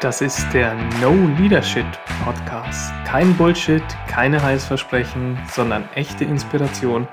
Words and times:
Das 0.00 0.20
ist 0.20 0.46
der 0.52 0.74
No 1.00 1.14
Leadership 1.38 1.86
Podcast. 2.24 2.92
Kein 3.06 3.34
Bullshit, 3.36 3.82
keine 4.08 4.42
Heißversprechen, 4.42 5.38
sondern 5.50 5.88
echte 5.94 6.24
Inspiration, 6.24 7.08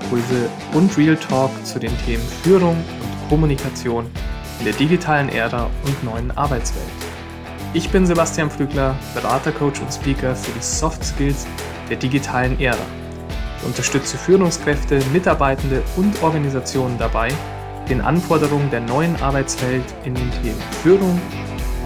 Impulse 0.00 0.48
und 0.72 0.96
Real 0.98 1.16
Talk 1.16 1.50
zu 1.64 1.78
den 1.78 1.96
Themen 1.98 2.24
Führung 2.42 2.76
und 2.76 3.28
Kommunikation 3.28 4.10
in 4.58 4.64
der 4.64 4.74
digitalen 4.74 5.28
Ära 5.28 5.70
und 5.84 6.04
neuen 6.04 6.30
Arbeitswelt. 6.36 6.86
Ich 7.74 7.90
bin 7.90 8.06
Sebastian 8.06 8.50
Flügler, 8.50 8.96
Berater, 9.14 9.52
Coach 9.52 9.80
und 9.80 9.92
Speaker 9.92 10.34
für 10.34 10.52
die 10.52 10.62
Soft 10.62 11.04
Skills 11.04 11.46
der 11.90 11.96
digitalen 11.96 12.58
Ära. 12.58 12.76
Ich 13.58 13.66
unterstütze 13.66 14.16
Führungskräfte, 14.16 15.00
Mitarbeitende 15.12 15.82
und 15.96 16.20
Organisationen 16.22 16.98
dabei, 16.98 17.28
den 17.88 18.00
Anforderungen 18.00 18.70
der 18.70 18.80
neuen 18.80 19.20
Arbeitswelt 19.22 19.84
in 20.04 20.14
den 20.14 20.30
Themen 20.42 20.62
Führung, 20.82 21.20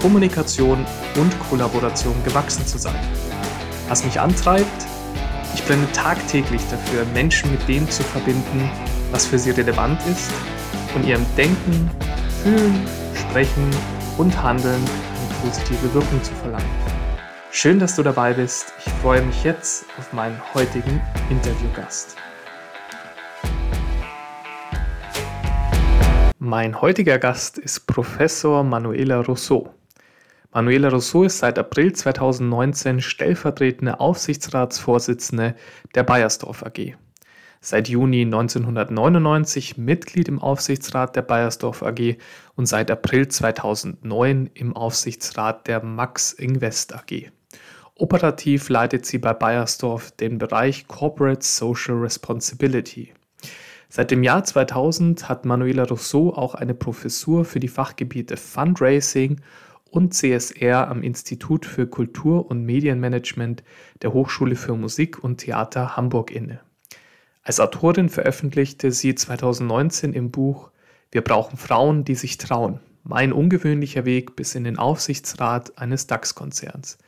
Kommunikation 0.07 0.87
und 1.17 1.37
Kollaboration 1.51 2.15
gewachsen 2.23 2.65
zu 2.65 2.79
sein. 2.79 2.95
Was 3.89 4.05
mich 4.05 4.21
antreibt, 4.21 4.87
ich 5.53 5.65
brenne 5.65 5.91
tagtäglich 5.91 6.63
dafür, 6.71 7.05
Menschen 7.07 7.51
mit 7.51 7.67
dem 7.67 7.91
zu 7.91 8.05
verbinden, 8.05 8.71
was 9.11 9.27
für 9.27 9.37
sie 9.37 9.51
relevant 9.51 10.01
ist 10.09 10.31
und 10.95 11.05
ihrem 11.05 11.27
Denken, 11.37 11.91
Fühlen, 12.45 12.87
Sprechen 13.15 13.69
und 14.17 14.41
Handeln 14.41 14.81
eine 14.81 15.35
positive 15.43 15.93
Wirkung 15.93 16.23
zu 16.23 16.33
verleihen. 16.35 16.71
Schön, 17.51 17.81
dass 17.81 17.97
du 17.97 18.05
dabei 18.05 18.33
bist. 18.33 18.75
Ich 18.87 18.93
freue 19.03 19.23
mich 19.23 19.43
jetzt 19.43 19.87
auf 19.99 20.13
meinen 20.13 20.41
heutigen 20.55 21.03
Interviewgast. 21.31 22.15
Mein 26.39 26.81
heutiger 26.81 27.19
Gast 27.19 27.59
ist 27.59 27.89
Professor 27.89 28.63
Manuela 28.63 29.21
Rousseau. 29.21 29.76
Manuela 30.57 30.89
Rousseau 30.89 31.25
ist 31.25 31.41
seit 31.41 31.59
April 31.59 31.93
2019 31.93 33.03
stellvertretende 33.03 34.01
Aufsichtsratsvorsitzende 34.01 35.55
der 35.95 36.03
Bayersdorf 36.03 36.63
AG. 36.63 36.95
Seit 37.61 37.91
Juni 37.91 38.23
1999 38.23 39.77
Mitglied 39.77 40.29
im 40.29 40.41
Aufsichtsrat 40.41 41.15
der 41.15 41.21
Bayersdorf 41.21 41.83
AG 41.83 42.17
und 42.55 42.65
seit 42.65 42.91
April 42.91 43.29
2009 43.29 44.49
im 44.55 44.75
Aufsichtsrat 44.75 45.67
der 45.67 45.85
Max 45.85 46.33
Invest 46.33 46.95
AG. 46.95 47.31
Operativ 47.95 48.71
leitet 48.71 49.05
sie 49.05 49.19
bei 49.19 49.35
Bayersdorf 49.35 50.13
den 50.13 50.39
Bereich 50.39 50.89
Corporate 50.89 51.45
Social 51.45 51.97
Responsibility. 51.97 53.13
Seit 53.91 54.11
dem 54.11 54.23
Jahr 54.23 54.43
2000 54.43 55.29
hat 55.29 55.45
Manuela 55.45 55.85
Rousseau 55.85 56.33
auch 56.33 56.55
eine 56.55 56.73
Professur 56.73 57.45
für 57.45 57.61
die 57.61 57.69
Fachgebiete 57.69 58.39
Fundraising 58.39 59.43
und 59.97 60.13
CSR 60.13 60.89
am 60.89 61.03
Institut 61.03 61.65
für 61.65 61.87
Kultur- 61.87 62.51
und 62.51 62.65
Medienmanagement 62.65 63.65
der 64.03 64.13
Hochschule 64.13 64.55
für 64.55 64.77
Musik 64.77 65.25
und 65.25 65.39
Theater 65.39 65.97
Hamburg 65.97 66.31
inne. 66.31 66.61
Als 67.43 67.61
Autorin 67.61 68.11
veröffentlichte 68.11 68.93
sie 68.93 69.15
2019 69.15 70.13
im 70.13 70.31
Buch 70.31 70.71
Wir 71.11 71.23
brauchen 71.23 71.57
Frauen, 71.57 72.05
die 72.05 72.15
sich 72.15 72.37
trauen. 72.37 72.81
Mein 73.05 73.33
ungewöhnlicher 73.33 74.05
Weg 74.05 74.37
bis 74.37 74.55
in 74.55 74.65
den 74.65 74.79
Aufsichtsrat 74.79 75.79
eines 75.79 76.07
DAX-Konzerns. 76.09 76.99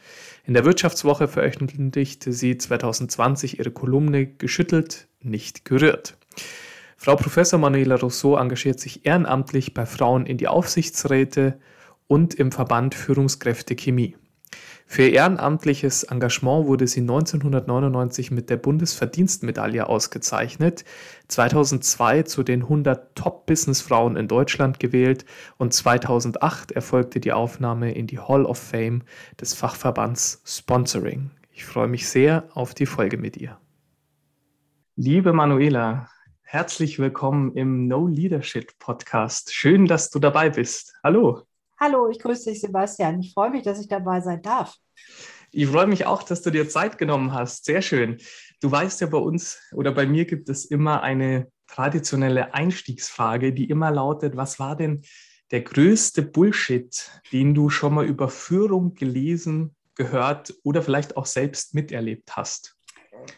In 0.47 0.55
der 0.55 0.65
Wirtschaftswoche 0.65 1.29
veröffentlichte 1.29 2.33
sie 2.33 2.57
2020 2.57 3.59
ihre 3.59 3.73
Kolumne 3.73 4.27
Geschüttelt, 4.27 5.09
nicht 5.21 5.65
gerührt. 5.65 6.17
Frau 6.97 7.17
Professor 7.17 7.59
Manuela 7.59 7.97
Rousseau 7.97 8.37
engagiert 8.37 8.81
sich 8.81 9.05
ehrenamtlich 9.05 9.75
bei 9.75 9.85
Frauen 9.85 10.25
in 10.25 10.39
die 10.39 10.49
Aufsichtsräte 10.49 11.59
und 12.09 12.35
im 12.35 12.51
Verband 12.51 12.97
Führungskräfte 12.97 13.77
Chemie. 13.77 14.17
Für 14.91 15.03
ihr 15.03 15.13
ehrenamtliches 15.13 16.05
Engagement 16.05 16.67
wurde 16.67 16.87
sie 16.87 17.03
1999 17.03 18.31
mit 18.31 18.49
der 18.49 18.57
Bundesverdienstmedaille 18.57 19.87
ausgezeichnet, 19.87 20.87
2002 21.29 22.23
zu 22.23 22.43
den 22.43 22.63
100 22.63 23.15
Top-Businessfrauen 23.15 24.17
in 24.17 24.29
Deutschland 24.29 24.81
gewählt 24.81 25.27
und 25.59 25.75
2008 25.75 26.73
erfolgte 26.73 27.21
die 27.21 27.33
Aufnahme 27.33 27.93
in 27.93 28.07
die 28.07 28.19
Hall 28.19 28.47
of 28.47 28.59
Fame 28.59 29.03
des 29.39 29.53
Fachverbands 29.53 30.41
Sponsoring. 30.47 31.33
Ich 31.53 31.67
freue 31.67 31.89
mich 31.89 32.09
sehr 32.09 32.49
auf 32.55 32.73
die 32.73 32.87
Folge 32.87 33.19
mit 33.19 33.37
ihr. 33.37 33.59
Liebe 34.97 35.35
Manuela, 35.35 36.09
herzlich 36.41 36.99
willkommen 36.99 37.53
im 37.55 37.89
No 37.89 38.07
Leadership 38.07 38.79
Podcast. 38.79 39.53
Schön, 39.53 39.85
dass 39.85 40.09
du 40.09 40.19
dabei 40.19 40.49
bist. 40.49 40.95
Hallo. 41.05 41.48
Hallo, 41.81 42.09
ich 42.09 42.19
grüße 42.19 42.51
dich, 42.51 42.61
Sebastian. 42.61 43.21
Ich 43.21 43.33
freue 43.33 43.51
mich, 43.51 43.63
dass 43.63 43.81
ich 43.81 43.87
dabei 43.87 44.21
sein 44.21 44.43
darf. 44.43 44.75
Ich 45.53 45.69
freue 45.69 45.87
mich 45.87 46.07
auch, 46.07 46.25
dass 46.25 46.43
du 46.43 46.51
dir 46.51 46.69
Zeit 46.69 46.99
genommen 46.99 47.33
hast. 47.33 47.67
Sehr 47.67 47.83
schön. 47.83 48.19
Du 48.61 48.71
weißt 48.71 49.01
ja, 49.01 49.07
bei 49.07 49.19
uns 49.19 49.61
oder 49.73 49.93
bei 49.93 50.05
mir 50.05 50.25
gibt 50.25 50.49
es 50.49 50.65
immer 50.65 51.03
eine 51.03 51.53
traditionelle 51.69 52.53
Einstiegsfrage, 52.53 53.53
die 53.53 53.71
immer 53.71 53.93
lautet, 53.93 54.37
was 54.37 54.59
war 54.59 54.75
denn 54.75 55.03
der 55.53 55.61
größte 55.63 56.23
Bullshit, 56.23 57.11
den 57.31 57.55
du 57.55 57.71
schon 57.71 57.95
mal 57.95 58.07
über 58.07 58.29
Führung 58.29 58.95
gelesen, 58.95 59.77
gehört 59.95 60.55
oder 60.65 60.83
vielleicht 60.83 61.17
auch 61.17 61.27
selbst 61.27 61.75
miterlebt 61.75 62.37
hast? 62.37 62.77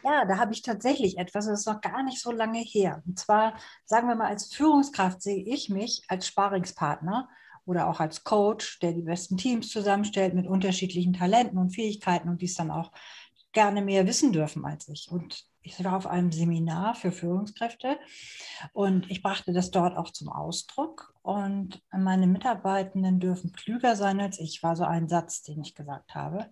Ja, 0.03 0.25
da 0.25 0.39
habe 0.39 0.55
ich 0.55 0.63
tatsächlich 0.63 1.19
etwas, 1.19 1.47
das 1.47 1.61
ist 1.61 1.67
noch 1.67 1.81
gar 1.83 2.03
nicht 2.03 2.21
so 2.21 2.33
lange 2.33 2.61
her. 2.61 3.03
Und 3.07 3.19
zwar, 3.19 3.59
sagen 3.85 4.09
wir 4.09 4.15
mal, 4.15 4.29
als 4.29 4.55
Führungskraft 4.55 5.21
sehe 5.21 5.45
ich 5.45 5.69
mich 5.69 6.05
als 6.09 6.27
Sparingspartner 6.27 7.29
oder 7.67 7.89
auch 7.89 8.01
als 8.01 8.25
Coach, 8.25 8.79
der 8.81 8.93
die 8.93 9.03
besten 9.03 9.37
Teams 9.37 9.71
zusammenstellt 9.71 10.35
mit 10.35 10.47
unterschiedlichen 10.47 11.13
Talenten 11.13 11.59
und 11.59 11.75
Fähigkeiten 11.75 12.29
und 12.29 12.41
die 12.41 12.47
es 12.47 12.55
dann 12.55 12.71
auch 12.71 12.91
gerne 13.53 13.83
mehr 13.83 14.07
wissen 14.07 14.33
dürfen 14.33 14.65
als 14.65 14.89
ich. 14.89 15.09
Und 15.11 15.45
ich 15.63 15.83
war 15.85 15.97
auf 15.97 16.07
einem 16.07 16.33
Seminar 16.33 16.95
für 16.95 17.13
Führungskräfte 17.13 17.99
und 18.73 19.11
ich 19.11 19.23
brachte 19.23 19.53
das 19.53 19.71
dort 19.71 19.97
auch 19.97 20.11
zum 20.11 20.29
Ausdruck. 20.29 21.13
Und 21.23 21.83
meine 21.93 22.27
Mitarbeitenden 22.27 23.21
dürfen 23.21 23.53
klüger 23.53 23.97
sein 23.97 24.21
als 24.21 24.39
ich, 24.39 24.63
war 24.63 24.77
so 24.77 24.85
ein 24.85 25.09
Satz, 25.09 25.43
den 25.43 25.61
ich 25.61 25.75
gesagt 25.75 26.15
habe. 26.15 26.51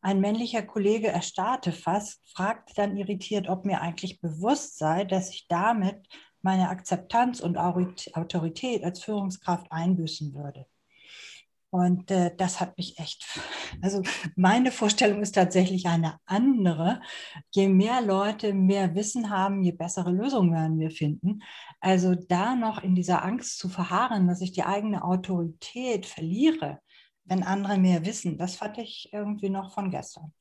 Ein 0.00 0.20
männlicher 0.20 0.62
Kollege 0.62 1.08
erstarrte 1.08 1.72
fast, 1.72 2.20
fragte 2.28 2.74
dann 2.74 2.96
irritiert, 2.96 3.48
ob 3.48 3.64
mir 3.64 3.80
eigentlich 3.80 4.20
bewusst 4.20 4.78
sei, 4.78 5.04
dass 5.04 5.30
ich 5.30 5.46
damit 5.48 6.06
meine 6.44 6.68
Akzeptanz 6.68 7.40
und 7.40 7.56
Autorität 7.56 8.84
als 8.84 9.02
Führungskraft 9.02 9.66
einbüßen 9.70 10.34
würde. 10.34 10.66
Und 11.74 12.08
äh, 12.12 12.30
das 12.36 12.60
hat 12.60 12.76
mich 12.78 13.00
echt, 13.00 13.26
also 13.82 14.00
meine 14.36 14.70
Vorstellung 14.70 15.22
ist 15.22 15.34
tatsächlich 15.34 15.86
eine 15.86 16.20
andere. 16.24 17.00
Je 17.50 17.66
mehr 17.66 18.00
Leute 18.00 18.54
mehr 18.54 18.94
Wissen 18.94 19.28
haben, 19.28 19.60
je 19.64 19.72
bessere 19.72 20.12
Lösungen 20.12 20.52
werden 20.52 20.78
wir 20.78 20.92
finden. 20.92 21.42
Also 21.80 22.14
da 22.14 22.54
noch 22.54 22.80
in 22.84 22.94
dieser 22.94 23.24
Angst 23.24 23.58
zu 23.58 23.68
verharren, 23.68 24.28
dass 24.28 24.40
ich 24.40 24.52
die 24.52 24.62
eigene 24.62 25.02
Autorität 25.02 26.06
verliere, 26.06 26.78
wenn 27.24 27.42
andere 27.42 27.76
mehr 27.76 28.06
wissen, 28.06 28.38
das 28.38 28.54
fand 28.54 28.78
ich 28.78 29.08
irgendwie 29.12 29.50
noch 29.50 29.74
von 29.74 29.90
gestern. 29.90 30.32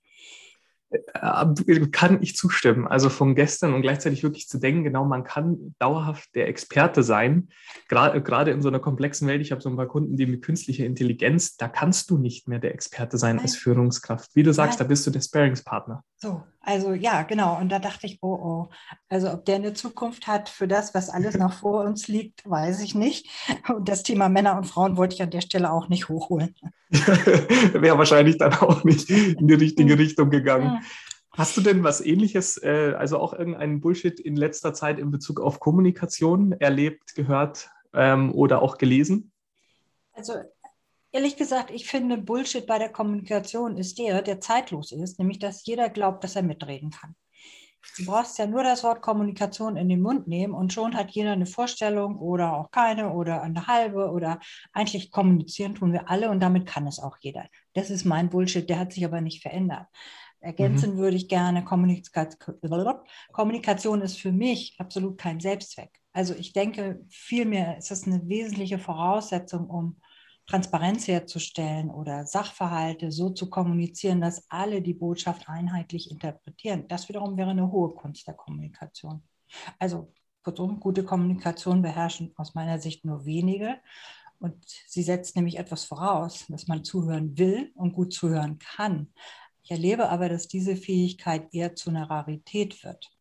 Äh, 0.93 1.87
kann 1.91 2.21
ich 2.21 2.35
zustimmen. 2.35 2.87
Also 2.87 3.09
von 3.09 3.35
gestern 3.35 3.73
und 3.73 3.81
gleichzeitig 3.81 4.23
wirklich 4.23 4.47
zu 4.47 4.59
denken, 4.59 4.83
genau, 4.83 5.05
man 5.05 5.23
kann 5.23 5.75
dauerhaft 5.79 6.35
der 6.35 6.47
Experte 6.47 7.03
sein. 7.03 7.49
Gerade 7.87 8.51
in 8.51 8.61
so 8.61 8.69
einer 8.69 8.79
komplexen 8.79 9.27
Welt, 9.27 9.41
ich 9.41 9.51
habe 9.51 9.61
so 9.61 9.69
ein 9.69 9.75
paar 9.75 9.87
Kunden, 9.87 10.17
die 10.17 10.25
mit 10.25 10.43
künstlicher 10.43 10.85
Intelligenz, 10.85 11.57
da 11.57 11.67
kannst 11.67 12.09
du 12.09 12.17
nicht 12.17 12.47
mehr 12.47 12.59
der 12.59 12.73
Experte 12.73 13.17
sein 13.17 13.37
Nein. 13.37 13.45
als 13.45 13.55
Führungskraft. 13.55 14.35
Wie 14.35 14.43
du 14.43 14.53
sagst, 14.53 14.79
Nein. 14.79 14.87
da 14.87 14.89
bist 14.89 15.07
du 15.07 15.11
der 15.11 15.21
Sparingspartner. 15.21 16.03
So, 16.17 16.43
also 16.65 16.93
ja, 16.93 17.23
genau. 17.23 17.59
Und 17.59 17.69
da 17.69 17.79
dachte 17.79 18.07
ich, 18.07 18.19
oh, 18.21 18.33
oh. 18.33 18.69
Also 19.09 19.31
ob 19.31 19.43
der 19.45 19.55
eine 19.55 19.73
Zukunft 19.73 20.27
hat 20.27 20.47
für 20.47 20.67
das, 20.67 20.93
was 20.95 21.09
alles 21.09 21.35
noch 21.37 21.51
vor 21.51 21.83
uns 21.83 22.07
liegt, 22.07 22.49
weiß 22.49 22.81
ich 22.81 22.95
nicht. 22.95 23.27
Und 23.67 23.89
das 23.89 24.03
Thema 24.03 24.29
Männer 24.29 24.57
und 24.57 24.63
Frauen 24.63 24.95
wollte 24.95 25.13
ich 25.13 25.21
an 25.21 25.29
der 25.29 25.41
Stelle 25.41 25.71
auch 25.71 25.89
nicht 25.89 26.07
hochholen. 26.07 26.55
Wäre 26.89 27.97
wahrscheinlich 27.97 28.37
dann 28.37 28.53
auch 28.53 28.85
nicht 28.85 29.09
in 29.09 29.47
die 29.47 29.53
richtige. 29.53 29.99
Richtung 29.99 30.29
gegangen. 30.29 30.79
Hast 31.31 31.57
du 31.57 31.61
denn 31.61 31.83
was 31.83 31.99
ähnliches, 31.99 32.57
äh, 32.61 32.93
also 32.97 33.17
auch 33.17 33.33
irgendeinen 33.33 33.81
Bullshit 33.81 34.19
in 34.19 34.35
letzter 34.35 34.73
Zeit 34.73 34.99
in 34.99 35.11
Bezug 35.11 35.39
auf 35.41 35.59
Kommunikation 35.59 36.53
erlebt, 36.53 37.15
gehört 37.15 37.69
ähm, 37.93 38.33
oder 38.33 38.61
auch 38.61 38.77
gelesen? 38.77 39.31
Also 40.13 40.33
ehrlich 41.13 41.37
gesagt, 41.37 41.71
ich 41.71 41.87
finde 41.87 42.17
Bullshit 42.17 42.65
bei 42.65 42.79
der 42.79 42.89
Kommunikation 42.89 43.77
ist 43.77 43.97
der, 43.99 44.21
der 44.21 44.41
zeitlos 44.41 44.91
ist, 44.91 45.19
nämlich 45.19 45.39
dass 45.39 45.65
jeder 45.65 45.89
glaubt, 45.89 46.23
dass 46.23 46.35
er 46.35 46.43
mitreden 46.43 46.89
kann. 46.89 47.15
Du 47.97 48.05
brauchst 48.05 48.39
ja 48.39 48.47
nur 48.47 48.63
das 48.63 48.83
Wort 48.83 49.01
Kommunikation 49.01 49.75
in 49.75 49.89
den 49.89 50.01
Mund 50.01 50.27
nehmen 50.27 50.53
und 50.53 50.71
schon 50.71 50.95
hat 50.95 51.11
jeder 51.11 51.33
eine 51.33 51.45
Vorstellung 51.45 52.17
oder 52.17 52.53
auch 52.53 52.71
keine 52.71 53.11
oder 53.11 53.41
eine 53.41 53.67
halbe 53.67 54.09
oder 54.09 54.39
eigentlich 54.71 55.11
kommunizieren 55.11 55.75
tun 55.75 55.91
wir 55.91 56.09
alle 56.09 56.29
und 56.29 56.39
damit 56.39 56.65
kann 56.65 56.87
es 56.87 56.99
auch 56.99 57.17
jeder. 57.19 57.45
Das 57.73 57.89
ist 57.89 58.05
mein 58.05 58.29
Bullshit, 58.29 58.67
der 58.69 58.79
hat 58.79 58.93
sich 58.93 59.03
aber 59.05 59.21
nicht 59.21 59.41
verändert. 59.41 59.87
Ergänzen 60.39 60.95
mhm. 60.95 60.97
würde 60.97 61.17
ich 61.17 61.27
gerne, 61.27 61.63
Kommunikation 63.31 64.01
ist 64.01 64.19
für 64.19 64.31
mich 64.31 64.75
absolut 64.77 65.17
kein 65.17 65.39
Selbstzweck. 65.39 65.91
Also 66.13 66.33
ich 66.35 66.53
denke, 66.53 67.05
vielmehr 67.09 67.77
ist 67.77 67.91
es 67.91 68.07
eine 68.07 68.27
wesentliche 68.27 68.79
Voraussetzung, 68.79 69.69
um 69.69 69.97
Transparenz 70.45 71.07
herzustellen 71.07 71.89
oder 71.89 72.25
Sachverhalte 72.25 73.11
so 73.11 73.29
zu 73.29 73.49
kommunizieren, 73.49 74.21
dass 74.21 74.45
alle 74.49 74.81
die 74.81 74.93
Botschaft 74.93 75.47
einheitlich 75.47 76.11
interpretieren. 76.11 76.87
Das 76.87 77.07
wiederum 77.07 77.37
wäre 77.37 77.51
eine 77.51 77.71
hohe 77.71 77.93
Kunst 77.93 78.27
der 78.27 78.33
Kommunikation. 78.33 79.23
Also 79.79 80.11
kurzum, 80.43 80.79
gute 80.79 81.03
Kommunikation 81.05 81.81
beherrschen 81.81 82.33
aus 82.35 82.53
meiner 82.55 82.79
Sicht 82.79 83.05
nur 83.05 83.25
wenige. 83.25 83.77
Und 84.39 84.65
sie 84.87 85.03
setzt 85.03 85.37
nämlich 85.37 85.57
etwas 85.57 85.85
voraus, 85.85 86.45
dass 86.49 86.67
man 86.67 86.83
zuhören 86.83 87.37
will 87.37 87.71
und 87.75 87.93
gut 87.93 88.11
zuhören 88.13 88.59
kann. 88.59 89.13
Ich 89.63 89.71
erlebe 89.71 90.09
aber, 90.09 90.27
dass 90.27 90.49
diese 90.49 90.75
Fähigkeit 90.75 91.53
eher 91.53 91.75
zu 91.75 91.89
einer 91.89 92.09
Rarität 92.09 92.83
wird. 92.83 93.12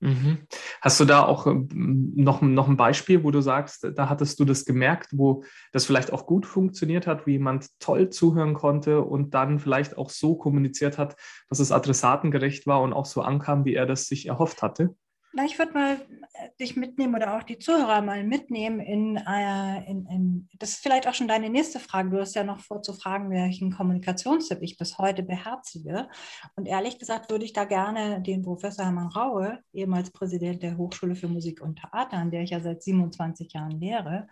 Mhm. 0.00 0.46
Hast 0.82 1.00
du 1.00 1.06
da 1.06 1.24
auch 1.24 1.46
ähm, 1.46 2.12
noch, 2.14 2.42
noch 2.42 2.68
ein 2.68 2.76
Beispiel, 2.76 3.24
wo 3.24 3.30
du 3.30 3.40
sagst, 3.40 3.90
da 3.94 4.08
hattest 4.10 4.38
du 4.38 4.44
das 4.44 4.66
gemerkt, 4.66 5.08
wo 5.12 5.42
das 5.72 5.86
vielleicht 5.86 6.12
auch 6.12 6.26
gut 6.26 6.44
funktioniert 6.44 7.06
hat, 7.06 7.26
wie 7.26 7.32
jemand 7.32 7.68
toll 7.80 8.10
zuhören 8.10 8.52
konnte 8.52 9.00
und 9.02 9.32
dann 9.32 9.58
vielleicht 9.58 9.96
auch 9.96 10.10
so 10.10 10.36
kommuniziert 10.36 10.98
hat, 10.98 11.16
dass 11.48 11.60
es 11.60 11.72
adressatengerecht 11.72 12.66
war 12.66 12.82
und 12.82 12.92
auch 12.92 13.06
so 13.06 13.22
ankam, 13.22 13.64
wie 13.64 13.74
er 13.74 13.86
das 13.86 14.06
sich 14.06 14.26
erhofft 14.26 14.62
hatte? 14.62 14.94
Na, 15.36 15.44
ich 15.44 15.58
würde 15.58 15.74
mal 15.74 15.96
äh, 16.32 16.48
dich 16.58 16.76
mitnehmen 16.76 17.14
oder 17.14 17.36
auch 17.36 17.42
die 17.42 17.58
Zuhörer 17.58 18.00
mal 18.00 18.24
mitnehmen 18.24 18.80
in, 18.80 19.18
äh, 19.18 19.84
in, 19.84 20.06
in, 20.06 20.48
das 20.58 20.70
ist 20.70 20.82
vielleicht 20.82 21.06
auch 21.06 21.12
schon 21.12 21.28
deine 21.28 21.50
nächste 21.50 21.78
Frage. 21.78 22.08
Du 22.08 22.18
hast 22.18 22.34
ja 22.34 22.42
noch 22.42 22.60
vorzufragen, 22.60 23.28
welchen 23.28 23.70
Kommunikationstipp 23.70 24.62
ich 24.62 24.78
bis 24.78 24.96
heute 24.96 25.22
beherzige. 25.22 26.08
Und 26.54 26.64
ehrlich 26.64 26.98
gesagt 26.98 27.30
würde 27.30 27.44
ich 27.44 27.52
da 27.52 27.66
gerne 27.66 28.22
den 28.22 28.44
Professor 28.44 28.86
Hermann 28.86 29.08
Raue, 29.08 29.58
ehemals 29.74 30.10
Präsident 30.10 30.62
der 30.62 30.78
Hochschule 30.78 31.14
für 31.14 31.28
Musik 31.28 31.60
und 31.60 31.80
Theater, 31.80 32.16
an 32.16 32.30
der 32.30 32.40
ich 32.40 32.50
ja 32.50 32.60
seit 32.60 32.82
27 32.82 33.52
Jahren 33.52 33.78
lehre, 33.78 34.28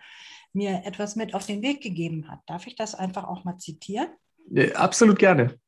mir 0.54 0.86
etwas 0.86 1.16
mit 1.16 1.34
auf 1.34 1.44
den 1.44 1.60
Weg 1.60 1.82
gegeben 1.82 2.30
hat. 2.30 2.40
Darf 2.46 2.66
ich 2.66 2.76
das 2.76 2.94
einfach 2.94 3.24
auch 3.24 3.44
mal 3.44 3.58
zitieren? 3.58 4.08
Ja, 4.50 4.72
absolut 4.76 5.18
gerne. 5.18 5.58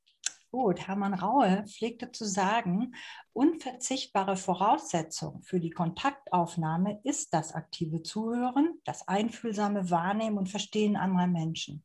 Gut, 0.57 0.89
Hermann 0.89 1.13
Raue 1.13 1.65
pflegte 1.67 2.13
zu 2.13 2.25
sagen, 2.25 2.95
unverzichtbare 3.35 4.39
Voraussetzung 4.39 5.43
für 5.43 5.61
die 5.61 5.69
Kontaktaufnahme 5.69 6.99
ist 7.05 7.35
das 7.35 7.53
aktive 7.53 8.03
Zuhören, 8.03 8.81
das 8.85 9.07
einfühlsame 9.07 9.91
Wahrnehmen 9.91 10.39
und 10.39 10.49
Verstehen 10.49 10.97
anderer 10.97 11.27
Menschen. 11.27 11.85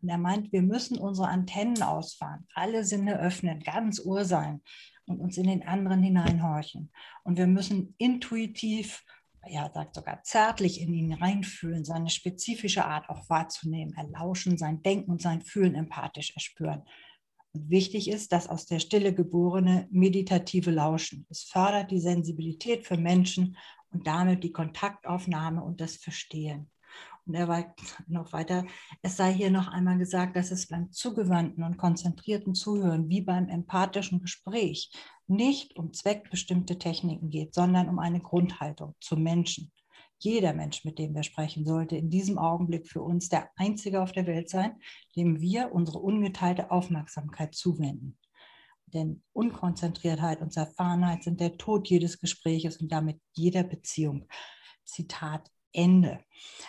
Und 0.00 0.08
er 0.08 0.16
meint, 0.16 0.52
wir 0.52 0.62
müssen 0.62 0.96
unsere 0.96 1.28
Antennen 1.28 1.82
ausfahren, 1.82 2.48
alle 2.54 2.82
Sinne 2.82 3.20
öffnen, 3.20 3.60
ganz 3.60 4.00
Ohr 4.02 4.24
sein 4.24 4.62
und 5.04 5.20
uns 5.20 5.36
in 5.36 5.46
den 5.46 5.68
anderen 5.68 6.02
hineinhorchen. 6.02 6.90
Und 7.24 7.36
wir 7.36 7.46
müssen 7.46 7.94
intuitiv, 7.98 9.04
ja, 9.46 9.70
sagt 9.70 9.94
sogar 9.94 10.22
zärtlich 10.22 10.80
in 10.80 10.94
ihn 10.94 11.12
reinfühlen, 11.12 11.84
seine 11.84 12.08
spezifische 12.08 12.86
Art 12.86 13.10
auch 13.10 13.28
wahrzunehmen, 13.28 13.92
erlauschen, 13.98 14.56
sein 14.56 14.82
Denken 14.82 15.10
und 15.10 15.20
sein 15.20 15.42
Fühlen 15.42 15.74
empathisch 15.74 16.34
erspüren. 16.34 16.84
Wichtig 17.66 18.08
ist, 18.08 18.32
dass 18.32 18.48
aus 18.48 18.66
der 18.66 18.78
Stille 18.78 19.14
geborene 19.14 19.88
meditative 19.90 20.70
Lauschen. 20.70 21.26
Es 21.30 21.42
fördert 21.42 21.90
die 21.90 22.00
Sensibilität 22.00 22.86
für 22.86 22.96
Menschen 22.96 23.56
und 23.90 24.06
damit 24.06 24.44
die 24.44 24.52
Kontaktaufnahme 24.52 25.62
und 25.62 25.80
das 25.80 25.96
Verstehen. 25.96 26.70
Und 27.26 27.34
er 27.34 27.48
war 27.48 27.74
noch 28.06 28.32
weiter, 28.32 28.64
es 29.02 29.16
sei 29.16 29.32
hier 29.32 29.50
noch 29.50 29.68
einmal 29.68 29.98
gesagt, 29.98 30.36
dass 30.36 30.50
es 30.50 30.68
beim 30.68 30.90
zugewandten 30.92 31.64
und 31.64 31.76
konzentrierten 31.76 32.54
Zuhören 32.54 33.08
wie 33.08 33.20
beim 33.20 33.48
empathischen 33.48 34.20
Gespräch 34.20 34.90
nicht 35.26 35.76
um 35.76 35.92
zweckbestimmte 35.92 36.78
Techniken 36.78 37.28
geht, 37.30 37.54
sondern 37.54 37.88
um 37.88 37.98
eine 37.98 38.20
Grundhaltung 38.20 38.94
zum 39.00 39.22
Menschen 39.22 39.72
jeder 40.18 40.52
Mensch, 40.52 40.84
mit 40.84 40.98
dem 40.98 41.14
wir 41.14 41.22
sprechen, 41.22 41.64
sollte 41.64 41.96
in 41.96 42.10
diesem 42.10 42.38
Augenblick 42.38 42.88
für 42.88 43.02
uns 43.02 43.28
der 43.28 43.50
Einzige 43.56 44.02
auf 44.02 44.12
der 44.12 44.26
Welt 44.26 44.48
sein, 44.48 44.80
dem 45.16 45.40
wir 45.40 45.72
unsere 45.72 45.98
ungeteilte 45.98 46.70
Aufmerksamkeit 46.70 47.54
zuwenden. 47.54 48.18
Denn 48.86 49.22
Unkonzentriertheit 49.32 50.40
und 50.40 50.52
Zerfahrenheit 50.52 51.22
sind 51.22 51.40
der 51.40 51.58
Tod 51.58 51.88
jedes 51.88 52.20
Gespräches 52.20 52.78
und 52.78 52.90
damit 52.90 53.20
jeder 53.32 53.62
Beziehung. 53.62 54.26
Zitat 54.84 55.50
Ende. 55.72 56.20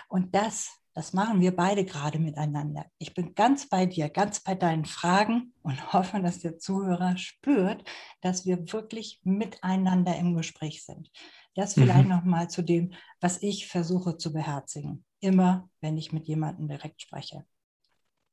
Und 0.09 0.35
das, 0.35 0.69
das 0.93 1.13
machen 1.13 1.39
wir 1.39 1.55
beide 1.55 1.85
gerade 1.85 2.19
miteinander. 2.19 2.85
Ich 2.97 3.13
bin 3.13 3.33
ganz 3.33 3.69
bei 3.69 3.85
dir, 3.85 4.09
ganz 4.09 4.41
bei 4.41 4.55
deinen 4.55 4.85
Fragen 4.85 5.53
und 5.63 5.93
hoffe, 5.93 6.21
dass 6.21 6.39
der 6.39 6.57
Zuhörer 6.57 7.17
spürt, 7.17 7.83
dass 8.21 8.45
wir 8.45 8.71
wirklich 8.71 9.21
miteinander 9.23 10.15
im 10.17 10.35
Gespräch 10.35 10.83
sind. 10.83 11.09
Das 11.55 11.73
vielleicht 11.73 12.05
mhm. 12.05 12.15
nochmal 12.15 12.49
zu 12.49 12.61
dem, 12.61 12.93
was 13.19 13.41
ich 13.41 13.67
versuche 13.67 14.17
zu 14.17 14.31
beherzigen. 14.31 15.03
Immer, 15.19 15.69
wenn 15.81 15.97
ich 15.97 16.13
mit 16.13 16.27
jemandem 16.27 16.67
direkt 16.67 17.01
spreche. 17.01 17.43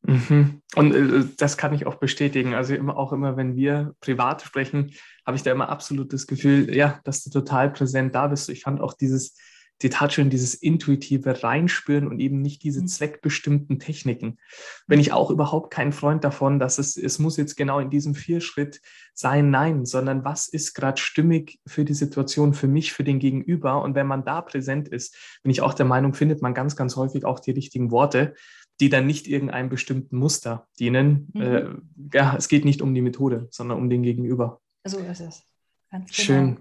Mhm. 0.02 0.62
Und 0.76 0.94
äh, 0.94 1.24
das 1.36 1.56
kann 1.56 1.74
ich 1.74 1.86
auch 1.86 1.96
bestätigen. 1.96 2.54
Also 2.54 2.74
immer, 2.74 2.96
auch 2.96 3.12
immer, 3.12 3.36
wenn 3.36 3.56
wir 3.56 3.94
privat 4.00 4.42
sprechen, 4.42 4.92
habe 5.26 5.36
ich 5.36 5.42
da 5.42 5.50
immer 5.50 5.68
absolut 5.68 6.12
das 6.12 6.26
Gefühl, 6.26 6.74
ja, 6.74 7.00
dass 7.04 7.24
du 7.24 7.30
total 7.30 7.70
präsent 7.72 8.14
da 8.14 8.28
bist. 8.28 8.48
Ich 8.48 8.62
fand 8.62 8.80
auch 8.80 8.92
dieses 8.92 9.36
Zitat 9.78 10.14
schön, 10.14 10.30
dieses 10.30 10.54
intuitive 10.54 11.42
Reinspüren 11.42 12.08
und 12.08 12.18
eben 12.18 12.40
nicht 12.40 12.62
diese 12.62 12.80
mhm. 12.80 12.86
zweckbestimmten 12.86 13.78
Techniken. 13.78 14.38
Bin 14.86 15.00
ich 15.00 15.12
auch 15.12 15.30
überhaupt 15.30 15.70
kein 15.72 15.92
Freund 15.92 16.24
davon, 16.24 16.58
dass 16.58 16.78
es, 16.78 16.96
es 16.96 17.18
muss 17.18 17.36
jetzt 17.36 17.56
genau 17.56 17.78
in 17.78 17.90
diesem 17.90 18.14
Vierschritt 18.14 18.80
sein, 19.12 19.50
nein, 19.50 19.84
sondern 19.84 20.24
was 20.24 20.48
ist 20.48 20.74
gerade 20.74 21.00
stimmig 21.00 21.60
für 21.66 21.84
die 21.84 21.94
Situation, 21.94 22.54
für 22.54 22.68
mich, 22.68 22.92
für 22.92 23.04
den 23.04 23.18
Gegenüber. 23.18 23.82
Und 23.82 23.94
wenn 23.94 24.06
man 24.06 24.24
da 24.24 24.40
präsent 24.40 24.88
ist, 24.88 25.14
bin 25.42 25.50
ich 25.50 25.60
auch 25.60 25.74
der 25.74 25.86
Meinung, 25.86 26.14
findet 26.14 26.40
man 26.40 26.54
ganz, 26.54 26.76
ganz 26.76 26.96
häufig 26.96 27.24
auch 27.24 27.40
die 27.40 27.50
richtigen 27.50 27.90
Worte, 27.90 28.34
die 28.80 28.88
dann 28.88 29.06
nicht 29.06 29.26
irgendeinem 29.26 29.68
bestimmten 29.68 30.16
Muster 30.16 30.68
dienen. 30.78 31.28
Mhm. 31.34 31.42
Äh, 31.42 31.68
ja, 32.14 32.36
es 32.36 32.48
geht 32.48 32.64
nicht 32.64 32.82
um 32.82 32.94
die 32.94 33.02
Methode, 33.02 33.48
sondern 33.50 33.78
um 33.78 33.90
den 33.90 34.02
Gegenüber. 34.02 34.60
So 34.84 34.98
ist 34.98 35.20
es. 35.20 35.42
Ganz 35.90 36.14
genau. 36.14 36.24
Schön. 36.24 36.58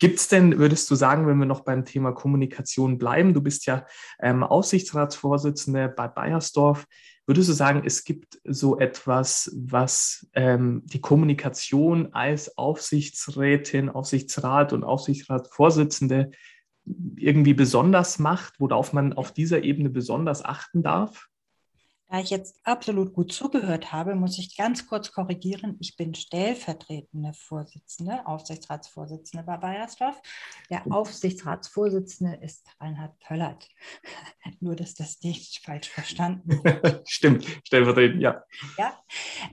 Gibt 0.00 0.18
es 0.18 0.28
denn, 0.28 0.58
würdest 0.58 0.90
du 0.90 0.94
sagen, 0.94 1.26
wenn 1.26 1.38
wir 1.38 1.46
noch 1.46 1.60
beim 1.60 1.84
Thema 1.84 2.12
Kommunikation 2.12 2.96
bleiben, 2.96 3.34
du 3.34 3.42
bist 3.42 3.66
ja 3.66 3.86
ähm, 4.18 4.42
Aufsichtsratsvorsitzende 4.42 5.90
bei 5.90 6.08
Bayersdorf, 6.08 6.86
würdest 7.26 7.50
du 7.50 7.52
sagen, 7.52 7.82
es 7.84 8.02
gibt 8.04 8.40
so 8.44 8.78
etwas, 8.78 9.54
was 9.54 10.26
ähm, 10.32 10.82
die 10.86 11.02
Kommunikation 11.02 12.14
als 12.14 12.56
Aufsichtsrätin, 12.56 13.90
Aufsichtsrat 13.90 14.72
und 14.72 14.84
Aufsichtsratsvorsitzende 14.84 16.30
irgendwie 17.16 17.54
besonders 17.54 18.18
macht, 18.18 18.54
worauf 18.58 18.94
man 18.94 19.12
auf 19.12 19.32
dieser 19.32 19.62
Ebene 19.62 19.90
besonders 19.90 20.42
achten 20.42 20.82
darf? 20.82 21.29
Da 22.10 22.18
ich 22.18 22.30
jetzt 22.30 22.58
absolut 22.64 23.12
gut 23.12 23.32
zugehört 23.32 23.92
habe, 23.92 24.16
muss 24.16 24.36
ich 24.36 24.56
ganz 24.56 24.88
kurz 24.88 25.12
korrigieren. 25.12 25.76
Ich 25.78 25.96
bin 25.96 26.12
stellvertretende 26.12 27.32
Vorsitzende, 27.34 28.26
Aufsichtsratsvorsitzende 28.26 29.46
bei 29.46 29.56
Bayersdorf. 29.56 30.20
Der 30.70 30.82
Aufsichtsratsvorsitzende 30.90 32.34
ist 32.42 32.66
Reinhard 32.80 33.16
Pöllert. 33.20 33.68
Nur, 34.60 34.74
dass 34.74 34.94
das 34.94 35.22
nicht 35.22 35.64
falsch 35.64 35.88
verstanden 35.88 36.64
wird. 36.64 37.08
Stimmt, 37.08 37.46
stellvertretend, 37.64 38.20
ja. 38.20 38.42
Ja, 38.76 38.98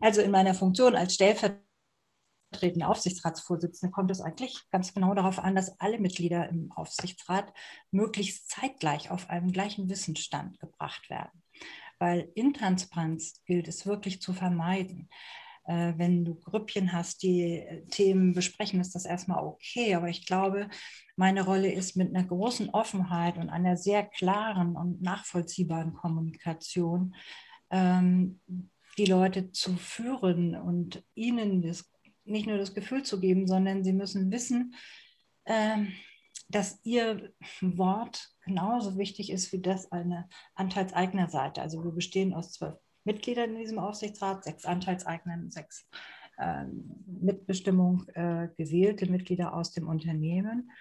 also 0.02 0.22
in 0.22 0.32
meiner 0.32 0.56
Funktion 0.56 0.96
als 0.96 1.14
stellvertretende 1.14 2.88
Aufsichtsratsvorsitzende 2.88 3.92
kommt 3.92 4.10
es 4.10 4.20
eigentlich 4.20 4.68
ganz 4.72 4.96
genau 4.96 5.14
darauf 5.14 5.38
an, 5.38 5.54
dass 5.54 5.80
alle 5.80 6.00
Mitglieder 6.00 6.50
im 6.50 6.72
Aufsichtsrat 6.72 7.54
möglichst 7.92 8.50
zeitgleich 8.50 9.12
auf 9.12 9.30
einem 9.30 9.52
gleichen 9.52 9.92
Wissensstand 9.92 10.60
gebracht 10.60 11.12
werden 11.12 11.44
weil 12.00 12.30
Intransparenz 12.36 13.44
gilt 13.46 13.68
es 13.68 13.86
wirklich 13.86 14.22
zu 14.22 14.34
vermeiden. 14.34 15.10
Äh, 15.68 15.94
wenn 15.98 16.24
du 16.24 16.36
Grüppchen 16.36 16.94
hast, 16.94 17.24
die 17.24 17.60
äh, 17.60 17.86
Themen 17.88 18.34
besprechen, 18.34 18.80
ist 18.80 18.96
das 18.96 19.06
erstmal 19.06 19.44
okay. 19.44 19.96
Aber 19.96 20.08
ich 20.08 20.26
glaube, 20.26 20.70
meine 21.18 21.44
Rolle 21.44 21.72
ist 21.72 21.98
mit 21.98 22.16
einer 22.16 22.26
großen 22.26 22.70
Offenheit 22.70 23.38
und 23.38 23.50
einer 23.50 23.76
sehr 23.76 24.06
klaren 24.06 24.78
und 24.78 25.02
nachvollziehbaren 25.02 25.94
Kommunikation 25.94 27.16
ähm, 27.70 28.40
die 28.98 29.06
Leute 29.06 29.52
zu 29.52 29.76
führen 29.76 30.56
und 30.56 31.04
ihnen 31.16 31.62
das, 31.62 31.92
nicht 32.24 32.48
nur 32.48 32.58
das 32.58 32.74
Gefühl 32.74 33.04
zu 33.04 33.20
geben, 33.20 33.46
sondern 33.46 33.84
sie 33.84 33.94
müssen 33.94 34.32
wissen, 34.32 34.74
ähm, 35.46 35.92
dass 36.50 36.80
ihr 36.84 37.34
Wort 37.62 38.30
genauso 38.46 38.98
wichtig 38.98 39.32
ist 39.32 39.52
wie 39.52 39.62
das 39.62 39.92
eine 39.92 40.28
Anteilseignerseite. 40.56 41.62
Also 41.62 41.84
wir 41.84 41.92
bestehen 41.92 42.34
aus 42.34 42.54
zwölf 42.54 42.76
Mitgliedern 43.04 43.52
in 43.52 43.60
diesem 43.60 43.80
Aufsichtsrat, 43.80 44.44
sechs 44.44 44.66
Anteilseignern, 44.66 45.50
sechs 45.50 45.88
äh, 46.38 46.66
Mitbestimmung 47.06 48.08
äh, 48.10 48.50
gewählte 48.58 49.10
Mitglieder 49.10 49.54
aus 49.54 49.72
dem 49.72 49.88
Unternehmen. 49.88 50.72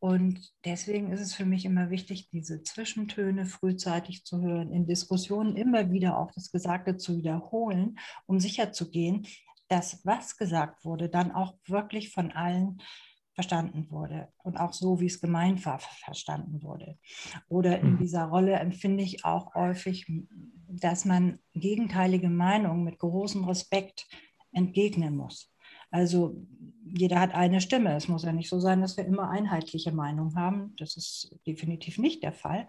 Und 0.00 0.52
deswegen 0.64 1.10
ist 1.10 1.20
es 1.20 1.34
für 1.34 1.44
mich 1.44 1.64
immer 1.64 1.90
wichtig, 1.90 2.30
diese 2.30 2.62
Zwischentöne 2.62 3.46
frühzeitig 3.46 4.24
zu 4.24 4.40
hören, 4.40 4.72
in 4.72 4.86
Diskussionen 4.86 5.56
immer 5.56 5.90
wieder 5.90 6.18
auch 6.18 6.30
das 6.30 6.52
Gesagte 6.52 6.96
zu 6.96 7.16
wiederholen, 7.16 7.98
um 8.26 8.38
sicherzugehen, 8.38 9.26
dass 9.68 10.04
was 10.04 10.36
gesagt 10.36 10.84
wurde, 10.84 11.08
dann 11.08 11.32
auch 11.32 11.54
wirklich 11.66 12.10
von 12.12 12.30
allen 12.30 12.80
verstanden 13.38 13.86
wurde 13.88 14.26
und 14.42 14.56
auch 14.56 14.72
so, 14.72 14.98
wie 14.98 15.06
es 15.06 15.20
gemeint 15.20 15.64
war, 15.64 15.78
verstanden 15.78 16.60
wurde. 16.64 16.98
Oder 17.48 17.78
in 17.78 17.92
mhm. 17.92 17.98
dieser 17.98 18.24
Rolle 18.24 18.54
empfinde 18.54 19.04
ich 19.04 19.24
auch 19.24 19.54
häufig, 19.54 20.10
dass 20.66 21.04
man 21.04 21.38
gegenteilige 21.54 22.30
Meinungen 22.30 22.82
mit 22.82 22.98
großem 22.98 23.44
Respekt 23.44 24.08
entgegnen 24.50 25.16
muss. 25.16 25.54
Also 25.92 26.44
jeder 26.84 27.20
hat 27.20 27.32
eine 27.32 27.60
Stimme. 27.60 27.94
Es 27.94 28.08
muss 28.08 28.24
ja 28.24 28.32
nicht 28.32 28.48
so 28.48 28.58
sein, 28.58 28.80
dass 28.80 28.96
wir 28.96 29.06
immer 29.06 29.30
einheitliche 29.30 29.92
Meinungen 29.92 30.34
haben. 30.34 30.74
Das 30.76 30.96
ist 30.96 31.32
definitiv 31.46 31.96
nicht 31.98 32.24
der 32.24 32.32
Fall. 32.32 32.66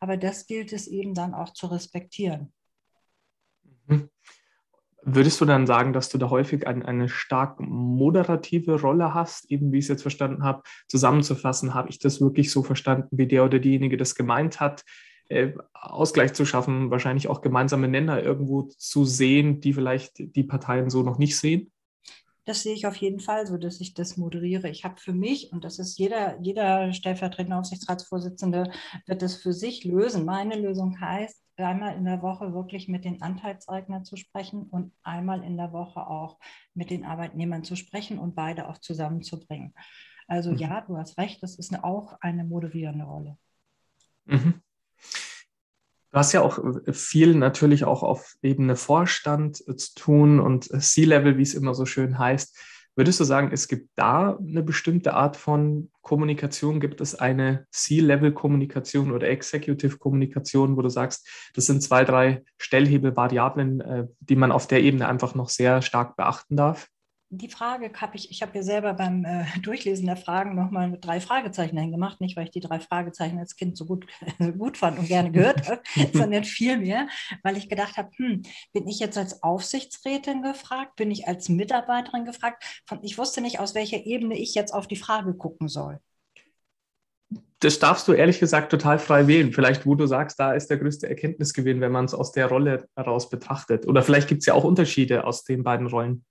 Aber 0.00 0.18
das 0.18 0.46
gilt 0.46 0.74
es 0.74 0.86
eben 0.86 1.14
dann 1.14 1.32
auch 1.32 1.54
zu 1.54 1.66
respektieren. 1.66 2.52
Mhm. 3.86 4.10
Würdest 5.02 5.40
du 5.40 5.44
dann 5.44 5.66
sagen, 5.66 5.92
dass 5.92 6.08
du 6.08 6.18
da 6.18 6.28
häufig 6.30 6.66
ein, 6.66 6.84
eine 6.84 7.08
stark 7.08 7.58
moderative 7.60 8.80
Rolle 8.80 9.14
hast, 9.14 9.50
eben 9.50 9.72
wie 9.72 9.78
ich 9.78 9.84
es 9.84 9.88
jetzt 9.88 10.02
verstanden 10.02 10.42
habe, 10.42 10.62
zusammenzufassen, 10.88 11.74
habe 11.74 11.88
ich 11.88 11.98
das 11.98 12.20
wirklich 12.20 12.50
so 12.50 12.62
verstanden, 12.62 13.08
wie 13.16 13.26
der 13.26 13.44
oder 13.44 13.58
diejenige 13.58 13.96
das 13.96 14.14
gemeint 14.14 14.60
hat, 14.60 14.84
äh, 15.28 15.52
Ausgleich 15.72 16.34
zu 16.34 16.44
schaffen, 16.44 16.90
wahrscheinlich 16.90 17.28
auch 17.28 17.40
gemeinsame 17.40 17.88
Nenner 17.88 18.22
irgendwo 18.22 18.62
zu 18.62 19.04
sehen, 19.04 19.60
die 19.60 19.72
vielleicht 19.72 20.14
die 20.18 20.44
Parteien 20.44 20.90
so 20.90 21.02
noch 21.02 21.18
nicht 21.18 21.38
sehen? 21.38 21.72
Das 22.44 22.62
sehe 22.62 22.74
ich 22.74 22.86
auf 22.86 22.96
jeden 22.96 23.20
Fall 23.20 23.46
so, 23.46 23.56
dass 23.58 23.80
ich 23.80 23.94
das 23.94 24.16
moderiere. 24.16 24.68
Ich 24.68 24.84
habe 24.84 25.00
für 25.00 25.12
mich, 25.12 25.52
und 25.52 25.62
das 25.62 25.78
ist 25.78 25.98
jeder, 25.98 26.40
jeder 26.40 26.92
stellvertretende 26.92 27.56
Aufsichtsratsvorsitzende, 27.56 28.72
wird 29.06 29.22
das 29.22 29.36
für 29.36 29.52
sich 29.52 29.84
lösen. 29.84 30.24
Meine 30.24 30.56
Lösung 30.56 31.00
heißt, 31.00 31.40
einmal 31.62 31.96
in 31.96 32.04
der 32.04 32.22
Woche 32.22 32.52
wirklich 32.52 32.88
mit 32.88 33.04
den 33.04 33.22
Anteilseignern 33.22 34.04
zu 34.04 34.16
sprechen 34.16 34.64
und 34.64 34.92
einmal 35.02 35.42
in 35.42 35.56
der 35.56 35.72
Woche 35.72 36.06
auch 36.06 36.38
mit 36.74 36.90
den 36.90 37.04
Arbeitnehmern 37.04 37.64
zu 37.64 37.76
sprechen 37.76 38.18
und 38.18 38.34
beide 38.34 38.68
auch 38.68 38.78
zusammenzubringen. 38.78 39.74
Also 40.26 40.52
mhm. 40.52 40.58
ja, 40.58 40.80
du 40.82 40.96
hast 40.96 41.18
recht, 41.18 41.42
das 41.42 41.56
ist 41.56 41.74
auch 41.82 42.16
eine 42.20 42.44
moderierende 42.44 43.04
Rolle. 43.04 43.36
Mhm. 44.26 44.62
Du 46.12 46.18
hast 46.18 46.32
ja 46.32 46.42
auch 46.42 46.58
viel 46.92 47.34
natürlich 47.34 47.84
auch 47.84 48.02
auf 48.02 48.34
Ebene 48.42 48.74
Vorstand 48.74 49.62
äh, 49.68 49.76
zu 49.76 49.94
tun 49.94 50.40
und 50.40 50.64
C-Level, 50.64 51.38
wie 51.38 51.42
es 51.42 51.54
immer 51.54 51.74
so 51.74 51.86
schön 51.86 52.18
heißt. 52.18 52.58
Würdest 52.96 53.20
du 53.20 53.24
sagen, 53.24 53.50
es 53.52 53.68
gibt 53.68 53.88
da 53.96 54.36
eine 54.36 54.62
bestimmte 54.62 55.14
Art 55.14 55.36
von 55.36 55.90
Kommunikation? 56.02 56.80
Gibt 56.80 57.00
es 57.00 57.14
eine 57.14 57.66
C-Level-Kommunikation 57.70 59.12
oder 59.12 59.28
Executive-Kommunikation, 59.28 60.76
wo 60.76 60.82
du 60.82 60.88
sagst, 60.88 61.26
das 61.54 61.66
sind 61.66 61.82
zwei, 61.82 62.04
drei 62.04 62.42
Stellhebel-Variablen, 62.58 63.80
äh, 63.80 64.06
die 64.20 64.36
man 64.36 64.52
auf 64.52 64.66
der 64.66 64.82
Ebene 64.82 65.08
einfach 65.08 65.34
noch 65.34 65.48
sehr 65.48 65.82
stark 65.82 66.16
beachten 66.16 66.56
darf? 66.56 66.88
Die 67.32 67.48
Frage 67.48 67.92
habe 67.94 68.16
ich, 68.16 68.30
ich 68.32 68.42
habe 68.42 68.56
ja 68.56 68.62
selber 68.62 68.92
beim 68.94 69.24
äh, 69.24 69.44
Durchlesen 69.62 70.06
der 70.06 70.16
Fragen 70.16 70.56
nochmal 70.56 70.88
mit 70.88 71.04
drei 71.04 71.20
Fragezeichen 71.20 71.78
hingemacht, 71.78 72.20
nicht 72.20 72.36
weil 72.36 72.44
ich 72.44 72.50
die 72.50 72.60
drei 72.60 72.80
Fragezeichen 72.80 73.38
als 73.38 73.56
Kind 73.56 73.76
so 73.76 73.86
gut, 73.86 74.06
so 74.38 74.52
gut 74.52 74.76
fand 74.76 74.98
und 74.98 75.06
gerne 75.06 75.30
gehört 75.30 75.68
habe, 75.68 75.80
sondern 76.12 76.44
vielmehr, 76.44 77.08
weil 77.42 77.56
ich 77.56 77.68
gedacht 77.68 77.96
habe, 77.96 78.10
hm, 78.16 78.42
bin 78.72 78.88
ich 78.88 78.98
jetzt 78.98 79.16
als 79.16 79.42
Aufsichtsrätin 79.42 80.42
gefragt, 80.42 80.96
bin 80.96 81.10
ich 81.10 81.28
als 81.28 81.48
Mitarbeiterin 81.48 82.24
gefragt? 82.24 82.64
Ich 83.02 83.16
wusste 83.16 83.40
nicht, 83.40 83.60
aus 83.60 83.74
welcher 83.74 84.04
Ebene 84.04 84.36
ich 84.36 84.54
jetzt 84.54 84.74
auf 84.74 84.88
die 84.88 84.96
Frage 84.96 85.34
gucken 85.34 85.68
soll. 85.68 86.00
Das 87.60 87.78
darfst 87.78 88.08
du 88.08 88.12
ehrlich 88.12 88.40
gesagt 88.40 88.70
total 88.70 88.98
frei 88.98 89.26
wählen. 89.26 89.52
Vielleicht, 89.52 89.84
wo 89.84 89.94
du 89.94 90.06
sagst, 90.06 90.40
da 90.40 90.54
ist 90.54 90.68
der 90.68 90.78
größte 90.78 91.08
Erkenntnisgewinn, 91.08 91.80
wenn 91.82 91.92
man 91.92 92.06
es 92.06 92.14
aus 92.14 92.32
der 92.32 92.46
Rolle 92.46 92.88
heraus 92.96 93.28
betrachtet. 93.28 93.86
Oder 93.86 94.02
vielleicht 94.02 94.28
gibt 94.28 94.40
es 94.40 94.46
ja 94.46 94.54
auch 94.54 94.64
Unterschiede 94.64 95.24
aus 95.24 95.44
den 95.44 95.62
beiden 95.62 95.86
Rollen 95.86 96.24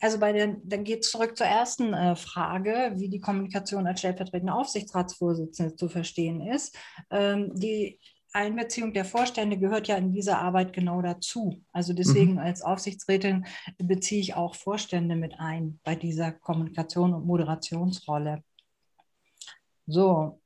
also 0.00 0.18
bei 0.18 0.32
den, 0.32 0.60
dann 0.64 0.84
geht 0.84 1.04
es 1.04 1.10
zurück 1.10 1.36
zur 1.36 1.46
ersten 1.46 1.92
äh, 1.92 2.14
Frage, 2.16 2.92
wie 2.96 3.08
die 3.08 3.20
Kommunikation 3.20 3.86
als 3.86 4.00
stellvertretende 4.00 4.54
Aufsichtsratsvorsitzende 4.54 5.76
zu 5.76 5.88
verstehen 5.88 6.40
ist. 6.40 6.76
Ähm, 7.10 7.52
die 7.54 7.98
Einbeziehung 8.32 8.92
der 8.92 9.04
Vorstände 9.04 9.58
gehört 9.58 9.88
ja 9.88 9.96
in 9.96 10.12
dieser 10.12 10.38
Arbeit 10.38 10.72
genau 10.72 11.02
dazu. 11.02 11.64
Also 11.72 11.92
deswegen 11.92 12.32
mhm. 12.32 12.38
als 12.38 12.62
Aufsichtsrätin 12.62 13.46
beziehe 13.78 14.20
ich 14.20 14.34
auch 14.34 14.54
Vorstände 14.54 15.16
mit 15.16 15.34
ein 15.38 15.80
bei 15.82 15.96
dieser 15.96 16.32
Kommunikation 16.32 17.14
und 17.14 17.26
Moderationsrolle. 17.26 18.44
So, 19.86 20.40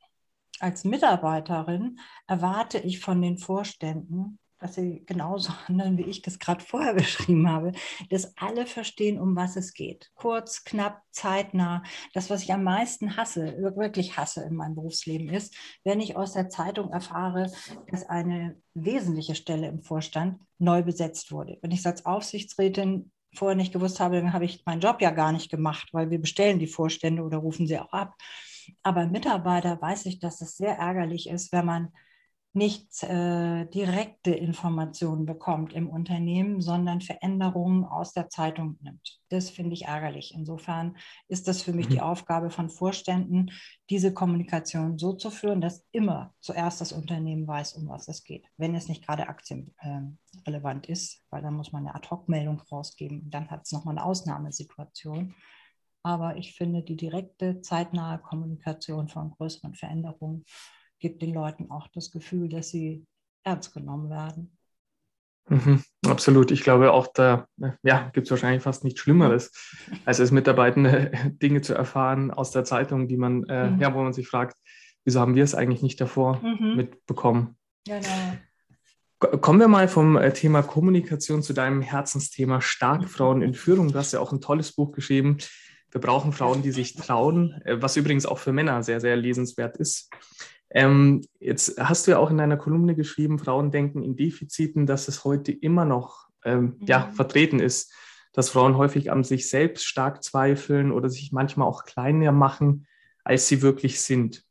als 0.61 0.85
Mitarbeiterin 0.85 1.99
erwarte 2.29 2.79
ich 2.79 3.01
von 3.01 3.21
den 3.21 3.37
Vorständen, 3.37 4.39
dass 4.63 4.77
sie 4.77 5.03
genauso 5.07 5.53
handeln, 5.69 5.99
wie 5.99 6.05
ich 6.05 6.23
das 6.23 6.39
gerade 6.39 6.65
vorher 6.65 6.95
beschrieben 6.95 7.49
habe, 7.49 7.73
dass 8.11 8.37
alle 8.37 8.67
verstehen, 8.67 9.21
um 9.21 9.37
was 9.37 9.57
es 9.57 9.75
geht. 9.75 10.11
Kurz, 10.15 10.65
knapp, 10.65 11.03
zeitnah. 11.11 11.83
Das, 12.15 12.31
was 12.31 12.43
ich 12.43 12.53
am 12.53 12.65
meisten 12.65 13.17
hasse, 13.17 13.57
wirklich 13.77 14.17
hasse 14.17 14.43
in 14.43 14.55
meinem 14.55 14.75
Berufsleben 14.75 15.29
ist, 15.29 15.55
wenn 15.85 16.01
ich 16.01 16.17
aus 16.17 16.33
der 16.33 16.49
Zeitung 16.49 16.91
erfahre, 16.91 17.51
dass 17.91 18.09
eine 18.09 18.57
wesentliche 18.75 19.35
Stelle 19.35 19.67
im 19.69 19.83
Vorstand 19.83 20.41
neu 20.59 20.83
besetzt 20.83 21.33
wurde. 21.33 21.59
Wenn 21.61 21.73
ich 21.73 21.85
als 21.85 22.07
Aufsichtsrätin 22.07 23.11
vorher 23.35 23.57
nicht 23.57 23.73
gewusst 23.73 24.01
habe, 24.01 24.17
dann 24.17 24.33
habe 24.33 24.45
ich 24.45 24.65
meinen 24.65 24.81
Job 24.81 25.01
ja 25.01 25.11
gar 25.11 25.33
nicht 25.33 25.51
gemacht, 25.51 25.89
weil 25.93 26.11
wir 26.11 26.21
bestellen 26.21 26.59
die 26.59 26.67
Vorstände 26.67 27.23
oder 27.23 27.39
rufen 27.39 27.67
sie 27.67 27.79
auch 27.79 27.93
ab. 27.93 28.15
Aber 28.83 29.07
Mitarbeiter 29.07 29.81
weiß 29.81 30.07
ich, 30.07 30.21
dass 30.21 30.41
es 30.41 30.57
sehr 30.57 30.77
ärgerlich 30.77 31.29
ist, 31.29 31.53
wenn 31.53 31.67
man 31.67 31.93
nicht 32.55 33.03
äh, 33.03 33.65
direkte 33.67 34.33
Informationen 34.33 35.25
bekommt 35.25 35.73
im 35.73 35.89
Unternehmen, 35.89 36.61
sondern 36.61 37.01
Veränderungen 37.01 37.85
aus 37.85 38.13
der 38.13 38.29
Zeitung 38.29 38.77
nimmt. 38.83 39.21
Das 39.31 39.49
finde 39.49 39.73
ich 39.73 39.87
ärgerlich. 39.87 40.35
Insofern 40.35 40.99
ist 41.29 41.49
das 41.49 41.63
für 41.63 41.73
mich 41.73 41.87
mhm. 41.87 41.93
die 41.93 42.01
Aufgabe 42.03 42.51
von 42.51 42.69
Vorständen, 42.69 43.51
diese 43.89 44.13
Kommunikation 44.13 44.99
so 44.99 45.15
zu 45.15 45.31
führen, 45.31 45.63
dass 45.63 45.87
immer 45.93 46.35
zuerst 46.41 46.83
das 46.83 46.93
Unternehmen 46.93 47.47
weiß, 47.47 47.73
um 47.75 47.89
was 47.89 48.09
es 48.09 48.23
geht. 48.23 48.45
Wenn 48.59 48.75
es 48.75 48.87
nicht 48.87 49.07
gerade 49.07 49.29
aktienrelevant 49.29 50.89
äh, 50.89 50.93
ist, 50.93 51.25
weil 51.31 51.41
dann 51.41 51.55
muss 51.55 51.73
man 51.73 51.87
eine 51.87 51.95
Ad-Hoc-Meldung 51.95 52.61
rausgeben. 52.71 53.31
Dann 53.31 53.51
hat 53.51 53.63
es 53.65 53.73
nochmal 53.73 53.97
eine 53.97 54.05
Ausnahmesituation. 54.05 55.35
Aber 56.03 56.37
ich 56.37 56.55
finde 56.55 56.83
die 56.83 56.97
direkte, 56.97 57.63
zeitnahe 57.63 58.19
Kommunikation 58.19 59.09
von 59.09 59.31
größeren 59.31 59.75
Veränderungen 59.75 60.45
gibt 61.03 61.21
den 61.21 61.35
Leuten 61.35 61.71
auch 61.71 61.89
das 61.89 62.11
Gefühl, 62.11 62.49
dass 62.49 62.71
sie 62.71 63.05
ernst 63.43 63.75
genommen 63.75 64.09
werden. 64.09 64.57
Mhm, 65.49 65.83
absolut. 66.07 66.53
Ich 66.53 66.63
glaube, 66.63 66.93
auch 66.93 67.09
da 67.13 67.47
ja, 67.83 68.09
gibt 68.15 68.29
es 68.29 68.31
wahrscheinlich 68.31 68.63
fast 68.63 68.85
nichts 68.85 69.01
Schlimmeres, 69.01 69.51
als 70.07 70.21
als 70.21 70.31
Mitarbeitende 70.31 71.11
Dinge 71.43 71.61
zu 71.61 71.75
erfahren 71.75 72.31
aus 72.31 72.53
der 72.53 72.65
Zeitung, 72.65 73.09
die 73.09 73.17
man, 73.17 73.45
äh, 73.49 73.71
mhm. 73.71 73.81
ja, 73.81 73.93
wo 73.93 74.03
man 74.03 74.13
sich 74.13 74.29
fragt, 74.29 74.57
wieso 75.05 75.21
haben 75.21 75.35
wir 75.35 75.45
es 75.45 75.55
eigentlich 75.55 75.83
nicht 75.83 76.01
davor 76.01 76.41
mhm. 76.41 76.77
mitbekommen? 76.77 77.57
Genau. 77.85 78.37
Kommen 79.19 79.61
wir 79.61 79.69
mal 79.69 79.89
vom 79.89 80.17
äh, 80.17 80.33
Thema 80.33 80.63
Kommunikation 80.63 81.43
zu 81.43 81.53
deinem 81.53 81.83
Herzensthema 81.83 82.61
Starkfrauen 82.61 83.43
in 83.43 83.55
Führung. 83.55 83.93
Du 83.93 83.99
hast 83.99 84.13
ja 84.13 84.21
auch 84.21 84.33
ein 84.33 84.41
tolles 84.41 84.73
Buch 84.73 84.93
geschrieben. 84.93 85.39
Wir 85.91 86.01
brauchen 86.01 86.33
Frauen, 86.33 86.63
die 86.63 86.73
sich 86.73 86.95
trauen, 86.95 87.61
äh, 87.65 87.83
was 87.83 87.97
übrigens 87.97 88.27
auch 88.27 88.39
für 88.39 88.53
Männer 88.53 88.83
sehr, 88.83 89.01
sehr 89.01 89.17
lesenswert 89.17 89.77
ist. 89.77 90.11
Ähm, 90.75 91.23
jetzt 91.39 91.79
hast 91.79 92.07
du 92.07 92.13
ja 92.13 92.19
auch 92.19 92.31
in 92.31 92.39
deiner 92.39 92.57
Kolumne 92.57 92.95
geschrieben, 92.95 93.39
Frauen 93.39 93.71
denken 93.71 94.03
in 94.03 94.17
Defiziten, 94.17 94.87
dass 94.87 95.09
es 95.09 95.25
heute 95.25 95.53
immer 95.53 95.85
noch 95.85 96.29
ähm, 96.45 96.77
mhm. 96.81 96.87
ja, 96.87 97.11
vertreten 97.13 97.61
ist, 97.61 97.93
dass 98.33 98.51
Frauen 98.51 98.77
häufig 98.77 99.13
an 99.13 99.25
sich 99.25 99.49
selbst 99.51 99.87
stark 99.87 100.23
zweifeln 100.23 100.91
oder 100.91 101.11
sich 101.11 101.33
manchmal 101.33 101.69
auch 101.69 101.85
kleiner 101.85 102.33
machen, 102.33 102.87
als 103.23 103.49
sie 103.49 103.61
wirklich 103.61 104.01
sind. 104.01 104.45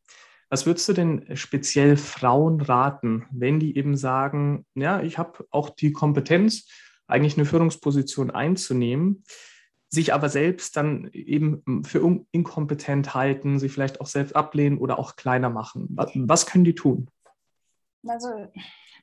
Was 0.49 0.65
würdest 0.65 0.87
du 0.89 0.93
denn 0.93 1.25
speziell 1.35 1.97
Frauen 1.97 2.61
raten, 2.61 3.25
wenn 3.31 3.59
die 3.59 3.77
eben 3.77 3.95
sagen, 3.95 4.65
ja, 4.75 5.01
ich 5.01 5.17
habe 5.17 5.45
auch 5.49 5.69
die 5.69 5.91
Kompetenz, 5.91 6.67
eigentlich 7.07 7.37
eine 7.37 7.45
Führungsposition 7.45 8.31
einzunehmen, 8.31 9.23
sich 9.93 10.13
aber 10.13 10.29
selbst 10.29 10.77
dann 10.77 11.09
eben 11.11 11.83
für 11.83 11.99
inkompetent 12.31 13.13
halten, 13.13 13.59
sie 13.59 13.67
vielleicht 13.67 13.99
auch 13.99 14.07
selbst 14.07 14.35
ablehnen 14.35 14.77
oder 14.77 14.97
auch 14.97 15.17
kleiner 15.17 15.49
machen. 15.49 15.87
Was, 15.91 16.45
können 16.45 16.63
die 16.63 16.75
tun? 16.75 17.09
Also 18.07 18.29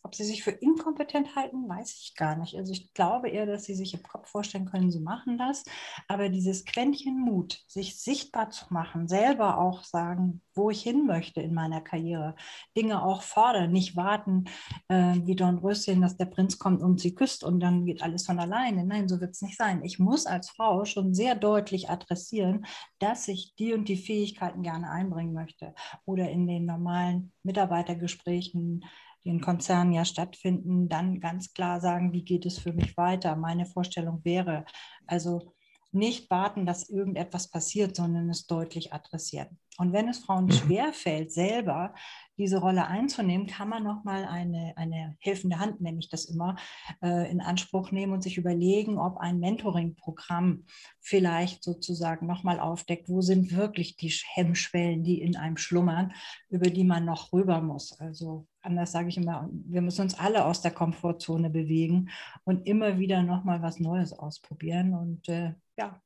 ob 0.09 0.15
sie 0.15 0.25
sich 0.25 0.43
für 0.43 0.53
inkompetent 0.53 1.37
halten, 1.37 1.69
weiß 1.69 2.01
ich 2.01 2.15
gar 2.17 2.35
nicht. 2.35 2.57
Also 2.57 2.73
ich 2.73 2.95
glaube 2.95 3.29
eher, 3.29 3.45
dass 3.45 3.65
sie 3.65 3.75
sich 3.75 3.93
im 3.93 4.03
Kopf 4.03 4.31
vorstellen 4.31 4.65
können, 4.65 4.91
sie 4.91 5.01
machen 5.01 5.37
das. 5.37 5.65
Aber 6.09 6.31
dieses 6.31 6.65
Quäntchen 6.65 7.21
Mut, 7.21 7.63
sich 7.67 8.01
sichtbar 8.01 8.49
zu 8.49 8.65
machen, 8.71 9.07
selber 9.07 9.59
auch 9.59 9.85
sagen, 9.85 10.41
wo 10.55 10.71
ich 10.71 10.83
hin 10.83 11.05
möchte 11.05 11.43
in 11.43 11.53
meiner 11.53 11.83
Karriere, 11.83 12.37
Dinge 12.75 13.05
auch 13.05 13.21
fordern, 13.21 13.71
nicht 13.71 13.97
warten, 13.97 14.47
äh, 14.89 15.17
wie 15.25 15.37
Don 15.37 15.59
Röschen, 15.59 16.01
dass 16.01 16.17
der 16.17 16.25
Prinz 16.25 16.59
kommt 16.59 16.81
und 16.81 17.01
sie 17.01 17.15
küsst 17.15 17.45
und 17.45 17.61
dann 17.61 17.85
geht 17.85 18.03
alles 18.03 18.25
von 18.25 18.39
alleine. 18.39 18.87
Nein, 18.87 19.11
so 19.11 19.21
wird 19.21 19.33
es 19.33 19.43
nicht 19.43 19.59
sein. 19.59 19.85
Ich 19.85 19.99
muss 19.99 20.25
als 20.25 20.49
Frau 20.49 20.87
schon 20.87 21.13
sehr 21.13 21.35
deutlich 21.35 21.91
adressieren, 21.91 22.65
dass 22.99 23.29
ich 23.29 23.55
die 23.57 23.75
und 23.75 23.91
die 23.91 23.99
Fähigkeiten 23.99 24.63
gerne 24.63 24.91
einbringen 24.91 25.35
möchte 25.35 25.75
oder 26.07 26.31
in 26.31 26.47
den 26.47 26.65
normalen 26.65 27.35
Mitarbeitergesprächen 27.43 28.87
die 29.25 29.31
in 29.31 29.41
Konzernen 29.41 29.93
ja 29.93 30.05
stattfinden, 30.05 30.89
dann 30.89 31.21
ganz 31.21 31.53
klar 31.53 31.81
sagen, 31.81 32.13
wie 32.13 32.25
geht 32.25 32.47
es 32.47 32.59
für 32.59 32.73
mich 32.73 32.97
weiter. 32.97 33.37
Meine 33.37 33.67
Vorstellung 33.67 34.25
wäre, 34.25 34.65
also 35.07 35.55
nicht 35.93 36.31
warten, 36.31 36.67
dass 36.67 36.89
irgendetwas 36.89 37.49
passiert, 37.49 37.97
sondern 37.97 38.29
es 38.31 38.47
deutlich 38.47 38.93
adressieren. 38.93 39.59
Und 39.79 39.93
wenn 39.93 40.09
es 40.09 40.19
Frauen 40.19 40.47
mhm. 40.47 40.53
schwerfällt, 40.53 41.33
selber 41.33 41.95
diese 42.37 42.59
Rolle 42.59 42.87
einzunehmen, 42.89 43.47
kann 43.47 43.69
man 43.69 43.85
nochmal 43.85 44.25
eine, 44.25 44.73
eine 44.77 45.17
helfende 45.21 45.59
Hand, 45.59 45.81
nenne 45.81 46.01
ich 46.01 46.09
das 46.09 46.25
immer, 46.25 46.57
äh, 47.03 47.31
in 47.31 47.41
Anspruch 47.41 47.93
nehmen 47.93 48.13
und 48.13 48.23
sich 48.23 48.39
überlegen, 48.39 48.99
ob 48.99 49.19
ein 49.19 49.39
Mentoring-Programm 49.39 50.65
vielleicht 51.01 51.63
sozusagen 51.63 52.27
nochmal 52.27 52.59
aufdeckt, 52.59 53.09
wo 53.09 53.21
sind 53.21 53.57
wirklich 53.57 53.97
die 53.97 54.13
Hemmschwellen, 54.35 55.05
die 55.05 55.21
in 55.21 55.37
einem 55.37 55.57
schlummern, 55.57 56.13
über 56.49 56.71
die 56.71 56.85
man 56.85 57.05
noch 57.05 57.33
rüber 57.33 57.61
muss. 57.61 57.99
Also 58.01 58.47
anders 58.63 58.91
sage 58.91 59.09
ich 59.09 59.17
immer, 59.17 59.49
wir 59.53 59.81
müssen 59.81 60.03
uns 60.03 60.19
alle 60.19 60.45
aus 60.45 60.61
der 60.61 60.73
Komfortzone 60.73 61.51
bewegen 61.51 62.11
und 62.45 62.67
immer 62.67 62.99
wieder 62.99 63.23
nochmal 63.23 63.63
was 63.63 63.79
Neues 63.79 64.13
ausprobieren 64.13 64.95
und 64.95 65.29
äh, 65.29 65.55
ja, 65.79 66.03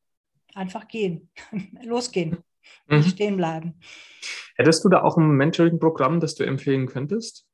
einfach 0.54 0.86
gehen, 0.86 1.30
losgehen, 1.82 2.38
mhm. 2.86 3.02
stehen 3.02 3.36
bleiben. 3.36 3.80
Hättest 4.56 4.84
du 4.84 4.88
da 4.88 5.02
auch 5.02 5.16
ein 5.16 5.30
Mentoring-Programm, 5.30 6.20
das 6.20 6.34
du 6.34 6.44
empfehlen 6.44 6.86
könntest? 6.86 7.46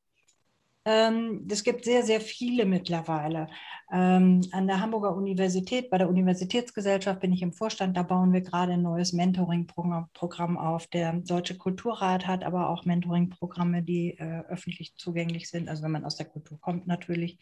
Ähm, 0.85 1.47
es 1.51 1.65
gibt 1.65 1.85
sehr, 1.85 2.03
sehr 2.03 2.21
viele 2.21 2.65
mittlerweile. 2.65 3.49
Ähm, 3.93 4.41
an 4.53 4.67
der 4.67 4.81
Hamburger 4.81 5.15
Universität, 5.15 5.91
bei 5.91 5.99
der 5.99 6.09
Universitätsgesellschaft 6.09 7.21
bin 7.21 7.33
ich 7.33 7.43
im 7.43 7.53
Vorstand, 7.53 7.97
da 7.97 8.03
bauen 8.03 8.33
wir 8.33 8.41
gerade 8.41 8.73
ein 8.73 8.83
neues 8.83 9.13
Mentoring-Programm 9.13 10.57
auf. 10.57 10.87
Der 10.87 11.13
Deutsche 11.13 11.59
Kulturrat 11.59 12.27
hat 12.27 12.43
aber 12.43 12.71
auch 12.71 12.87
Mentoring-Programme, 12.87 13.83
die 13.83 14.17
äh, 14.19 14.45
öffentlich 14.49 14.95
zugänglich 14.97 15.51
sind, 15.51 15.69
also 15.69 15.83
wenn 15.83 15.93
man 15.93 16.07
aus 16.07 16.17
der 16.17 16.27
Kultur 16.27 16.59
kommt 16.61 16.87
natürlich. 16.87 17.39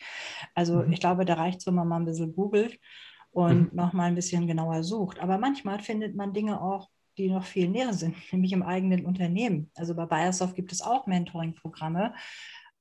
Also 0.54 0.82
mhm. 0.82 0.92
ich 0.92 1.00
glaube, 1.00 1.24
da 1.24 1.34
reicht 1.34 1.60
es, 1.60 1.66
wenn 1.66 1.74
man 1.74 1.88
mal 1.88 2.00
ein 2.00 2.04
bisschen 2.04 2.34
googelt 2.34 2.80
und 3.36 3.70
mhm. 3.70 3.76
noch 3.76 3.92
mal 3.92 4.04
ein 4.04 4.14
bisschen 4.14 4.46
genauer 4.46 4.82
sucht. 4.82 5.20
Aber 5.20 5.36
manchmal 5.36 5.78
findet 5.80 6.16
man 6.16 6.32
Dinge 6.32 6.58
auch, 6.58 6.88
die 7.18 7.28
noch 7.28 7.44
viel 7.44 7.68
näher 7.68 7.92
sind, 7.92 8.16
nämlich 8.32 8.52
im 8.54 8.62
eigenen 8.62 9.04
Unternehmen. 9.04 9.70
Also 9.74 9.94
bei 9.94 10.06
Bayersdorf 10.06 10.54
gibt 10.54 10.72
es 10.72 10.80
auch 10.80 11.06
Mentoring-Programme. 11.06 12.14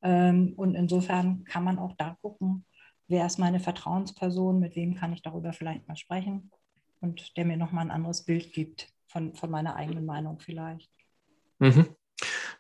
Ähm, 0.01 0.53
und 0.55 0.75
insofern 0.75 1.43
kann 1.43 1.65
man 1.65 1.77
auch 1.77 1.93
da 1.97 2.15
gucken, 2.21 2.63
wer 3.09 3.25
ist 3.25 3.37
meine 3.37 3.59
Vertrauensperson, 3.59 4.57
mit 4.61 4.77
wem 4.77 4.95
kann 4.95 5.11
ich 5.11 5.21
darüber 5.21 5.51
vielleicht 5.51 5.89
mal 5.89 5.97
sprechen 5.97 6.49
und 7.01 7.35
der 7.35 7.43
mir 7.43 7.57
nochmal 7.57 7.83
ein 7.83 7.91
anderes 7.91 8.23
Bild 8.23 8.53
gibt 8.53 8.87
von, 9.07 9.35
von 9.35 9.51
meiner 9.51 9.75
eigenen 9.75 10.05
Meinung 10.05 10.39
vielleicht. 10.39 10.89
Mhm. 11.59 11.87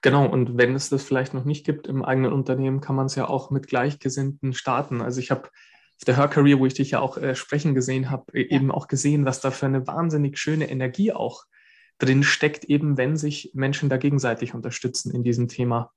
Genau, 0.01 0.27
und 0.27 0.57
wenn 0.57 0.75
es 0.75 0.89
das 0.89 1.05
vielleicht 1.05 1.33
noch 1.33 1.45
nicht 1.45 1.65
gibt 1.65 1.87
im 1.87 2.03
eigenen 2.03 2.33
Unternehmen, 2.33 2.81
kann 2.81 2.97
man 2.97 3.05
es 3.05 3.15
ja 3.15 3.29
auch 3.29 3.51
mit 3.51 3.67
Gleichgesinnten 3.67 4.51
starten. 4.51 5.01
Also 5.01 5.21
ich 5.21 5.31
habe 5.31 5.49
auf 5.97 6.05
der 6.05 6.17
Her 6.17 6.27
Career, 6.27 6.59
wo 6.59 6.65
ich 6.65 6.73
dich 6.73 6.91
ja 6.91 6.99
auch 6.99 7.17
äh, 7.17 7.35
sprechen 7.35 7.73
gesehen 7.73 8.09
habe, 8.09 8.25
ja. 8.33 8.45
eben 8.47 8.71
auch 8.71 8.87
gesehen, 8.87 9.25
was 9.25 9.41
da 9.41 9.51
für 9.51 9.65
eine 9.65 9.87
wahnsinnig 9.87 10.37
schöne 10.37 10.69
Energie 10.69 11.11
auch 11.11 11.45
drin 11.97 12.23
steckt, 12.23 12.65
eben 12.65 12.97
wenn 12.97 13.15
sich 13.15 13.51
Menschen 13.53 13.89
da 13.89 13.97
gegenseitig 13.97 14.53
unterstützen 14.53 15.11
in 15.11 15.23
diesem 15.23 15.47
Thema. 15.47 15.93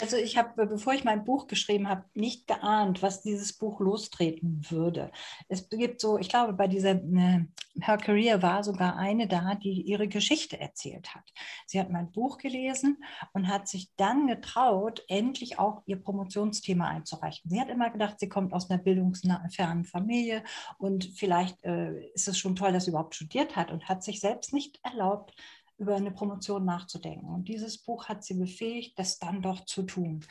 Also 0.00 0.16
ich 0.16 0.36
habe, 0.36 0.66
bevor 0.66 0.94
ich 0.94 1.02
mein 1.02 1.24
Buch 1.24 1.48
geschrieben 1.48 1.88
habe, 1.88 2.04
nicht 2.14 2.46
geahnt, 2.46 3.02
was 3.02 3.22
dieses 3.22 3.52
Buch 3.52 3.80
lostreten 3.80 4.60
würde. 4.70 5.10
Es 5.48 5.68
gibt 5.70 6.00
so, 6.00 6.18
ich 6.18 6.28
glaube, 6.28 6.52
bei 6.52 6.68
dieser 6.68 6.92
äh, 6.92 7.46
Her 7.80 7.96
Career 7.96 8.40
war 8.40 8.62
sogar 8.62 8.96
eine 8.96 9.26
da, 9.26 9.56
die 9.56 9.82
ihre 9.82 10.06
Geschichte 10.06 10.60
erzählt 10.60 11.14
hat. 11.16 11.32
Sie 11.66 11.80
hat 11.80 11.90
mein 11.90 12.12
Buch 12.12 12.38
gelesen 12.38 13.02
und 13.32 13.48
hat 13.48 13.66
sich 13.66 13.90
dann 13.96 14.28
getraut, 14.28 15.02
endlich 15.08 15.58
auch 15.58 15.82
ihr 15.86 16.00
Promotionsthema 16.00 16.86
einzureichen. 16.86 17.50
Sie 17.50 17.60
hat 17.60 17.68
immer 17.68 17.90
gedacht, 17.90 18.20
sie 18.20 18.28
kommt 18.28 18.52
aus 18.52 18.70
einer 18.70 18.82
bildungsfernen 18.82 19.84
Familie 19.84 20.44
und 20.78 21.10
vielleicht 21.16 21.64
äh, 21.64 22.06
ist 22.14 22.28
es 22.28 22.38
schon 22.38 22.54
toll, 22.54 22.72
dass 22.72 22.84
sie 22.84 22.90
überhaupt 22.90 23.16
studiert 23.16 23.56
hat 23.56 23.72
und 23.72 23.88
hat 23.88 24.04
sich 24.04 24.20
selbst 24.20 24.52
nicht 24.52 24.78
erlaubt, 24.84 25.34
über 25.78 25.94
eine 25.94 26.10
Promotion 26.10 26.64
nachzudenken. 26.64 27.26
Und 27.28 27.48
dieses 27.48 27.78
Buch 27.78 28.08
hat 28.08 28.24
sie 28.24 28.34
befähigt, 28.34 28.98
das 28.98 29.18
dann 29.18 29.42
doch 29.42 29.64
zu 29.64 29.84
tun. 29.84 30.24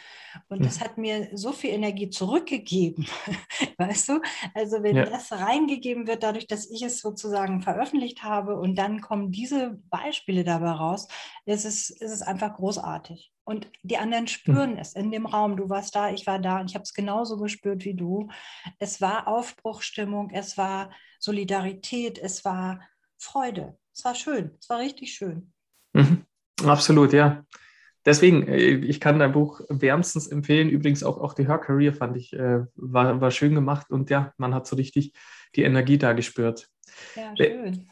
Und 0.50 0.64
das 0.64 0.80
hm. 0.80 0.84
hat 0.84 0.98
mir 0.98 1.30
so 1.34 1.54
viel 1.54 1.72
Energie 1.72 2.10
zurückgegeben, 2.10 3.08
weißt 3.78 4.10
du? 4.10 4.22
Also 4.54 4.84
wenn 4.84 4.98
ja. 4.98 5.06
das 5.06 5.32
reingegeben 5.32 6.06
wird, 6.06 6.24
dadurch, 6.24 6.48
dass 6.48 6.70
ich 6.70 6.82
es 6.82 7.00
sozusagen 7.00 7.62
veröffentlicht 7.62 8.24
habe 8.24 8.60
und 8.60 8.76
dann 8.76 9.00
kommen 9.00 9.32
diese 9.32 9.80
Beispiele 9.90 10.44
dabei 10.44 10.72
raus, 10.72 11.08
ist 11.46 11.66
es, 11.66 11.90
ist 11.90 12.12
es 12.12 12.22
einfach 12.22 12.56
großartig. 12.56 13.32
Und 13.46 13.72
die 13.84 13.98
anderen 13.98 14.26
hm. 14.26 14.28
spüren 14.28 14.72
mhm. 14.72 14.80
es 14.80 14.94
in 14.94 15.12
dem 15.12 15.26
Raum. 15.26 15.56
Du 15.56 15.70
warst 15.70 15.96
da, 15.96 16.10
ich 16.10 16.28
war 16.28 16.40
da 16.40 16.60
und 16.60 16.70
ich 16.70 16.76
habe 16.76 16.84
es 16.84 16.94
genauso 16.94 17.38
gespürt 17.38 17.86
wie 17.86 17.94
du. 17.94 18.28
Es 18.80 19.00
war 19.00 19.30
Aufbruchstimmung, 19.30 20.30
es 20.32 20.58
war 20.58 20.92
Solidarität, 21.20 22.20
es 22.20 22.44
war 22.44 22.82
Freude 23.18 23.78
es 23.98 24.06
war 24.06 24.16
schön, 24.16 24.52
es 24.60 24.70
war 24.70 24.80
richtig 24.80 25.14
schön. 25.14 25.52
Mhm. 25.94 26.24
Absolut, 26.64 27.14
ja. 27.14 27.44
Deswegen, 28.06 28.48
äh, 28.48 28.58
ich 28.58 29.00
kann 29.00 29.20
dein 29.20 29.32
Buch 29.32 29.62
wärmstens 29.70 30.28
empfehlen. 30.28 30.70
Übrigens 30.70 31.04
auch, 31.04 31.18
auch 31.18 31.34
die 31.34 31.48
Her 31.48 31.58
Career 31.58 31.94
fand 31.94 32.16
ich, 32.16 32.34
äh, 32.34 32.62
war, 32.76 33.20
war 33.22 33.32
schön 33.32 33.56
gemacht 33.56 33.90
und 33.90 34.10
ja, 34.10 34.34
man 34.38 34.54
hat 34.54 34.68
so 34.68 34.76
richtig 34.76 35.14
die 35.56 35.64
Energie 35.64 35.98
da 35.98 36.14
gespürt. 36.14 36.70
Ja, 37.16 37.36
schön. 37.36 37.90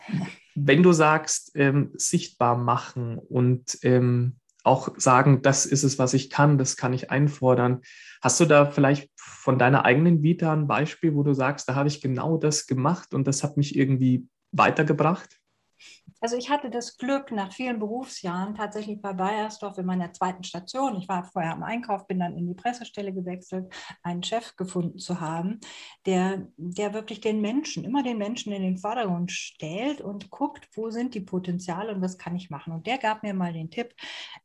Wenn 0.54 0.84
du 0.84 0.94
sagst, 0.94 1.52
ähm, 1.56 1.92
sichtbar 1.96 2.56
machen 2.56 3.18
und 3.18 3.78
ähm, 3.82 4.38
auch 4.64 4.90
sagen, 4.98 5.42
das 5.42 5.66
ist 5.66 5.84
es, 5.84 6.00
was 6.00 6.14
ich 6.14 6.30
kann, 6.30 6.58
das 6.58 6.78
kann 6.78 6.94
ich 6.94 7.12
einfordern. 7.12 7.82
Hast 8.22 8.40
du 8.40 8.46
da 8.46 8.66
vielleicht 8.66 9.12
von 9.18 9.60
deiner 9.60 9.86
eigenen 9.86 10.24
Vita 10.24 10.54
ein 10.54 10.68
Beispiel, 10.68 11.14
wo 11.14 11.24
du 11.24 11.34
sagst, 11.34 11.68
da 11.68 11.76
habe 11.76 11.90
ich 11.90 12.02
genau 12.02 12.38
das 12.38 12.68
gemacht 12.68 13.14
und 13.14 13.28
das 13.28 13.44
hat 13.44 13.58
mich 13.58 13.76
irgendwie 13.76 14.28
weitergebracht? 14.52 15.40
Also 16.22 16.38
ich 16.38 16.50
hatte 16.50 16.70
das 16.70 16.98
Glück, 16.98 17.32
nach 17.32 17.54
vielen 17.54 17.80
Berufsjahren 17.80 18.56
tatsächlich 18.56 19.02
bei 19.02 19.14
Bayersdorf 19.14 19.78
in 19.78 19.86
meiner 19.86 20.14
zweiten 20.14 20.44
Station, 20.44 20.96
ich 20.96 21.08
war 21.08 21.26
vorher 21.26 21.54
am 21.54 21.64
Einkauf, 21.64 22.08
bin 22.08 22.20
dann 22.20 22.38
in 22.38 22.48
die 22.48 22.54
Pressestelle 22.54 23.14
gewechselt, 23.14 23.72
einen 24.02 24.24
Chef 24.24 24.56
gefunden 24.56 24.98
zu 24.98 25.20
haben, 25.20 25.60
der, 26.06 26.48
der 26.58 26.94
wirklich 26.94 27.22
den 27.22 27.42
Menschen, 27.42 27.84
immer 27.84 28.02
den 28.02 28.18
Menschen 28.18 28.54
in 28.54 28.64
den 28.64 28.78
Vordergrund 28.78 29.32
stellt 29.32 30.02
und 30.02 30.30
guckt, 30.30 30.70
wo 30.74 30.90
sind 30.90 31.14
die 31.14 31.22
Potenziale 31.22 31.94
und 31.94 32.02
was 32.02 32.18
kann 32.18 32.36
ich 32.36 32.50
machen. 32.50 32.74
Und 32.74 32.88
der 32.88 32.98
gab 32.98 33.22
mir 33.22 33.34
mal 33.34 33.54
den 33.54 33.70
Tipp, 33.70 33.94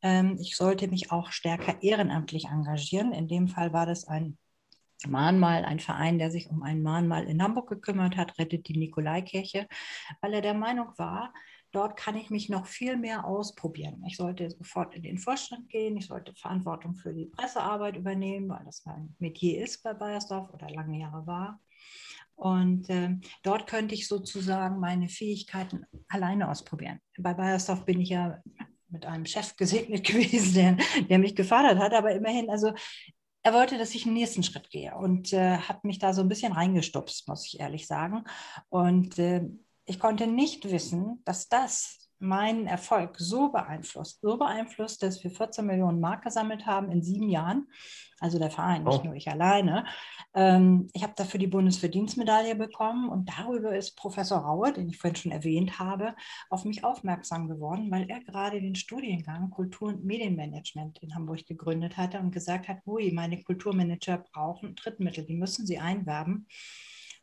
ähm, 0.03 0.37
ich 0.41 0.57
sollte 0.57 0.89
mich 0.89 1.13
auch 1.13 1.31
stärker 1.31 1.83
ehrenamtlich 1.83 2.47
engagieren. 2.47 3.13
In 3.13 3.29
dem 3.29 3.49
Fall 3.49 3.73
war 3.73 3.87
das 3.87 4.07
ein 4.07 4.37
Mahnmal, 5.07 5.65
ein 5.65 5.81
Verein, 5.81 6.19
der 6.19 6.31
sich 6.31 6.49
um 6.51 6.63
ein 6.63 6.83
Mahnmal 6.83 7.25
in 7.25 7.43
Hamburg 7.43 7.69
gekümmert 7.69 8.17
hat, 8.17 8.39
rettet 8.39 8.69
die 8.69 8.79
Nikolaikirche, 8.79 9.67
weil 10.21 10.35
er 10.35 10.43
der 10.43 10.55
Meinung 10.55 10.89
war, 10.97 11.33
dort 11.73 11.97
kann 11.97 12.17
ich 12.17 12.31
mich 12.31 12.49
noch 12.49 12.67
viel 12.67 12.97
mehr 12.97 13.25
ausprobieren. 13.25 14.03
Ich 14.07 14.17
sollte 14.17 14.51
sofort 14.51 14.95
in 14.95 15.03
den 15.03 15.19
Vorstand 15.19 15.69
gehen, 15.69 15.97
ich 15.97 16.07
sollte 16.07 16.35
Verantwortung 16.35 16.97
für 16.97 17.13
die 17.13 17.27
Pressearbeit 17.27 17.97
übernehmen, 17.97 18.49
weil 18.49 18.65
das 18.65 18.85
mein 18.85 19.15
Metier 19.19 19.63
ist 19.63 19.83
bei 19.83 19.95
Bayersdorf 19.95 20.53
oder 20.53 20.69
lange 20.71 20.99
Jahre 20.99 21.27
war. 21.27 21.61
Und 22.35 22.89
äh, 22.89 23.17
dort 23.43 23.67
könnte 23.67 23.95
ich 23.95 24.09
sozusagen 24.09 24.81
meine 24.81 25.09
Fähigkeiten 25.09 25.85
alleine 26.09 26.49
ausprobieren. 26.49 26.99
Bei 27.19 27.35
Bayersdorf 27.35 27.85
bin 27.85 28.01
ich 28.01 28.09
ja 28.09 28.43
mit 28.89 29.07
einem 29.07 29.27
Chef 29.27 29.57
gesegnet 29.57 30.05
gewesen, 30.07 30.55
der, 30.55 30.77
der 31.09 31.19
mich 31.19 31.37
gefördert 31.37 31.79
hat, 31.79 31.93
aber 31.93 32.13
immerhin, 32.13 32.51
also 32.51 32.73
er 33.43 33.55
wollte, 33.55 33.79
dass 33.79 33.95
ich 33.95 34.05
einen 34.05 34.15
nächsten 34.15 34.43
Schritt 34.43 34.71
gehe 34.71 34.95
und 34.95 35.33
äh, 35.33 35.57
hat 35.57 35.85
mich 35.85 35.99
da 35.99 36.13
so 36.13 36.21
ein 36.21 36.29
bisschen 36.29 36.53
reingestupst, 36.53 37.27
muss 37.29 37.47
ich 37.47 37.61
ehrlich 37.61 37.87
sagen. 37.87 38.25
Und 38.69 39.19
äh, 39.19 39.43
ich 39.87 39.99
konnte 39.99 40.27
nicht 40.27 40.71
wissen, 40.71 41.23
dass 41.25 41.49
das 41.49 42.00
meinen 42.21 42.67
Erfolg 42.67 43.17
so 43.19 43.51
beeinflusst, 43.51 44.21
so 44.21 44.37
beeinflusst, 44.37 45.03
dass 45.03 45.23
wir 45.25 45.31
14 45.31 45.67
Millionen 45.67 46.01
Mark 46.01 46.23
gesammelt 46.23 46.67
haben 46.67 46.91
in 46.91 47.03
sieben 47.03 47.29
Jahren. 47.29 47.67
Also 48.21 48.39
der 48.39 48.51
Verein, 48.51 48.85
nicht 48.85 49.01
oh. 49.01 49.05
nur 49.05 49.15
ich 49.15 49.31
alleine. 49.31 49.87
Ähm, 50.35 50.89
ich 50.93 51.03
habe 51.03 51.15
dafür 51.17 51.41
die 51.41 51.47
Bundesverdienstmedaille 51.47 52.55
bekommen 52.55 53.09
und 53.09 53.31
darüber 53.31 53.75
ist 53.75 53.97
Professor 53.97 54.39
Raue, 54.39 54.75
den 54.75 54.91
ich 54.91 54.99
vorhin 54.99 55.17
schon 55.17 55.33
erwähnt 55.33 55.79
habe, 55.79 56.15
auf 56.51 56.67
mich 56.67 56.85
aufmerksam 56.85 57.49
geworden, 57.49 57.91
weil 57.91 58.11
er 58.11 58.21
gerade 58.21 58.61
den 58.61 58.75
Studiengang 58.75 59.49
Kultur- 59.49 59.89
und 59.89 60.05
Medienmanagement 60.05 60.99
in 60.99 61.15
Hamburg 61.15 61.47
gegründet 61.47 61.97
hatte 61.97 62.21
und 62.21 62.31
gesagt 62.31 62.69
hat, 62.69 62.87
ui, 62.87 63.11
meine 63.13 63.43
Kulturmanager 63.43 64.19
brauchen 64.19 64.77
Drittmittel, 64.77 65.25
die 65.25 65.37
müssen 65.37 65.67
sie 65.67 65.79
einwerben. 65.79 66.47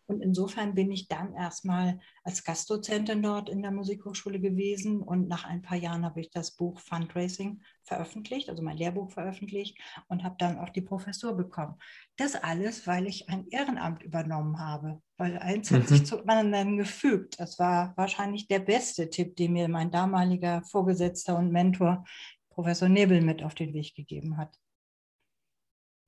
Und 0.08 0.22
insofern 0.22 0.74
bin 0.74 0.90
ich 0.90 1.10
dann 1.10 1.34
erstmal 1.34 2.00
als 2.24 2.46
Gastdozentin 2.46 3.22
dort 3.22 3.50
in 3.50 3.62
der 3.62 3.72
Musikhochschule 3.72 4.40
gewesen 4.40 5.02
und 5.02 5.28
nach 5.28 5.44
ein 5.44 5.62
paar 5.62 5.78
Jahren 5.78 6.06
habe 6.06 6.22
ich 6.22 6.32
das 6.32 6.52
Buch 6.52 6.80
Fundraising 6.80 7.62
veröffentlicht, 7.84 8.50
also 8.50 8.64
mein 8.64 8.78
Lehrbuch 8.78 9.12
veröffentlicht 9.12 9.78
und 10.08 10.24
habe 10.24 10.36
dann 10.40 10.60
auch 10.60 10.70
die 10.70 10.82
Professur 10.82 11.36
bekommen. 11.36 11.76
Das 12.16 12.36
alles, 12.36 12.88
weil 12.88 13.06
ich 13.06 13.28
ein 13.28 13.48
Ehrenamt 13.50 14.02
übernommen 14.02 14.60
habe, 14.60 15.02
weil 15.18 15.38
eins 15.40 15.72
hat 15.72 15.90
sich 15.90 16.02
mhm. 16.02 16.06
zu 16.06 16.26
anderen 16.26 16.78
gefügt. 16.78 17.38
Das 17.40 17.60
war 17.60 17.94
wahrscheinlich 17.98 18.48
der 18.48 18.60
beste 18.60 19.10
Tipp, 19.10 19.36
den 19.36 19.54
mir 19.54 19.68
mein 19.68 19.92
damaliger 19.92 20.64
Vorgesetzter 20.64 21.38
und 21.38 21.52
Mentor, 21.52 22.06
Professor 22.50 22.88
Nebel, 22.88 23.22
mit 23.22 23.44
auf 23.44 23.56
den 23.56 23.74
Weg 23.74 23.94
gegeben 23.94 24.38
hat. 24.38 24.58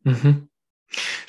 Mhm. 0.03 0.49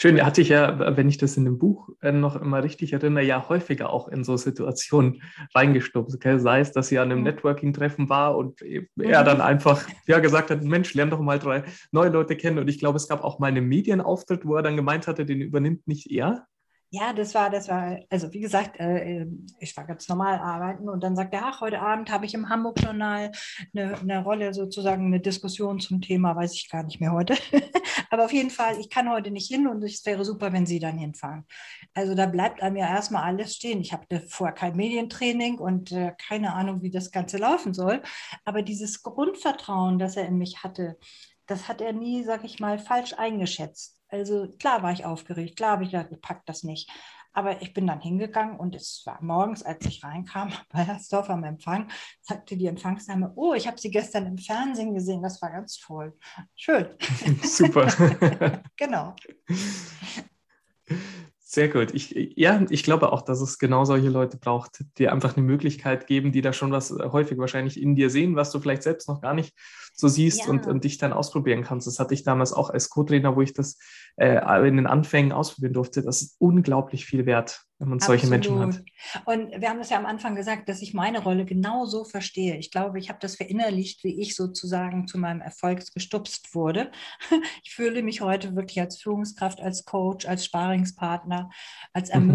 Schön, 0.02 0.24
hatte 0.24 0.40
ich 0.40 0.48
ja, 0.48 0.96
wenn 0.96 1.10
ich 1.10 1.18
das 1.18 1.36
in 1.36 1.44
dem 1.44 1.58
Buch 1.58 1.90
äh, 2.00 2.10
noch 2.10 2.34
immer 2.40 2.64
richtig 2.64 2.94
erinnere, 2.94 3.22
ja 3.22 3.50
häufiger 3.50 3.90
auch 3.90 4.08
in 4.08 4.24
so 4.24 4.38
Situationen 4.38 5.20
reingestupst. 5.54 6.18
Sei 6.22 6.60
es, 6.60 6.72
dass 6.72 6.88
sie 6.88 6.98
an 6.98 7.12
einem 7.12 7.18
mhm. 7.18 7.24
Networking-Treffen 7.24 8.08
war 8.08 8.34
und 8.34 8.62
er 8.62 9.24
dann 9.24 9.42
einfach 9.42 9.86
ja, 10.06 10.18
gesagt 10.20 10.50
hat, 10.50 10.62
Mensch, 10.62 10.94
lern 10.94 11.10
doch 11.10 11.20
mal 11.20 11.38
drei 11.38 11.64
neue 11.92 12.08
Leute 12.08 12.34
kennen. 12.34 12.58
Und 12.58 12.68
ich 12.68 12.78
glaube, 12.78 12.96
es 12.96 13.08
gab 13.08 13.22
auch 13.22 13.40
mal 13.40 13.48
einen 13.48 13.68
Medienauftritt, 13.68 14.46
wo 14.46 14.54
er 14.54 14.62
dann 14.62 14.76
gemeint 14.76 15.06
hatte, 15.06 15.26
den 15.26 15.42
übernimmt 15.42 15.86
nicht 15.86 16.10
er. 16.10 16.46
Ja, 16.92 17.12
das 17.12 17.34
war, 17.36 17.50
das 17.50 17.68
war, 17.68 18.00
also 18.10 18.32
wie 18.32 18.40
gesagt, 18.40 18.80
äh, 18.80 19.20
ähm, 19.20 19.46
ich 19.60 19.76
war 19.76 19.84
ganz 19.86 20.08
normal 20.08 20.40
arbeiten 20.40 20.88
und 20.88 21.04
dann 21.04 21.14
sagte 21.14 21.36
er, 21.36 21.46
ach, 21.46 21.60
heute 21.60 21.80
Abend 21.80 22.10
habe 22.10 22.26
ich 22.26 22.34
im 22.34 22.48
Hamburg-Journal 22.48 23.30
eine, 23.72 23.96
eine 23.96 24.24
Rolle, 24.24 24.52
sozusagen 24.52 25.06
eine 25.06 25.20
Diskussion 25.20 25.78
zum 25.78 26.00
Thema, 26.00 26.34
weiß 26.34 26.52
ich 26.54 26.68
gar 26.68 26.82
nicht 26.82 27.00
mehr 27.00 27.12
heute. 27.12 27.36
Aber 28.10 28.24
auf 28.24 28.32
jeden 28.32 28.50
Fall, 28.50 28.76
ich 28.80 28.90
kann 28.90 29.08
heute 29.08 29.30
nicht 29.30 29.46
hin 29.46 29.68
und 29.68 29.84
es 29.84 30.04
wäre 30.04 30.24
super, 30.24 30.52
wenn 30.52 30.66
Sie 30.66 30.80
dann 30.80 30.98
hinfahren. 30.98 31.46
Also 31.94 32.16
da 32.16 32.26
bleibt 32.26 32.60
einem 32.60 32.76
ja 32.76 32.88
erstmal 32.88 33.22
alles 33.22 33.54
stehen. 33.54 33.80
Ich 33.80 33.92
habe 33.92 34.20
vorher 34.28 34.54
kein 34.54 34.74
Medientraining 34.74 35.58
und 35.58 35.92
äh, 35.92 36.12
keine 36.18 36.54
Ahnung, 36.54 36.82
wie 36.82 36.90
das 36.90 37.12
Ganze 37.12 37.38
laufen 37.38 37.72
soll. 37.72 38.02
Aber 38.44 38.62
dieses 38.62 39.04
Grundvertrauen, 39.04 40.00
das 40.00 40.16
er 40.16 40.26
in 40.26 40.38
mich 40.38 40.64
hatte, 40.64 40.98
das 41.46 41.68
hat 41.68 41.80
er 41.80 41.92
nie, 41.92 42.24
sag 42.24 42.42
ich 42.44 42.58
mal, 42.58 42.80
falsch 42.80 43.12
eingeschätzt. 43.12 43.99
Also 44.10 44.48
klar 44.58 44.82
war 44.82 44.92
ich 44.92 45.04
aufgeregt, 45.04 45.56
klar 45.56 45.72
habe 45.72 45.84
ich 45.84 45.90
gedacht, 45.90 46.08
ich 46.10 46.20
packe 46.20 46.42
das 46.46 46.62
nicht. 46.62 46.90
Aber 47.32 47.62
ich 47.62 47.72
bin 47.72 47.86
dann 47.86 48.00
hingegangen 48.00 48.56
und 48.58 48.74
es 48.74 49.02
war 49.06 49.22
morgens, 49.22 49.62
als 49.62 49.86
ich 49.86 50.02
reinkam 50.02 50.52
bei 50.72 50.80
Hersdorf 50.80 51.30
am 51.30 51.44
Empfang, 51.44 51.88
sagte 52.20 52.56
die 52.56 52.66
Empfangsdame, 52.66 53.32
oh, 53.36 53.54
ich 53.54 53.66
habe 53.66 53.78
Sie 53.78 53.90
gestern 53.90 54.26
im 54.26 54.38
Fernsehen 54.38 54.94
gesehen, 54.94 55.22
das 55.22 55.40
war 55.40 55.50
ganz 55.50 55.78
toll. 55.78 56.16
Schön. 56.56 56.88
Super. 57.42 57.86
genau. 58.76 59.14
Sehr 61.52 61.68
gut. 61.68 61.92
Ich, 61.94 62.14
ja, 62.36 62.64
ich 62.70 62.84
glaube 62.84 63.12
auch, 63.12 63.22
dass 63.22 63.40
es 63.40 63.58
genau 63.58 63.84
solche 63.84 64.08
Leute 64.08 64.36
braucht, 64.36 64.84
die 64.98 65.08
einfach 65.08 65.36
eine 65.36 65.44
Möglichkeit 65.44 66.06
geben, 66.06 66.30
die 66.30 66.42
da 66.42 66.52
schon 66.52 66.70
was 66.70 66.92
äh, 66.92 67.08
häufig 67.10 67.38
wahrscheinlich 67.38 67.80
in 67.80 67.96
dir 67.96 68.08
sehen, 68.08 68.36
was 68.36 68.52
du 68.52 68.60
vielleicht 68.60 68.84
selbst 68.84 69.08
noch 69.08 69.20
gar 69.20 69.34
nicht 69.34 69.52
so 69.92 70.08
siehst 70.08 70.40
ja. 70.40 70.46
und, 70.46 70.66
und 70.66 70.84
dich 70.84 70.98
dann 70.98 71.12
ausprobieren 71.12 71.62
kannst. 71.62 71.86
Das 71.86 71.98
hatte 71.98 72.14
ich 72.14 72.22
damals 72.22 72.52
auch 72.52 72.70
als 72.70 72.90
Co-Trainer, 72.90 73.36
wo 73.36 73.42
ich 73.42 73.52
das 73.52 73.78
äh, 74.16 74.68
in 74.68 74.76
den 74.76 74.86
Anfängen 74.86 75.32
ausprobieren 75.32 75.74
durfte. 75.74 76.02
Das 76.02 76.22
ist 76.22 76.36
unglaublich 76.38 77.06
viel 77.06 77.26
wert, 77.26 77.62
wenn 77.78 77.88
man 77.88 78.00
solche 78.00 78.26
Menschen 78.26 78.58
hat. 78.58 78.82
Und 79.26 79.50
wir 79.60 79.68
haben 79.68 79.78
das 79.78 79.90
ja 79.90 79.98
am 79.98 80.06
Anfang 80.06 80.34
gesagt, 80.34 80.68
dass 80.68 80.82
ich 80.82 80.94
meine 80.94 81.22
Rolle 81.22 81.44
genau 81.44 81.86
so 81.86 82.04
verstehe. 82.04 82.56
Ich 82.56 82.70
glaube, 82.70 82.98
ich 82.98 83.08
habe 83.08 83.18
das 83.20 83.36
verinnerlicht, 83.36 84.04
wie 84.04 84.20
ich 84.20 84.34
sozusagen 84.34 85.06
zu 85.06 85.18
meinem 85.18 85.40
Erfolg 85.40 85.82
gestupst 85.94 86.54
wurde. 86.54 86.90
Ich 87.62 87.74
fühle 87.74 88.02
mich 88.02 88.20
heute 88.20 88.56
wirklich 88.56 88.80
als 88.80 89.00
Führungskraft, 89.00 89.60
als 89.60 89.84
Coach, 89.84 90.26
als 90.26 90.44
Sparingspartner, 90.44 91.50
als 91.92 92.12
mhm. 92.12 92.30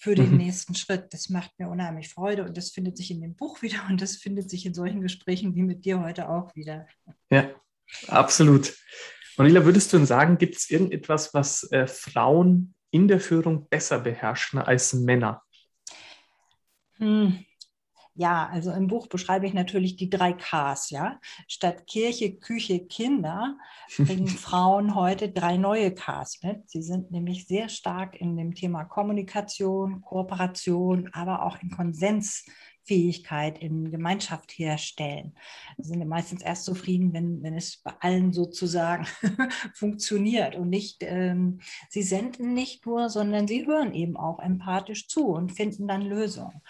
Für 0.00 0.14
den 0.14 0.30
mhm. 0.30 0.36
nächsten 0.36 0.74
Schritt. 0.76 1.12
Das 1.12 1.28
macht 1.28 1.50
mir 1.58 1.68
unheimlich 1.68 2.08
Freude 2.08 2.44
und 2.44 2.56
das 2.56 2.70
findet 2.70 2.96
sich 2.96 3.10
in 3.10 3.20
dem 3.20 3.34
Buch 3.34 3.62
wieder 3.62 3.86
und 3.88 4.00
das 4.00 4.16
findet 4.16 4.48
sich 4.48 4.64
in 4.64 4.74
solchen 4.74 5.00
Gesprächen 5.00 5.54
wie 5.54 5.62
mit 5.62 5.84
dir 5.84 6.00
heute 6.00 6.28
auch 6.28 6.54
wieder. 6.54 6.86
Ja, 7.30 7.50
absolut. 8.06 8.74
Manila, 9.36 9.64
würdest 9.64 9.92
du 9.92 9.98
denn 9.98 10.06
sagen, 10.06 10.38
gibt 10.38 10.56
es 10.56 10.70
irgendetwas, 10.70 11.34
was 11.34 11.70
äh, 11.70 11.86
Frauen 11.86 12.74
in 12.90 13.06
der 13.06 13.20
Führung 13.20 13.68
besser 13.68 14.00
beherrschen 14.00 14.58
als 14.58 14.94
Männer? 14.94 15.42
Hm. 16.94 17.44
Ja, 18.18 18.48
also 18.52 18.72
im 18.72 18.88
Buch 18.88 19.06
beschreibe 19.06 19.46
ich 19.46 19.54
natürlich 19.54 19.94
die 19.94 20.10
drei 20.10 20.32
Ks, 20.32 20.90
ja. 20.90 21.20
Statt 21.46 21.86
Kirche, 21.86 22.34
Küche, 22.34 22.80
Kinder 22.80 23.56
bringen 23.96 24.26
Frauen 24.26 24.96
heute 24.96 25.28
drei 25.28 25.56
neue 25.56 25.94
Ks 25.94 26.42
mit. 26.42 26.68
Sie 26.68 26.82
sind 26.82 27.12
nämlich 27.12 27.46
sehr 27.46 27.68
stark 27.68 28.20
in 28.20 28.36
dem 28.36 28.56
Thema 28.56 28.82
Kommunikation, 28.82 30.00
Kooperation, 30.00 31.08
aber 31.12 31.44
auch 31.44 31.62
in 31.62 31.70
Konsens 31.70 32.44
Fähigkeit 32.88 33.58
in 33.58 33.90
Gemeinschaft 33.90 34.50
herstellen. 34.52 35.34
Sie 35.76 35.90
sind 35.90 36.08
meistens 36.08 36.42
erst 36.42 36.64
zufrieden, 36.64 37.12
wenn, 37.12 37.42
wenn 37.42 37.54
es 37.54 37.76
bei 37.76 37.92
allen 38.00 38.32
sozusagen 38.32 39.06
funktioniert 39.74 40.56
und 40.56 40.70
nicht, 40.70 41.02
ähm, 41.02 41.60
sie 41.90 42.02
senden 42.02 42.54
nicht 42.54 42.86
nur, 42.86 43.10
sondern 43.10 43.46
sie 43.46 43.66
hören 43.66 43.94
eben 43.94 44.16
auch 44.16 44.40
empathisch 44.40 45.06
zu 45.06 45.26
und 45.28 45.52
finden 45.52 45.86
dann 45.86 46.02
Lösungen. 46.02 46.62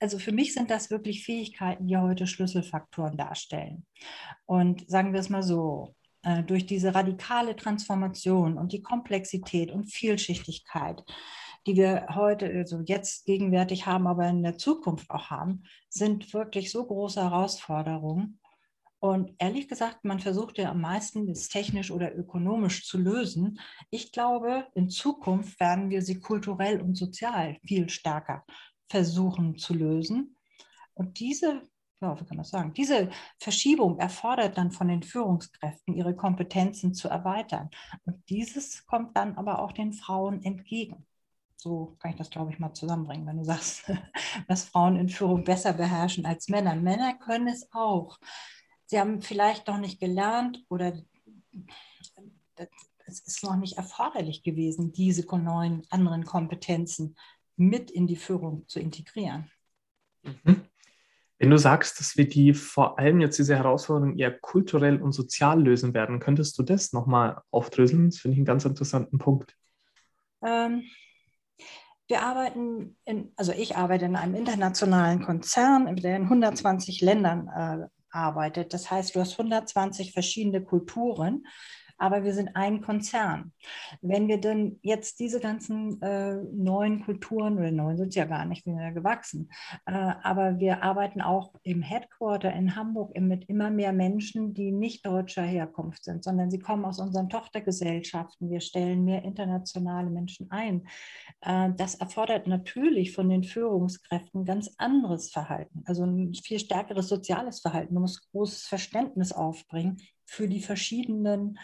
Also 0.00 0.18
für 0.18 0.32
mich 0.32 0.54
sind 0.54 0.70
das 0.70 0.90
wirklich 0.90 1.24
Fähigkeiten, 1.24 1.86
die 1.86 1.98
heute 1.98 2.26
Schlüsselfaktoren 2.26 3.18
darstellen. 3.18 3.86
Und 4.46 4.88
sagen 4.88 5.12
wir 5.12 5.20
es 5.20 5.28
mal 5.28 5.42
so, 5.42 5.94
äh, 6.22 6.42
durch 6.42 6.66
diese 6.66 6.94
radikale 6.94 7.54
Transformation 7.56 8.56
und 8.56 8.72
die 8.72 8.82
Komplexität 8.82 9.70
und 9.70 9.84
Vielschichtigkeit 9.84 11.04
die 11.66 11.76
wir 11.76 12.06
heute, 12.14 12.46
also 12.46 12.80
jetzt 12.84 13.26
gegenwärtig 13.26 13.86
haben, 13.86 14.06
aber 14.06 14.28
in 14.28 14.42
der 14.42 14.58
Zukunft 14.58 15.10
auch 15.10 15.30
haben, 15.30 15.64
sind 15.88 16.32
wirklich 16.32 16.70
so 16.70 16.86
große 16.86 17.22
Herausforderungen. 17.22 18.38
Und 19.00 19.32
ehrlich 19.38 19.68
gesagt, 19.68 20.04
man 20.04 20.18
versucht 20.18 20.58
ja 20.58 20.70
am 20.70 20.80
meisten, 20.80 21.26
das 21.26 21.48
technisch 21.48 21.90
oder 21.90 22.16
ökonomisch 22.16 22.84
zu 22.84 22.98
lösen. 22.98 23.60
Ich 23.90 24.10
glaube, 24.10 24.66
in 24.74 24.90
Zukunft 24.90 25.60
werden 25.60 25.90
wir 25.90 26.02
sie 26.02 26.18
kulturell 26.18 26.80
und 26.80 26.96
sozial 26.96 27.58
viel 27.64 27.88
stärker 27.88 28.44
versuchen 28.88 29.56
zu 29.56 29.74
lösen. 29.74 30.36
Und 30.94 31.20
diese, 31.20 31.62
ja, 32.00 32.20
wie 32.20 32.24
kann 32.24 32.38
man 32.38 32.44
sagen, 32.44 32.72
diese 32.72 33.10
Verschiebung 33.38 33.98
erfordert 33.98 34.58
dann 34.58 34.72
von 34.72 34.88
den 34.88 35.04
Führungskräften, 35.04 35.94
ihre 35.94 36.16
Kompetenzen 36.16 36.92
zu 36.92 37.08
erweitern. 37.08 37.70
Und 38.04 38.28
dieses 38.28 38.84
kommt 38.86 39.16
dann 39.16 39.36
aber 39.36 39.60
auch 39.60 39.70
den 39.70 39.92
Frauen 39.92 40.42
entgegen. 40.42 41.06
So 41.60 41.96
kann 41.98 42.12
ich 42.12 42.16
das, 42.16 42.30
glaube 42.30 42.52
ich, 42.52 42.60
mal 42.60 42.72
zusammenbringen, 42.72 43.26
wenn 43.26 43.38
du 43.38 43.44
sagst, 43.44 43.84
dass 44.48 44.64
Frauen 44.64 44.96
in 44.96 45.08
Führung 45.08 45.42
besser 45.42 45.72
beherrschen 45.72 46.24
als 46.24 46.48
Männer. 46.48 46.76
Männer 46.76 47.14
können 47.14 47.48
es 47.48 47.68
auch. 47.72 48.18
Sie 48.86 48.98
haben 48.98 49.20
vielleicht 49.20 49.66
noch 49.66 49.78
nicht 49.78 50.00
gelernt 50.00 50.64
oder 50.68 50.96
es 53.06 53.20
ist 53.20 53.42
noch 53.42 53.56
nicht 53.56 53.76
erforderlich 53.76 54.42
gewesen, 54.42 54.92
diese 54.92 55.26
neuen 55.36 55.82
anderen 55.90 56.24
Kompetenzen 56.24 57.16
mit 57.56 57.90
in 57.90 58.06
die 58.06 58.16
Führung 58.16 58.66
zu 58.68 58.78
integrieren. 58.78 59.50
Mhm. 60.22 60.62
Wenn 61.38 61.50
du 61.50 61.58
sagst, 61.58 62.00
dass 62.00 62.16
wir 62.16 62.28
die 62.28 62.54
vor 62.54 62.98
allem 62.98 63.20
jetzt 63.20 63.38
diese 63.38 63.56
Herausforderungen 63.56 64.18
eher 64.18 64.32
kulturell 64.32 65.00
und 65.00 65.12
sozial 65.12 65.62
lösen 65.62 65.94
werden, 65.94 66.18
könntest 66.18 66.58
du 66.58 66.62
das 66.62 66.92
nochmal 66.92 67.40
aufdröseln? 67.50 68.10
Das 68.10 68.18
finde 68.18 68.34
ich 68.34 68.38
einen 68.38 68.46
ganz 68.46 68.64
interessanten 68.64 69.18
Punkt. 69.18 69.56
Ähm, 70.42 70.82
wir 72.08 72.22
arbeiten, 72.22 72.96
in, 73.04 73.32
also 73.36 73.52
ich 73.52 73.76
arbeite 73.76 74.06
in 74.06 74.16
einem 74.16 74.34
internationalen 74.34 75.22
Konzern, 75.22 75.94
der 75.96 76.16
in 76.16 76.22
120 76.24 77.02
Ländern 77.02 77.48
äh, 77.48 77.86
arbeitet. 78.10 78.72
Das 78.72 78.90
heißt, 78.90 79.14
du 79.14 79.20
hast 79.20 79.32
120 79.32 80.12
verschiedene 80.12 80.62
Kulturen 80.62 81.46
aber 81.98 82.24
wir 82.24 82.32
sind 82.32 82.54
ein 82.54 82.80
Konzern. 82.80 83.52
Wenn 84.00 84.28
wir 84.28 84.40
denn 84.40 84.78
jetzt 84.82 85.18
diese 85.20 85.40
ganzen 85.40 86.00
äh, 86.00 86.36
neuen 86.52 87.04
Kulturen, 87.04 87.58
oder 87.58 87.70
neuen 87.70 87.96
sind 87.96 88.08
es 88.08 88.14
ja 88.14 88.24
gar 88.24 88.44
nicht, 88.44 88.64
wir 88.64 88.74
sind 88.74 88.82
ja 88.82 88.90
gewachsen, 88.90 89.50
äh, 89.86 89.92
aber 89.92 90.58
wir 90.58 90.82
arbeiten 90.82 91.20
auch 91.20 91.52
im 91.64 91.82
Headquarter 91.82 92.52
in 92.52 92.76
Hamburg 92.76 93.18
mit 93.18 93.48
immer 93.48 93.70
mehr 93.70 93.92
Menschen, 93.92 94.54
die 94.54 94.70
nicht 94.70 95.04
deutscher 95.04 95.42
Herkunft 95.42 96.04
sind, 96.04 96.22
sondern 96.22 96.50
sie 96.50 96.60
kommen 96.60 96.84
aus 96.84 97.00
unseren 97.00 97.28
Tochtergesellschaften. 97.28 98.50
Wir 98.50 98.60
stellen 98.60 99.04
mehr 99.04 99.24
internationale 99.24 100.10
Menschen 100.10 100.50
ein. 100.50 100.86
Äh, 101.40 101.70
das 101.76 101.96
erfordert 101.96 102.46
natürlich 102.46 103.12
von 103.12 103.28
den 103.28 103.42
Führungskräften 103.42 104.44
ganz 104.44 104.72
anderes 104.78 105.30
Verhalten, 105.30 105.82
also 105.86 106.04
ein 106.04 106.32
viel 106.34 106.58
stärkeres 106.58 107.08
soziales 107.08 107.60
Verhalten. 107.60 107.94
Man 107.94 108.02
muss 108.02 108.30
großes 108.30 108.66
Verständnis 108.66 109.32
aufbringen 109.32 109.98
für 110.24 110.46
die 110.46 110.60
verschiedenen 110.60 111.58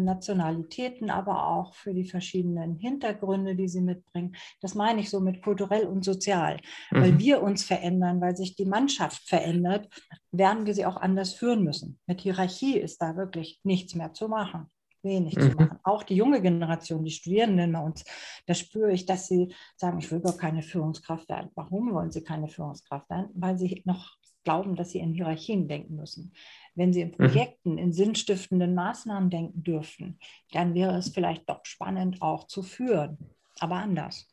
Nationalitäten, 0.00 1.10
aber 1.10 1.46
auch 1.48 1.74
für 1.74 1.94
die 1.94 2.08
verschiedenen 2.08 2.76
Hintergründe, 2.76 3.54
die 3.54 3.68
sie 3.68 3.80
mitbringen. 3.80 4.36
Das 4.60 4.74
meine 4.74 5.00
ich 5.00 5.10
so 5.10 5.20
mit 5.20 5.42
kulturell 5.42 5.86
und 5.86 6.04
sozial. 6.04 6.58
Mhm. 6.90 7.00
Weil 7.00 7.18
wir 7.18 7.42
uns 7.42 7.64
verändern, 7.64 8.20
weil 8.20 8.36
sich 8.36 8.56
die 8.56 8.66
Mannschaft 8.66 9.28
verändert, 9.28 9.88
werden 10.30 10.66
wir 10.66 10.74
sie 10.74 10.86
auch 10.86 10.96
anders 10.96 11.34
führen 11.34 11.62
müssen. 11.62 11.98
Mit 12.06 12.20
Hierarchie 12.20 12.78
ist 12.78 13.02
da 13.02 13.16
wirklich 13.16 13.60
nichts 13.64 13.94
mehr 13.94 14.12
zu 14.12 14.28
machen 14.28 14.70
wenig 15.02 15.36
mhm. 15.36 15.50
zu 15.50 15.56
machen. 15.56 15.78
Auch 15.82 16.02
die 16.02 16.14
junge 16.14 16.40
Generation, 16.40 17.04
die 17.04 17.10
Studierenden 17.10 17.72
bei 17.72 17.80
uns, 17.80 18.04
da 18.46 18.54
spüre 18.54 18.92
ich, 18.92 19.06
dass 19.06 19.26
sie 19.26 19.54
sagen, 19.76 19.98
ich 19.98 20.10
will 20.10 20.20
gar 20.20 20.36
keine 20.36 20.62
Führungskraft 20.62 21.28
werden. 21.28 21.50
Warum 21.54 21.92
wollen 21.92 22.12
sie 22.12 22.22
keine 22.22 22.48
Führungskraft 22.48 23.10
werden? 23.10 23.30
Weil 23.34 23.58
sie 23.58 23.82
noch 23.84 24.16
glauben, 24.44 24.76
dass 24.76 24.90
sie 24.90 24.98
in 24.98 25.12
Hierarchien 25.14 25.68
denken 25.68 25.96
müssen. 25.96 26.32
Wenn 26.74 26.92
Sie 26.92 27.02
in 27.02 27.08
mhm. 27.08 27.16
Projekten, 27.16 27.78
in 27.78 27.92
sinnstiftenden 27.92 28.74
Maßnahmen 28.74 29.30
denken 29.30 29.62
dürften, 29.62 30.18
dann 30.52 30.74
wäre 30.74 30.96
es 30.96 31.10
vielleicht 31.10 31.48
doch 31.48 31.64
spannend 31.64 32.22
auch 32.22 32.46
zu 32.46 32.62
führen, 32.62 33.18
aber 33.60 33.76
anders. 33.76 34.28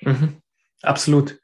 Mhm. 0.00 0.40
Absolut. 0.82 1.38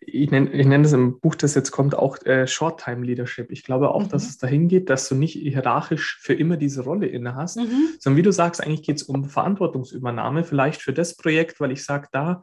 Ich 0.00 0.30
nenne, 0.30 0.50
ich 0.52 0.66
nenne 0.66 0.82
das 0.82 0.92
im 0.92 1.18
Buch, 1.18 1.34
das 1.34 1.54
jetzt 1.54 1.70
kommt, 1.70 1.94
auch 1.94 2.22
äh, 2.26 2.46
Short-Time-Leadership. 2.46 3.50
Ich 3.50 3.62
glaube 3.62 3.90
auch, 3.90 4.02
mhm. 4.02 4.08
dass 4.10 4.28
es 4.28 4.36
dahin 4.36 4.68
geht, 4.68 4.90
dass 4.90 5.08
du 5.08 5.14
nicht 5.14 5.32
hierarchisch 5.32 6.18
für 6.20 6.34
immer 6.34 6.58
diese 6.58 6.82
Rolle 6.82 7.06
inne 7.06 7.34
hast, 7.34 7.56
mhm. 7.56 7.88
sondern 7.98 8.18
wie 8.18 8.22
du 8.22 8.32
sagst, 8.32 8.62
eigentlich 8.62 8.82
geht 8.82 8.96
es 8.96 9.04
um 9.04 9.24
Verantwortungsübernahme, 9.24 10.44
vielleicht 10.44 10.82
für 10.82 10.92
das 10.92 11.16
Projekt, 11.16 11.58
weil 11.58 11.72
ich 11.72 11.84
sage, 11.84 12.08
da 12.12 12.42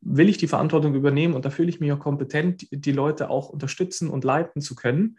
will 0.00 0.28
ich 0.28 0.38
die 0.38 0.46
Verantwortung 0.46 0.94
übernehmen 0.94 1.34
und 1.34 1.44
da 1.44 1.50
fühle 1.50 1.68
ich 1.68 1.80
mich 1.80 1.90
auch 1.90 1.98
kompetent, 1.98 2.68
die 2.70 2.92
Leute 2.92 3.28
auch 3.30 3.48
unterstützen 3.48 4.08
und 4.08 4.22
leiten 4.22 4.60
zu 4.60 4.76
können. 4.76 5.18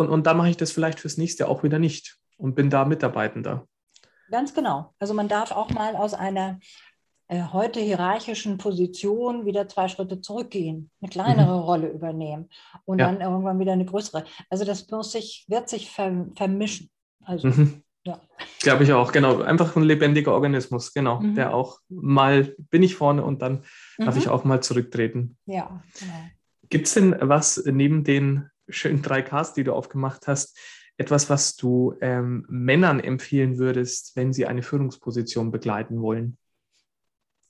Und, 0.00 0.08
und 0.08 0.26
dann 0.26 0.38
mache 0.38 0.48
ich 0.48 0.56
das 0.56 0.72
vielleicht 0.72 0.98
fürs 0.98 1.18
nächste 1.18 1.46
auch 1.46 1.62
wieder 1.62 1.78
nicht 1.78 2.16
und 2.38 2.54
bin 2.54 2.70
da 2.70 2.86
Mitarbeitender. 2.86 3.66
Ganz 4.30 4.54
genau. 4.54 4.94
Also 4.98 5.12
man 5.12 5.28
darf 5.28 5.52
auch 5.52 5.68
mal 5.70 5.94
aus 5.94 6.14
einer 6.14 6.58
äh, 7.28 7.42
heute 7.52 7.80
hierarchischen 7.80 8.56
Position 8.56 9.44
wieder 9.44 9.68
zwei 9.68 9.88
Schritte 9.88 10.22
zurückgehen, 10.22 10.90
eine 11.02 11.10
kleinere 11.10 11.58
mhm. 11.58 11.64
Rolle 11.64 11.88
übernehmen 11.88 12.48
und 12.86 12.98
ja. 12.98 13.12
dann 13.12 13.20
irgendwann 13.20 13.58
wieder 13.58 13.74
eine 13.74 13.84
größere. 13.84 14.24
Also 14.48 14.64
das 14.64 14.90
muss 14.90 15.12
sich, 15.12 15.44
wird 15.48 15.68
sich 15.68 15.90
vermischen. 15.90 16.88
Also, 17.22 17.48
mhm. 17.48 17.82
ja. 18.04 18.22
Glaube 18.60 18.84
ich 18.84 18.94
auch, 18.94 19.12
genau. 19.12 19.42
Einfach 19.42 19.76
ein 19.76 19.82
lebendiger 19.82 20.32
Organismus, 20.32 20.94
genau. 20.94 21.20
Mhm. 21.20 21.34
Der 21.34 21.52
auch 21.52 21.78
mal 21.90 22.54
bin 22.70 22.82
ich 22.82 22.94
vorne 22.94 23.22
und 23.22 23.42
dann 23.42 23.64
darf 23.98 24.16
ich 24.16 24.26
mhm. 24.26 24.32
auch 24.32 24.44
mal 24.44 24.62
zurücktreten. 24.62 25.36
Ja, 25.44 25.82
genau. 25.98 26.14
Gibt 26.70 26.86
es 26.86 26.94
denn 26.94 27.14
was 27.20 27.62
neben 27.66 28.02
den 28.02 28.48
schönen 28.70 29.02
drei 29.02 29.22
Ks, 29.22 29.54
die 29.54 29.64
du 29.64 29.72
aufgemacht 29.72 30.26
hast, 30.26 30.58
etwas, 30.96 31.30
was 31.30 31.56
du 31.56 31.94
ähm, 32.00 32.44
Männern 32.48 33.00
empfehlen 33.00 33.58
würdest, 33.58 34.16
wenn 34.16 34.32
sie 34.32 34.46
eine 34.46 34.62
Führungsposition 34.62 35.50
begleiten 35.50 36.02
wollen? 36.02 36.36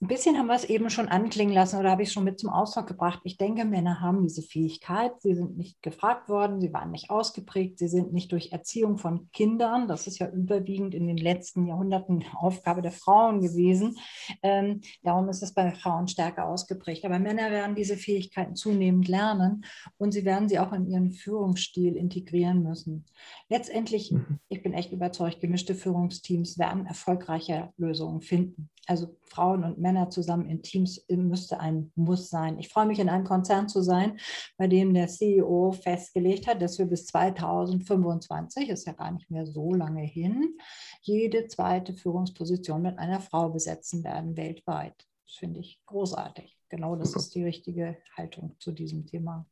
Ein 0.03 0.09
bisschen 0.09 0.39
haben 0.39 0.47
wir 0.47 0.55
es 0.55 0.65
eben 0.65 0.89
schon 0.89 1.09
anklingen 1.09 1.53
lassen 1.53 1.79
oder 1.79 1.91
habe 1.91 2.03
ich 2.03 2.09
es 2.09 2.15
schon 2.15 2.25
mit 2.25 2.41
zum 2.41 2.49
Ausdruck 2.49 2.87
gebracht. 2.87 3.21
Ich 3.25 3.37
denke, 3.37 3.67
Männer 3.67 4.01
haben 4.01 4.23
diese 4.23 4.41
Fähigkeit. 4.41 5.13
Sie 5.21 5.35
sind 5.35 5.59
nicht 5.59 5.83
gefragt 5.83 6.31
worden, 6.31 6.59
sie 6.59 6.73
waren 6.73 6.91
nicht 6.91 7.11
ausgeprägt, 7.11 7.79
sie 7.79 7.89
sind 7.89 8.15
nicht 8.15 8.33
durch 8.33 8.51
Erziehung 8.51 8.97
von 8.97 9.31
Kindern, 9.33 9.89
das 9.89 10.07
ist 10.07 10.19
ja 10.19 10.31
überwiegend 10.31 10.95
in 10.95 11.07
den 11.07 11.19
letzten 11.19 11.67
Jahrhunderten 11.67 12.25
Aufgabe 12.35 12.81
der 12.81 12.93
Frauen 12.93 13.43
gewesen. 13.43 13.99
Ähm, 14.43 14.81
darum 15.03 15.29
ist 15.29 15.43
es 15.43 15.53
bei 15.53 15.71
Frauen 15.73 16.09
stärker 16.09 16.47
ausgeprägt. 16.47 17.05
Aber 17.05 17.19
Männer 17.19 17.51
werden 17.51 17.77
diese 17.77 17.99
Fähigkeiten 17.99 18.57
zunehmend 18.57 19.07
lernen 19.07 19.67
und 19.99 20.13
sie 20.13 20.25
werden 20.25 20.49
sie 20.49 20.61
auch 20.61 20.73
in 20.73 20.87
ihren 20.87 21.13
Führungsstil 21.13 21.95
integrieren 21.95 22.63
müssen. 22.63 23.05
Letztendlich, 23.51 24.13
mhm. 24.13 24.39
ich 24.49 24.63
bin 24.63 24.73
echt 24.73 24.93
überzeugt, 24.93 25.43
gemischte 25.43 25.75
Führungsteams 25.75 26.59
werden 26.59 26.87
erfolgreiche 26.87 27.75
Lösungen 27.77 28.23
finden. 28.23 28.71
Also 28.87 29.15
Frauen 29.25 29.63
und 29.63 29.79
Männer 29.79 29.90
zusammen 30.11 30.49
in 30.49 30.63
Teams 30.63 31.05
müsste 31.09 31.61
ein 31.61 31.93
Muss 31.95 32.31
sein. 32.31 32.59
Ich 32.59 32.69
freue 32.69 32.87
mich, 32.87 32.99
in 32.99 33.09
einem 33.09 33.25
Konzern 33.25 33.69
zu 33.69 33.83
sein, 33.83 34.19
bei 34.57 34.67
dem 34.67 34.95
der 34.95 35.09
CEO 35.09 35.73
festgelegt 35.73 36.47
hat, 36.47 36.63
dass 36.63 36.79
wir 36.79 36.87
bis 36.87 37.07
2025, 37.07 38.69
ist 38.69 38.87
ja 38.87 38.93
gar 38.93 39.11
nicht 39.11 39.31
mehr 39.31 39.47
so 39.47 39.75
lange 39.75 40.03
hin, 40.03 40.57
jede 41.03 41.47
zweite 41.47 41.95
Führungsposition 41.95 42.83
mit 42.83 42.99
einer 42.99 43.21
Frau 43.21 43.51
besetzen 43.51 44.05
werden 44.05 44.37
weltweit. 44.37 44.95
Das 45.27 45.37
finde 45.37 45.61
ich 45.61 45.81
großartig. 45.87 46.59
Genau 46.69 46.97
das 46.97 47.15
ist 47.17 47.35
die 47.35 47.45
richtige 47.45 47.97
Haltung 48.17 48.57
zu 48.59 48.73
diesem 48.73 49.07
Thema. 49.07 49.47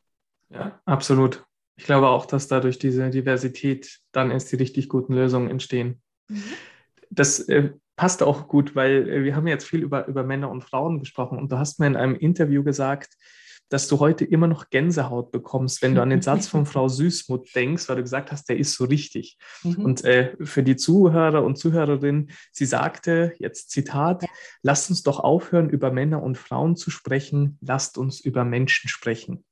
Ja, 0.50 0.80
absolut. 0.84 1.44
Ich 1.76 1.84
glaube 1.84 2.08
auch, 2.08 2.26
dass 2.26 2.48
dadurch 2.48 2.78
diese 2.78 3.10
Diversität 3.10 4.00
dann 4.12 4.30
erst 4.30 4.50
die 4.50 4.56
richtig 4.56 4.88
guten 4.88 5.14
Lösungen 5.14 5.50
entstehen. 5.50 6.02
Mhm. 6.28 6.42
Das 7.10 7.40
äh, 7.40 7.70
passt 7.96 8.22
auch 8.22 8.48
gut, 8.48 8.74
weil 8.74 9.08
äh, 9.08 9.24
wir 9.24 9.36
haben 9.36 9.46
jetzt 9.46 9.66
viel 9.66 9.82
über, 9.82 10.06
über 10.06 10.22
Männer 10.22 10.50
und 10.50 10.62
Frauen 10.62 11.00
gesprochen 11.00 11.38
und 11.38 11.52
du 11.52 11.58
hast 11.58 11.80
mir 11.80 11.86
in 11.86 11.96
einem 11.96 12.14
Interview 12.14 12.62
gesagt, 12.62 13.14
dass 13.70 13.86
du 13.86 13.98
heute 13.98 14.24
immer 14.24 14.46
noch 14.46 14.70
Gänsehaut 14.70 15.30
bekommst, 15.30 15.82
wenn 15.82 15.94
du 15.94 16.02
an 16.02 16.10
den 16.10 16.22
Satz 16.22 16.48
von 16.48 16.64
Frau 16.66 16.88
Süßmuth 16.88 17.54
denkst, 17.54 17.88
weil 17.88 17.96
du 17.96 18.02
gesagt 18.02 18.32
hast, 18.32 18.48
der 18.48 18.56
ist 18.56 18.74
so 18.74 18.84
richtig. 18.84 19.36
Mhm. 19.62 19.84
Und 19.84 20.04
äh, 20.04 20.34
für 20.40 20.62
die 20.62 20.76
Zuhörer 20.76 21.44
und 21.44 21.58
Zuhörerinnen, 21.58 22.30
sie 22.52 22.66
sagte, 22.66 23.34
jetzt 23.38 23.70
Zitat, 23.70 24.22
ja. 24.22 24.28
lasst 24.62 24.90
uns 24.90 25.02
doch 25.02 25.20
aufhören, 25.20 25.68
über 25.68 25.90
Männer 25.90 26.22
und 26.22 26.38
Frauen 26.38 26.76
zu 26.76 26.90
sprechen, 26.90 27.58
lasst 27.60 27.98
uns 27.98 28.20
über 28.20 28.44
Menschen 28.44 28.88
sprechen. 28.88 29.44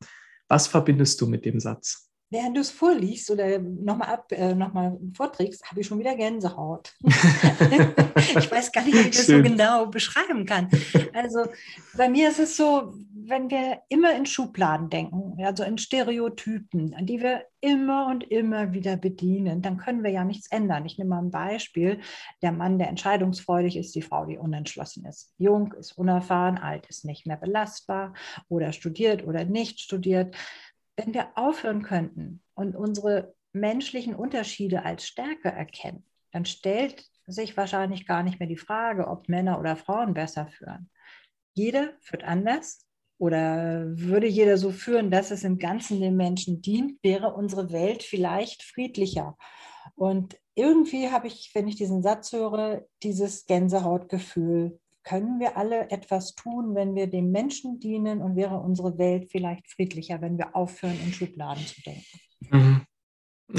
Was 0.49 0.67
verbindest 0.67 1.21
du 1.21 1.27
mit 1.27 1.45
dem 1.45 1.61
Satz? 1.61 2.06
Während 2.31 2.57
du 2.57 2.61
es 2.61 2.71
vorliest 2.71 3.31
oder 3.31 3.59
nochmal 3.59 4.23
äh, 4.31 4.55
noch 4.55 4.73
vorträgst, 5.15 5.65
habe 5.71 5.81
ich 5.81 5.87
schon 5.87 5.99
wieder 5.99 6.17
Gänsehaut. 6.17 6.95
ich 7.03 8.51
weiß 8.51 8.73
gar 8.73 8.85
nicht, 8.85 8.95
wie 8.95 9.09
ich 9.09 9.17
das 9.17 9.27
so 9.27 9.43
genau 9.43 9.87
beschreiben 9.87 10.45
kann. 10.45 10.69
Also 11.13 11.47
bei 11.97 12.09
mir 12.09 12.29
ist 12.29 12.41
es 12.41 12.57
so, 12.57 12.95
wenn 13.29 13.51
wir 13.51 13.81
immer 13.89 14.15
in 14.15 14.27
Schubladen 14.27 14.89
denken, 14.89 15.37
also 15.45 15.65
in 15.65 15.79
Stereotypen, 15.79 16.95
an 16.95 17.07
die 17.07 17.21
wir 17.21 17.45
immer 17.61 18.07
und 18.07 18.25
immer 18.25 18.73
wieder 18.73 18.97
bedienen, 18.97 19.63
dann 19.63 19.79
können 19.79 20.05
wir 20.05 20.11
ja 20.11 20.25
nichts 20.25 20.51
ändern. 20.51 20.87
Ich 20.87 20.99
nehme 20.99 21.11
mal 21.11 21.23
ein 21.23 21.31
Beispiel. 21.31 22.01
Der 22.43 22.53
Mann, 22.53 22.79
der 22.79 22.89
entscheidungsfreudig 22.89 23.77
ist, 23.77 23.95
die 23.95 24.03
Frau, 24.03 24.27
die 24.27 24.39
unentschlossen 24.39 25.05
ist. 25.07 25.33
Jung 25.39 25.73
ist 25.73 25.99
unerfahren, 25.99 26.59
alt 26.59 26.87
ist 26.87 27.05
nicht 27.05 27.27
mehr 27.27 27.37
belastbar 27.37 28.15
oder 28.49 28.73
studiert 28.73 29.27
oder 29.27 29.45
nicht 29.45 29.81
studiert 29.81 30.37
wenn 30.97 31.15
wir 31.15 31.29
aufhören 31.37 31.83
könnten 31.83 32.43
und 32.55 32.75
unsere 32.75 33.35
menschlichen 33.53 34.15
Unterschiede 34.15 34.85
als 34.85 35.07
Stärke 35.07 35.49
erkennen, 35.49 36.05
dann 36.33 36.45
stellt 36.45 37.07
sich 37.27 37.57
wahrscheinlich 37.57 38.07
gar 38.07 38.23
nicht 38.23 38.39
mehr 38.39 38.49
die 38.49 38.57
Frage, 38.57 39.09
ob 39.09 39.29
Männer 39.29 39.59
oder 39.59 39.77
Frauen 39.77 40.15
besser 40.15 40.47
führen. 40.47 40.91
Jeder 41.55 41.95
führt 42.01 42.25
anders 42.25 42.87
oder 43.19 43.87
würde 43.87 44.27
jeder 44.27 44.59
so 44.59 44.71
führen, 44.71 45.11
dass 45.11 45.31
es 45.31 45.43
im 45.43 45.59
Ganzen 45.59 46.01
den 46.01 46.17
Menschen 46.17 46.61
dient, 46.61 47.03
wäre 47.03 47.33
unsere 47.33 47.73
Welt 47.73 48.03
vielleicht 48.03 48.63
friedlicher. 48.63 49.37
Und 49.95 50.39
irgendwie 50.55 51.11
habe 51.11 51.27
ich, 51.27 51.51
wenn 51.55 51.69
ich 51.69 51.77
diesen 51.77 52.03
Satz 52.03 52.33
höre, 52.33 52.85
dieses 53.03 53.47
Gänsehautgefühl, 53.47 54.79
können 55.07 55.39
wir 55.39 55.57
alle 55.57 55.91
etwas 55.91 56.35
tun, 56.35 56.75
wenn 56.75 56.97
wir 56.97 57.07
dem 57.07 57.31
Menschen 57.31 57.79
dienen 57.79 58.21
und 58.21 58.35
wäre 58.35 58.57
unsere 58.57 58.99
Welt 58.99 59.29
vielleicht 59.31 59.71
friedlicher, 59.71 60.21
wenn 60.21 60.37
wir 60.37 60.57
aufhören, 60.57 60.99
in 61.05 61.13
Schubladen 61.13 61.65
zu 61.65 61.81
denken. 61.83 62.21
Mhm. 62.51 62.81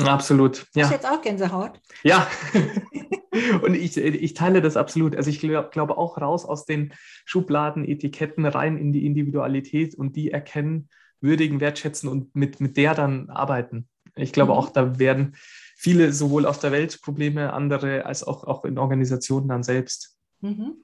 Absolut. 0.05 0.67
Ja. 0.75 0.83
Hast 0.83 0.91
du 0.91 0.95
jetzt 0.95 1.09
auch 1.09 1.21
Gänsehaut? 1.21 1.79
Ja. 2.03 2.27
und 3.63 3.75
ich, 3.75 3.95
ich 3.95 4.33
teile 4.33 4.61
das 4.61 4.75
absolut. 4.75 5.15
Also 5.15 5.29
ich 5.29 5.39
glaube 5.39 5.69
glaub 5.71 5.91
auch 5.91 6.19
raus 6.19 6.43
aus 6.43 6.65
den 6.65 6.93
Schubladen, 7.25 7.85
Etiketten 7.85 8.45
rein 8.45 8.77
in 8.77 8.91
die 8.91 9.05
Individualität 9.05 9.95
und 9.95 10.17
die 10.17 10.31
erkennen, 10.31 10.89
würdigen, 11.21 11.61
wertschätzen 11.61 12.09
und 12.09 12.35
mit, 12.35 12.59
mit 12.59 12.75
der 12.75 12.93
dann 12.93 13.29
arbeiten. 13.29 13.87
Ich 14.17 14.33
glaube 14.33 14.51
mhm. 14.51 14.57
auch, 14.57 14.69
da 14.69 14.99
werden 14.99 15.37
viele 15.77 16.11
sowohl 16.11 16.45
auf 16.45 16.59
der 16.59 16.73
Welt 16.73 17.01
Probleme, 17.01 17.53
andere 17.53 18.05
als 18.05 18.25
auch, 18.25 18.43
auch 18.43 18.65
in 18.65 18.77
Organisationen 18.77 19.47
dann 19.47 19.63
selbst. 19.63 20.17
Mhm. 20.41 20.83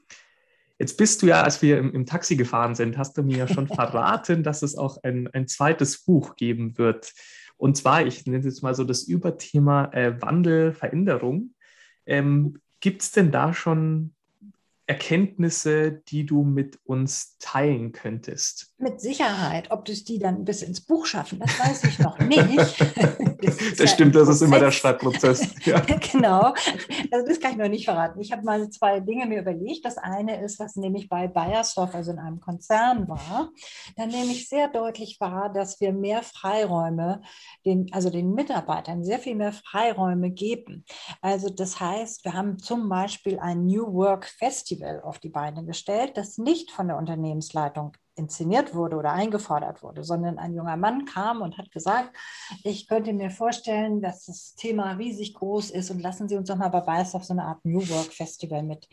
Jetzt 0.80 0.98
bist 0.98 1.22
du 1.22 1.28
ja, 1.28 1.44
als 1.44 1.62
wir 1.62 1.78
im, 1.78 1.94
im, 1.94 2.06
Taxi 2.06 2.36
gefahren 2.36 2.76
sind, 2.76 2.98
hast 2.98 3.18
du 3.18 3.24
mir 3.24 3.38
ja 3.38 3.48
schon 3.48 3.68
verraten, 3.74 4.44
dass 4.44 4.64
es 4.64 4.78
auch 4.78 4.98
ein, 5.04 5.28
ein 5.34 5.48
zweites 5.48 6.04
Buch 6.04 6.36
geben 6.36 6.78
wird. 6.78 7.14
Und 7.58 7.78
zwar, 7.78 8.06
ich 8.06 8.26
nenne 8.26 8.40
es 8.40 8.46
jetzt 8.46 8.64
mal 8.64 8.76
so 8.76 8.84
das 8.84 9.04
Überthema 9.04 9.86
äh, 9.94 10.22
Wandel, 10.22 10.74
Veränderung. 10.74 11.54
Ähm, 12.06 12.60
Gibt 12.80 13.02
es 13.02 13.12
denn 13.12 13.32
da 13.32 13.54
schon 13.54 14.14
Erkenntnisse, 14.86 16.02
die 16.10 16.26
du 16.26 16.44
mit 16.44 16.80
uns 16.84 17.38
teilen 17.38 17.94
könntest? 17.94 18.73
Mit 18.84 19.00
Sicherheit. 19.00 19.72
Ob 19.72 19.86
du 19.86 19.94
es 19.94 20.04
die 20.04 20.20
dann 20.20 20.44
bis 20.44 20.62
ins 20.62 20.82
Buch 20.82 21.06
schaffen, 21.06 21.40
das 21.40 21.58
weiß 21.58 21.84
ich 21.86 22.00
noch 22.00 22.20
nicht. 22.20 22.84
Das, 23.44 23.58
das 23.58 23.78
ja 23.78 23.88
stimmt, 23.88 24.16
das 24.16 24.30
ist 24.30 24.42
immer 24.42 24.58
der 24.58 24.72
Schreibprozess. 24.72 25.54
Ja. 25.66 25.80
genau. 26.12 26.54
Also 27.12 27.28
das 27.28 27.42
kann 27.42 27.52
ich 27.52 27.58
noch 27.58 27.68
nicht 27.68 27.84
verraten. 27.84 28.22
Ich 28.22 28.32
habe 28.32 28.42
mal 28.44 28.70
zwei 28.70 29.02
Dinge 29.02 29.26
mir 29.26 29.42
überlegt. 29.42 29.84
Das 29.84 29.98
eine 29.98 30.42
ist, 30.42 30.60
was 30.60 30.78
nämlich 30.78 31.10
bei 31.10 31.28
Bayersdorf, 31.28 31.94
also 31.94 32.12
in 32.12 32.20
einem 32.20 32.40
Konzern 32.40 33.10
war. 33.10 33.50
Da 33.98 34.06
nehme 34.06 34.32
ich 34.32 34.48
sehr 34.48 34.70
deutlich 34.70 35.18
wahr, 35.20 35.52
dass 35.52 35.82
wir 35.82 35.92
mehr 35.92 36.24
Freiräume, 36.24 37.22
den, 37.66 37.92
also 37.92 38.10
den 38.10 38.34
Mitarbeitern 38.34 39.04
sehr 39.04 39.20
viel 39.20 39.36
mehr 39.36 39.52
Freiräume 39.52 40.32
geben. 40.32 40.86
Also 41.22 41.50
das 41.50 41.82
heißt, 41.82 42.24
wir 42.24 42.34
haben 42.34 42.60
zum 42.60 42.88
Beispiel 42.88 43.40
ein 43.40 43.66
New 43.66 43.94
Work 43.94 44.26
Festival 44.26 45.02
auf 45.02 45.20
die 45.20 45.30
Beine 45.30 45.66
gestellt, 45.66 46.16
das 46.16 46.38
nicht 46.38 46.72
von 46.72 46.88
der 46.88 46.98
Unternehmensleitung 46.98 47.92
inszeniert 48.16 48.76
wurde 48.76 48.96
oder 48.98 49.12
eingefordert 49.12 49.82
wurde, 49.82 50.04
sondern 50.04 50.38
ein 50.38 50.54
junger 50.54 50.78
Mann 50.78 51.06
kam 51.06 51.42
und 51.42 51.58
hat 51.58 51.72
gesagt, 51.72 52.16
ich 52.64 52.88
könnte 52.88 53.14
mir 53.14 53.32
vorstellen, 53.32 54.02
dass 54.02 54.26
das 54.26 54.56
Thema 54.56 54.94
riesig 54.94 55.34
groß 55.34 55.72
ist 55.72 55.90
und 55.92 56.00
lassen 56.00 56.30
Sie 56.30 56.38
uns 56.38 56.50
doch 56.50 56.58
mal 56.58 56.70
bei 56.70 56.86
Weiß 56.86 57.16
auf 57.16 57.24
so 57.24 57.34
eine 57.34 57.46
Art 57.46 57.64
New 57.66 57.82
Work 57.90 58.14
Festival 58.14 58.64
mit 58.64 58.88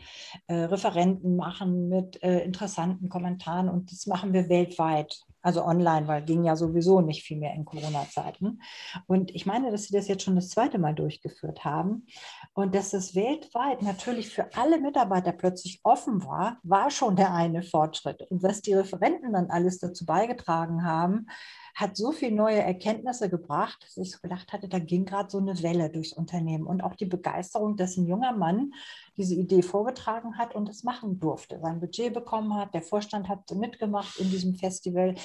äh, 0.47 0.53
Referenten 0.53 1.35
machen, 1.35 1.89
mit 1.89 2.21
äh, 2.23 2.39
interessanten 2.39 3.09
Kommentaren 3.09 3.69
und 3.69 3.91
das 3.91 4.07
machen 4.07 4.33
wir 4.33 4.49
weltweit. 4.49 5.23
Also 5.41 5.63
online, 5.65 6.07
weil 6.07 6.23
ging 6.23 6.43
ja 6.43 6.55
sowieso 6.55 7.01
nicht 7.01 7.23
viel 7.23 7.37
mehr 7.37 7.53
in 7.53 7.65
Corona-Zeiten. 7.65 8.61
Und 9.07 9.33
ich 9.33 9.45
meine, 9.45 9.71
dass 9.71 9.85
sie 9.85 9.93
das 9.93 10.07
jetzt 10.07 10.23
schon 10.23 10.35
das 10.35 10.49
zweite 10.49 10.77
Mal 10.77 10.93
durchgeführt 10.93 11.65
haben. 11.65 12.05
Und 12.53 12.75
dass 12.75 12.93
es 12.93 13.15
weltweit 13.15 13.81
natürlich 13.81 14.29
für 14.29 14.53
alle 14.55 14.79
Mitarbeiter 14.79 15.31
plötzlich 15.31 15.79
offen 15.83 16.23
war, 16.25 16.59
war 16.63 16.91
schon 16.91 17.15
der 17.15 17.33
eine 17.33 17.63
Fortschritt. 17.63 18.21
Und 18.29 18.43
was 18.43 18.61
die 18.61 18.73
Referenten 18.73 19.33
dann 19.33 19.49
alles 19.49 19.79
dazu 19.79 20.05
beigetragen 20.05 20.85
haben, 20.85 21.27
hat 21.75 21.95
so 21.95 22.11
viele 22.11 22.35
neue 22.35 22.61
Erkenntnisse 22.61 23.29
gebracht, 23.29 23.83
dass 23.83 23.97
ich 23.97 24.11
so 24.11 24.19
gedacht 24.21 24.51
hatte, 24.53 24.67
da 24.67 24.79
ging 24.79 25.05
gerade 25.05 25.29
so 25.29 25.37
eine 25.37 25.61
Welle 25.61 25.89
durchs 25.89 26.13
Unternehmen. 26.13 26.65
Und 26.65 26.81
auch 26.81 26.95
die 26.95 27.05
Begeisterung, 27.05 27.77
dass 27.77 27.97
ein 27.97 28.07
junger 28.07 28.35
Mann 28.35 28.73
diese 29.17 29.35
Idee 29.35 29.61
vorgetragen 29.61 30.37
hat 30.37 30.55
und 30.55 30.69
es 30.69 30.83
machen 30.83 31.19
durfte, 31.19 31.59
sein 31.59 31.79
Budget 31.79 32.13
bekommen 32.13 32.55
hat, 32.55 32.73
der 32.73 32.81
Vorstand 32.81 33.27
hat 33.27 33.49
mitgemacht 33.51 34.17
in 34.17 34.29
diesem 34.29 34.55
Festival. 34.55 35.15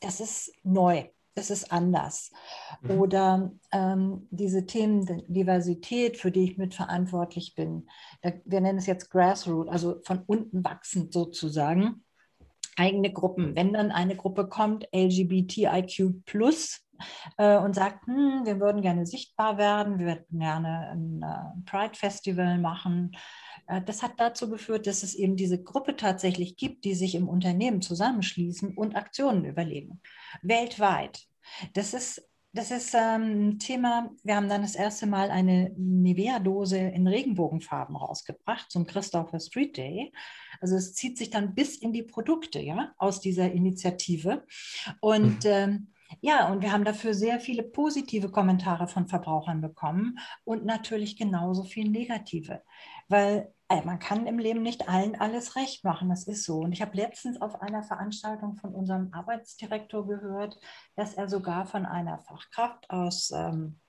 Das 0.00 0.20
ist 0.20 0.52
neu. 0.62 1.04
Das 1.34 1.50
ist 1.50 1.72
anders. 1.72 2.30
Mhm. 2.82 2.90
Oder 2.90 3.52
ähm, 3.72 4.28
diese 4.30 4.66
Themen 4.66 5.06
Diversität, 5.28 6.18
für 6.18 6.30
die 6.30 6.44
ich 6.44 6.58
mitverantwortlich 6.58 7.54
bin. 7.54 7.88
Wir 8.44 8.60
nennen 8.60 8.78
es 8.78 8.86
jetzt 8.86 9.10
Grassroot, 9.10 9.68
also 9.70 10.00
von 10.04 10.22
unten 10.26 10.62
wachsend 10.62 11.12
sozusagen 11.12 12.04
eigene 12.76 13.12
Gruppen. 13.12 13.54
Wenn 13.54 13.72
dann 13.72 13.90
eine 13.90 14.16
Gruppe 14.16 14.48
kommt, 14.48 14.86
LGBTIQ 14.94 16.22
äh, 17.36 17.56
und 17.58 17.74
sagt, 17.74 18.06
hm, 18.06 18.42
wir 18.44 18.60
würden 18.60 18.82
gerne 18.82 19.06
sichtbar 19.06 19.58
werden, 19.58 19.98
wir 19.98 20.06
würden 20.06 20.38
gerne 20.38 20.90
ein 20.90 21.22
äh, 21.22 21.70
Pride-Festival 21.70 22.58
machen. 22.58 23.16
Äh, 23.66 23.82
das 23.82 24.02
hat 24.02 24.12
dazu 24.18 24.48
geführt, 24.50 24.86
dass 24.86 25.02
es 25.02 25.14
eben 25.14 25.36
diese 25.36 25.62
Gruppe 25.62 25.96
tatsächlich 25.96 26.56
gibt, 26.56 26.84
die 26.84 26.94
sich 26.94 27.14
im 27.14 27.28
Unternehmen 27.28 27.82
zusammenschließen 27.82 28.76
und 28.76 28.96
Aktionen 28.96 29.44
überlegen. 29.44 30.00
Weltweit. 30.42 31.26
Das 31.74 31.94
ist 31.94 32.26
das 32.52 32.70
ist 32.70 32.94
ähm, 32.94 33.48
ein 33.48 33.58
Thema, 33.58 34.10
wir 34.22 34.36
haben 34.36 34.48
dann 34.48 34.62
das 34.62 34.74
erste 34.74 35.06
Mal 35.06 35.30
eine 35.30 35.72
Nivea-Dose 35.76 36.78
in 36.78 37.06
Regenbogenfarben 37.06 37.96
rausgebracht 37.96 38.70
zum 38.70 38.86
Christopher 38.86 39.40
Street 39.40 39.76
Day. 39.76 40.12
Also 40.60 40.76
es 40.76 40.94
zieht 40.94 41.16
sich 41.16 41.30
dann 41.30 41.54
bis 41.54 41.76
in 41.76 41.94
die 41.94 42.02
Produkte 42.02 42.60
ja, 42.60 42.92
aus 42.98 43.20
dieser 43.20 43.50
Initiative. 43.50 44.44
Und 45.00 45.44
mhm. 45.44 45.50
ähm, 45.50 45.86
ja, 46.20 46.52
und 46.52 46.60
wir 46.60 46.72
haben 46.72 46.84
dafür 46.84 47.14
sehr 47.14 47.40
viele 47.40 47.62
positive 47.62 48.30
Kommentare 48.30 48.86
von 48.86 49.06
Verbrauchern 49.06 49.62
bekommen 49.62 50.18
und 50.44 50.66
natürlich 50.66 51.16
genauso 51.16 51.64
viel 51.64 51.88
negative, 51.88 52.62
weil 53.08 53.52
man 53.84 53.98
kann 53.98 54.26
im 54.26 54.38
Leben 54.38 54.62
nicht 54.62 54.88
allen 54.88 55.18
alles 55.18 55.56
recht 55.56 55.84
machen, 55.84 56.08
das 56.10 56.26
ist 56.26 56.44
so. 56.44 56.58
Und 56.58 56.72
ich 56.72 56.82
habe 56.82 56.96
letztens 56.96 57.40
auf 57.40 57.62
einer 57.62 57.82
Veranstaltung 57.82 58.56
von 58.56 58.74
unserem 58.74 59.12
Arbeitsdirektor 59.12 60.06
gehört, 60.06 60.58
dass 60.94 61.14
er 61.14 61.28
sogar 61.28 61.64
von 61.66 61.86
einer 61.86 62.18
Fachkraft 62.18 62.90
aus, 62.90 63.30
ähm, 63.30 63.80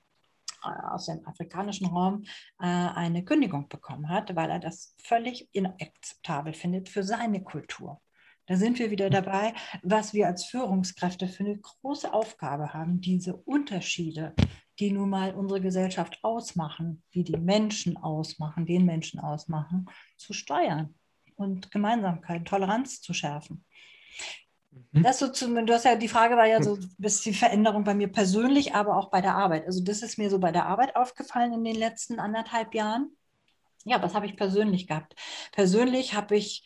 aus 0.62 1.08
dem 1.08 1.28
afrikanischen 1.28 1.88
Raum 1.88 2.24
äh, 2.60 2.66
eine 2.66 3.26
Kündigung 3.26 3.68
bekommen 3.68 4.10
hat, 4.10 4.36
weil 4.36 4.50
er 4.50 4.60
das 4.60 4.96
völlig 5.04 5.50
inakzeptabel 5.54 6.54
findet 6.54 6.88
für 6.88 7.04
seine 7.04 7.44
Kultur. 7.44 8.02
Da 8.46 8.58
sind 8.58 8.78
wir 8.80 8.92
wieder 8.92 9.10
dabei, 9.10 9.54
was 9.84 10.14
wir 10.14 10.28
als 10.28 10.46
Führungskräfte 10.46 11.28
für 11.28 11.44
eine 11.44 11.58
große 11.58 12.14
Aufgabe 12.14 12.74
haben, 12.74 13.00
diese 13.00 13.36
Unterschiede 13.36 14.36
die 14.80 14.92
nun 14.92 15.10
mal 15.10 15.34
unsere 15.34 15.62
Gesellschaft 15.62 16.20
ausmachen, 16.24 17.04
die 17.14 17.24
die 17.24 17.38
Menschen 17.38 17.98
ausmachen, 17.98 18.66
den 18.66 18.86
Menschen 18.86 19.20
ausmachen, 19.20 19.90
zu 20.18 20.34
steuern 20.34 20.96
und 21.36 21.72
Gemeinsamkeit, 21.72 22.46
Toleranz 22.46 23.02
zu 23.02 23.14
schärfen. 23.14 23.64
Mhm. 24.92 25.04
Das 25.04 25.20
so 25.20 25.28
zum, 25.28 25.66
du 25.66 25.74
hast 25.74 25.86
ja, 25.86 25.96
die 25.96 26.08
Frage 26.08 26.36
war 26.36 26.48
ja 26.48 26.62
so, 26.62 26.78
bis 26.98 27.22
die 27.22 27.34
Veränderung 27.34 27.84
bei 27.84 27.94
mir 27.94 28.12
persönlich, 28.12 28.74
aber 28.74 28.98
auch 28.98 29.10
bei 29.10 29.22
der 29.22 29.36
Arbeit. 29.36 29.66
Also 29.66 29.84
das 29.84 30.02
ist 30.02 30.18
mir 30.18 30.30
so 30.30 30.40
bei 30.40 30.52
der 30.52 30.66
Arbeit 30.66 30.96
aufgefallen 30.96 31.54
in 31.54 31.64
den 31.64 31.76
letzten 31.76 32.20
anderthalb 32.20 32.74
Jahren. 32.74 33.16
Ja, 33.86 34.02
was 34.02 34.16
habe 34.16 34.26
ich 34.26 34.38
persönlich 34.38 34.88
gehabt? 34.88 35.16
Persönlich 35.52 36.14
habe 36.14 36.36
ich 36.38 36.64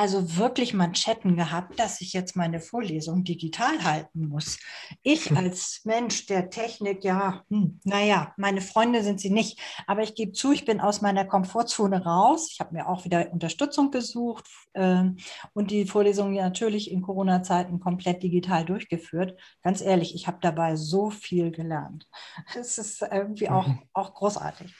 also 0.00 0.38
wirklich 0.38 0.72
Manschetten 0.72 1.36
gehabt, 1.36 1.78
dass 1.78 2.00
ich 2.00 2.14
jetzt 2.14 2.34
meine 2.34 2.58
Vorlesung 2.58 3.22
digital 3.22 3.84
halten 3.84 4.28
muss. 4.28 4.58
Ich 5.02 5.28
hm. 5.28 5.36
als 5.36 5.82
Mensch 5.84 6.24
der 6.24 6.48
Technik, 6.48 7.04
ja, 7.04 7.44
hm, 7.50 7.80
naja, 7.84 8.32
meine 8.38 8.62
Freunde 8.62 9.02
sind 9.02 9.20
sie 9.20 9.28
nicht, 9.28 9.60
aber 9.86 10.02
ich 10.02 10.14
gebe 10.14 10.32
zu, 10.32 10.52
ich 10.52 10.64
bin 10.64 10.80
aus 10.80 11.02
meiner 11.02 11.26
Komfortzone 11.26 12.02
raus. 12.02 12.48
Ich 12.50 12.60
habe 12.60 12.72
mir 12.72 12.88
auch 12.88 13.04
wieder 13.04 13.30
Unterstützung 13.30 13.90
gesucht 13.90 14.46
äh, 14.72 15.04
und 15.52 15.70
die 15.70 15.84
Vorlesung 15.84 16.32
natürlich 16.32 16.90
in 16.90 17.02
Corona-Zeiten 17.02 17.78
komplett 17.78 18.22
digital 18.22 18.64
durchgeführt. 18.64 19.38
Ganz 19.62 19.82
ehrlich, 19.82 20.14
ich 20.14 20.26
habe 20.26 20.38
dabei 20.40 20.76
so 20.76 21.10
viel 21.10 21.50
gelernt. 21.50 22.08
Es 22.58 22.78
ist 22.78 23.02
irgendwie 23.02 23.50
auch, 23.50 23.66
mhm. 23.66 23.82
auch 23.92 24.14
großartig. 24.14 24.74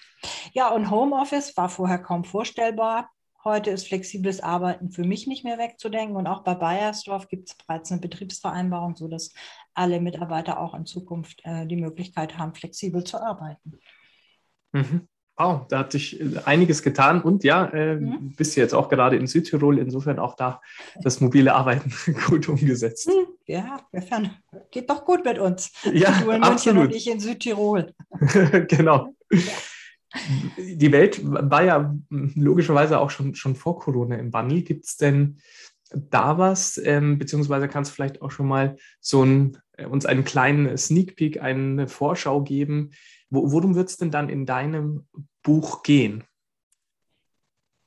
Ja, 0.55 0.71
und 0.71 0.91
Homeoffice 0.91 1.55
war 1.59 1.69
vorher 1.69 1.99
kaum 1.99 2.25
vorstellbar. 2.25 3.11
Heute 3.43 3.71
ist 3.71 3.89
flexibles 3.89 4.41
Arbeiten 4.41 4.91
für 4.91 5.05
mich 5.05 5.27
nicht 5.27 5.45
mehr 5.45 5.57
wegzudenken. 5.57 6.17
Und 6.17 6.27
auch 6.27 6.43
bei 6.43 6.55
Bayersdorf 6.55 7.29
gibt 7.29 7.49
es 7.49 7.55
bereits 7.55 7.91
eine 7.91 8.01
Betriebsvereinbarung, 8.01 8.97
sodass 8.97 9.33
alle 9.73 10.01
Mitarbeiter 10.01 10.61
auch 10.61 10.75
in 10.75 10.85
Zukunft 10.85 11.41
äh, 11.45 11.67
die 11.67 11.77
Möglichkeit 11.77 12.37
haben, 12.37 12.55
flexibel 12.55 13.03
zu 13.05 13.19
arbeiten. 13.19 13.79
Mhm. 14.73 15.09
Wow, 15.39 15.67
da 15.69 15.79
hat 15.79 15.93
sich 15.93 16.21
äh, 16.21 16.43
einiges 16.45 16.83
getan 16.83 17.23
und 17.23 17.43
ja, 17.43 17.65
äh, 17.69 17.97
mhm. 17.97 18.35
bist 18.37 18.57
jetzt 18.57 18.75
auch 18.75 18.91
gerade 18.91 19.17
in 19.17 19.27
Südtirol, 19.27 19.79
insofern 19.79 20.19
auch 20.19 20.37
da 20.37 20.61
das 21.03 21.23
mobile 21.23 21.55
Arbeiten 21.55 21.95
gut 22.27 22.47
umgesetzt. 22.47 23.09
Mhm. 23.09 23.27
Ja, 23.47 23.81
insofern 23.91 24.37
geht 24.71 24.91
doch 24.91 25.07
gut 25.07 25.25
mit 25.25 25.39
uns. 25.39 25.73
Ja, 25.95 26.21
du 26.21 26.31
in 26.31 26.43
München 26.43 26.77
und 26.77 26.95
ich 26.95 27.09
in 27.11 27.21
Südtirol. 27.21 27.95
genau. 28.69 29.15
Ja 29.33 29.39
die 30.59 30.93
Welt 30.93 31.21
war 31.25 31.65
ja 31.65 31.95
logischerweise 32.09 32.99
auch 32.99 33.11
schon, 33.11 33.35
schon 33.35 33.55
vor 33.55 33.79
Corona 33.79 34.17
im 34.17 34.33
Wandel. 34.33 34.63
Gibt 34.63 34.85
es 34.85 34.97
denn 34.97 35.41
da 35.93 36.39
was, 36.39 36.79
ähm, 36.79 37.19
beziehungsweise 37.19 37.69
kannst 37.69 37.91
du 37.91 37.95
vielleicht 37.95 38.23
auch 38.23 38.31
schon 38.31 38.49
mal 38.49 38.77
so 39.01 39.25
ein, 39.25 39.59
äh, 39.73 39.87
uns 39.87 40.07
einen 40.07 40.25
kleinen 40.25 40.77
Sneak 40.77 41.17
Peek, 41.17 41.41
eine 41.41 41.89
Vorschau 41.89 42.43
geben? 42.43 42.91
Wo, 43.29 43.53
worum 43.53 43.75
wird 43.75 43.89
es 43.89 43.97
denn 43.97 44.11
dann 44.11 44.29
in 44.29 44.47
deinem 44.47 45.07
Buch 45.43 45.83
gehen? 45.83 46.25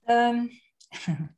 Ähm, 0.07 0.49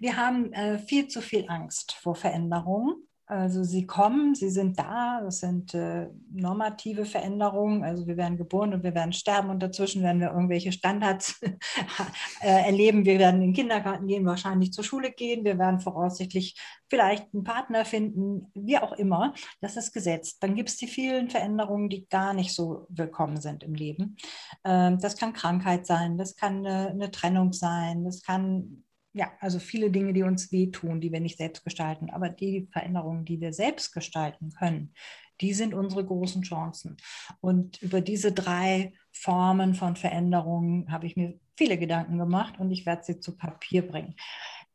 wir 0.00 0.16
haben 0.16 0.52
äh, 0.52 0.78
viel 0.78 1.08
zu 1.08 1.20
viel 1.20 1.46
Angst 1.48 1.92
vor 1.92 2.14
Veränderungen. 2.14 3.06
Also 3.30 3.62
sie 3.62 3.86
kommen, 3.86 4.34
sie 4.34 4.50
sind 4.50 4.76
da, 4.76 5.20
das 5.22 5.38
sind 5.38 5.72
äh, 5.72 6.08
normative 6.32 7.04
Veränderungen. 7.04 7.84
Also 7.84 8.08
wir 8.08 8.16
werden 8.16 8.36
geboren 8.36 8.74
und 8.74 8.82
wir 8.82 8.92
werden 8.92 9.12
sterben 9.12 9.50
und 9.50 9.62
dazwischen 9.62 10.02
werden 10.02 10.20
wir 10.20 10.32
irgendwelche 10.32 10.72
Standards 10.72 11.40
äh, 12.42 12.66
erleben. 12.66 13.04
Wir 13.04 13.20
werden 13.20 13.40
in 13.40 13.48
den 13.48 13.54
Kindergarten 13.54 14.08
gehen, 14.08 14.26
wahrscheinlich 14.26 14.72
zur 14.72 14.82
Schule 14.82 15.12
gehen, 15.12 15.44
wir 15.44 15.60
werden 15.60 15.78
voraussichtlich 15.78 16.60
vielleicht 16.88 17.32
einen 17.32 17.44
Partner 17.44 17.84
finden, 17.84 18.50
wie 18.54 18.78
auch 18.78 18.94
immer. 18.94 19.32
Das 19.60 19.76
ist 19.76 19.92
gesetzt. 19.92 20.42
Dann 20.42 20.56
gibt 20.56 20.70
es 20.70 20.76
die 20.78 20.88
vielen 20.88 21.30
Veränderungen, 21.30 21.88
die 21.88 22.08
gar 22.08 22.34
nicht 22.34 22.52
so 22.52 22.88
willkommen 22.88 23.40
sind 23.40 23.62
im 23.62 23.74
Leben. 23.74 24.16
Ähm, 24.64 24.98
das 24.98 25.16
kann 25.16 25.34
Krankheit 25.34 25.86
sein, 25.86 26.18
das 26.18 26.34
kann 26.34 26.66
eine, 26.66 26.88
eine 26.88 27.12
Trennung 27.12 27.52
sein, 27.52 28.02
das 28.02 28.22
kann 28.22 28.82
ja, 29.12 29.32
also 29.40 29.58
viele 29.58 29.90
Dinge, 29.90 30.12
die 30.12 30.22
uns 30.22 30.52
wehtun, 30.52 31.00
die 31.00 31.12
wir 31.12 31.20
nicht 31.20 31.38
selbst 31.38 31.64
gestalten. 31.64 32.10
Aber 32.10 32.28
die 32.28 32.68
Veränderungen, 32.72 33.24
die 33.24 33.40
wir 33.40 33.52
selbst 33.52 33.92
gestalten 33.92 34.52
können, 34.52 34.94
die 35.40 35.52
sind 35.54 35.74
unsere 35.74 36.04
großen 36.04 36.42
Chancen. 36.42 36.96
Und 37.40 37.80
über 37.82 38.00
diese 38.00 38.32
drei 38.32 38.92
Formen 39.12 39.74
von 39.74 39.96
Veränderungen 39.96 40.92
habe 40.92 41.06
ich 41.06 41.16
mir 41.16 41.38
viele 41.56 41.78
Gedanken 41.78 42.18
gemacht 42.18 42.58
und 42.58 42.70
ich 42.70 42.86
werde 42.86 43.04
sie 43.04 43.20
zu 43.20 43.36
Papier 43.36 43.86
bringen. 43.86 44.14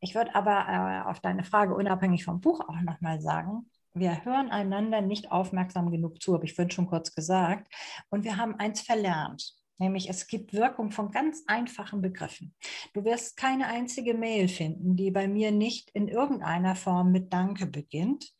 Ich 0.00 0.14
würde 0.14 0.34
aber 0.34 0.66
äh, 0.68 1.08
auf 1.08 1.20
deine 1.20 1.44
Frage 1.44 1.74
unabhängig 1.74 2.24
vom 2.24 2.40
Buch 2.40 2.60
auch 2.60 2.80
nochmal 2.80 3.20
sagen, 3.20 3.70
wir 3.94 4.24
hören 4.26 4.50
einander 4.50 5.00
nicht 5.00 5.32
aufmerksam 5.32 5.90
genug 5.90 6.20
zu, 6.20 6.34
habe 6.34 6.44
ich 6.44 6.54
vorhin 6.54 6.70
schon 6.70 6.86
kurz 6.86 7.14
gesagt. 7.14 7.72
Und 8.10 8.24
wir 8.24 8.36
haben 8.36 8.54
eins 8.56 8.82
verlernt. 8.82 9.54
Nämlich 9.78 10.08
es 10.08 10.26
gibt 10.26 10.54
Wirkung 10.54 10.90
von 10.90 11.10
ganz 11.10 11.42
einfachen 11.46 12.00
Begriffen. 12.00 12.54
Du 12.94 13.04
wirst 13.04 13.36
keine 13.36 13.66
einzige 13.66 14.14
Mail 14.14 14.48
finden, 14.48 14.96
die 14.96 15.10
bei 15.10 15.28
mir 15.28 15.52
nicht 15.52 15.90
in 15.90 16.08
irgendeiner 16.08 16.76
Form 16.76 17.12
mit 17.12 17.32
Danke 17.32 17.66
beginnt. 17.66 18.32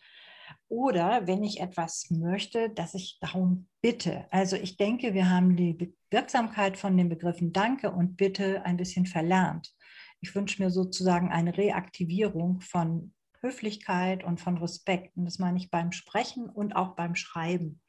Oder 0.69 1.27
wenn 1.27 1.45
ich 1.45 1.61
etwas 1.61 2.11
möchte, 2.11 2.71
dass 2.71 2.95
ich 2.95 3.19
darum 3.21 3.69
bitte. 3.83 4.27
Also 4.31 4.57
ich 4.57 4.77
denke, 4.77 5.15
wir 5.15 5.31
haben 5.31 5.57
die 5.57 5.95
Wirksamkeit 6.11 6.77
von 6.77 6.97
den 6.97 7.09
Begriffen 7.09 7.53
Danke 7.53 7.93
und 7.93 8.17
Bitte 8.17 8.65
ein 8.65 8.77
bisschen 8.77 9.07
verlernt. 9.07 9.73
Ich 10.21 10.35
wünsche 10.35 10.63
mir 10.63 10.71
sozusagen 10.71 11.31
eine 11.31 11.57
Reaktivierung 11.57 12.61
von 12.61 13.13
Höflichkeit 13.41 14.25
und 14.25 14.41
von 14.41 14.57
Respekt. 14.57 15.17
Und 15.17 15.27
das 15.27 15.39
meine 15.39 15.59
ich 15.59 15.71
beim 15.71 15.93
Sprechen 15.93 16.49
und 16.49 16.75
auch 16.75 16.97
beim 16.97 17.15
Schreiben. 17.15 17.81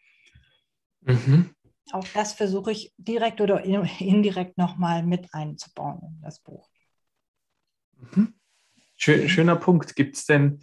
Mhm 1.01 1.55
auch 1.93 2.07
das 2.13 2.33
versuche 2.33 2.71
ich 2.71 2.93
direkt 2.97 3.41
oder 3.41 3.63
indirekt 3.63 4.57
nochmal 4.57 5.03
mit 5.03 5.33
einzubauen 5.33 5.99
in 6.01 6.21
das 6.21 6.39
Buch. 6.39 6.69
Mhm. 7.99 8.33
Schön, 8.95 9.29
schöner 9.29 9.55
Punkt. 9.55 9.95
Gibt 9.95 10.15
es 10.15 10.25
denn 10.25 10.61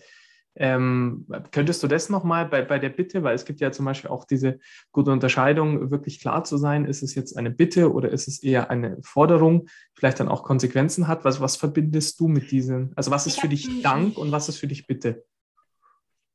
Ähm, 0.57 1.27
könntest 1.51 1.83
du 1.83 1.89
das 1.89 2.11
nochmal 2.11 2.47
bei, 2.47 2.62
bei 2.62 2.79
der 2.79 2.91
Bitte, 2.91 3.25
weil 3.25 3.35
es 3.35 3.45
gibt 3.45 3.61
ja 3.61 3.72
zum 3.72 3.87
Beispiel 3.87 4.11
auch 4.11 4.25
diese 4.25 4.61
gute 4.93 5.11
Unterscheidung, 5.11 5.91
wirklich 5.91 6.20
klar 6.20 6.45
zu 6.45 6.59
sein, 6.59 6.85
ist 6.85 7.03
es 7.03 7.16
jetzt 7.16 7.37
eine 7.37 7.51
Bitte 7.51 7.93
oder 7.93 8.11
ist 8.11 8.29
es 8.29 8.41
eher 8.41 8.70
eine 8.70 8.99
Forderung, 9.03 9.66
vielleicht 9.95 10.20
dann 10.20 10.29
auch 10.29 10.45
Konsequenzen 10.45 11.09
hat? 11.09 11.25
Was, 11.25 11.41
was 11.41 11.57
verbindest 11.57 12.20
du 12.20 12.29
mit 12.29 12.53
diesen? 12.53 12.93
Also 12.95 13.11
was 13.11 13.27
ist 13.27 13.41
für 13.41 13.49
dich 13.49 13.68
Dank 13.83 14.16
und 14.16 14.31
was 14.31 14.49
ist 14.49 14.59
für 14.59 14.68
dich 14.68 14.87
Bitte? 14.87 15.25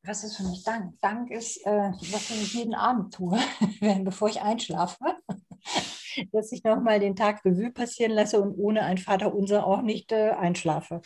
Was 0.03 0.23
ist 0.23 0.37
für 0.37 0.43
mich 0.43 0.63
Dank? 0.63 0.99
Dank 1.01 1.29
ist, 1.29 1.65
äh, 1.65 1.91
was 1.91 2.31
ich 2.31 2.53
jeden 2.53 2.73
Abend 2.73 3.13
tue, 3.13 3.37
bevor 4.03 4.29
ich 4.29 4.41
einschlafe 4.41 4.97
dass 6.31 6.51
ich 6.51 6.63
nochmal 6.63 6.99
den 6.99 7.15
Tag 7.15 7.43
Revue 7.45 7.71
passieren 7.71 8.11
lasse 8.11 8.41
und 8.41 8.55
ohne 8.57 8.83
ein 8.83 8.97
Vaterunser 8.97 9.65
auch 9.65 9.81
nicht 9.81 10.11
äh, 10.11 10.31
einschlafe. 10.31 11.01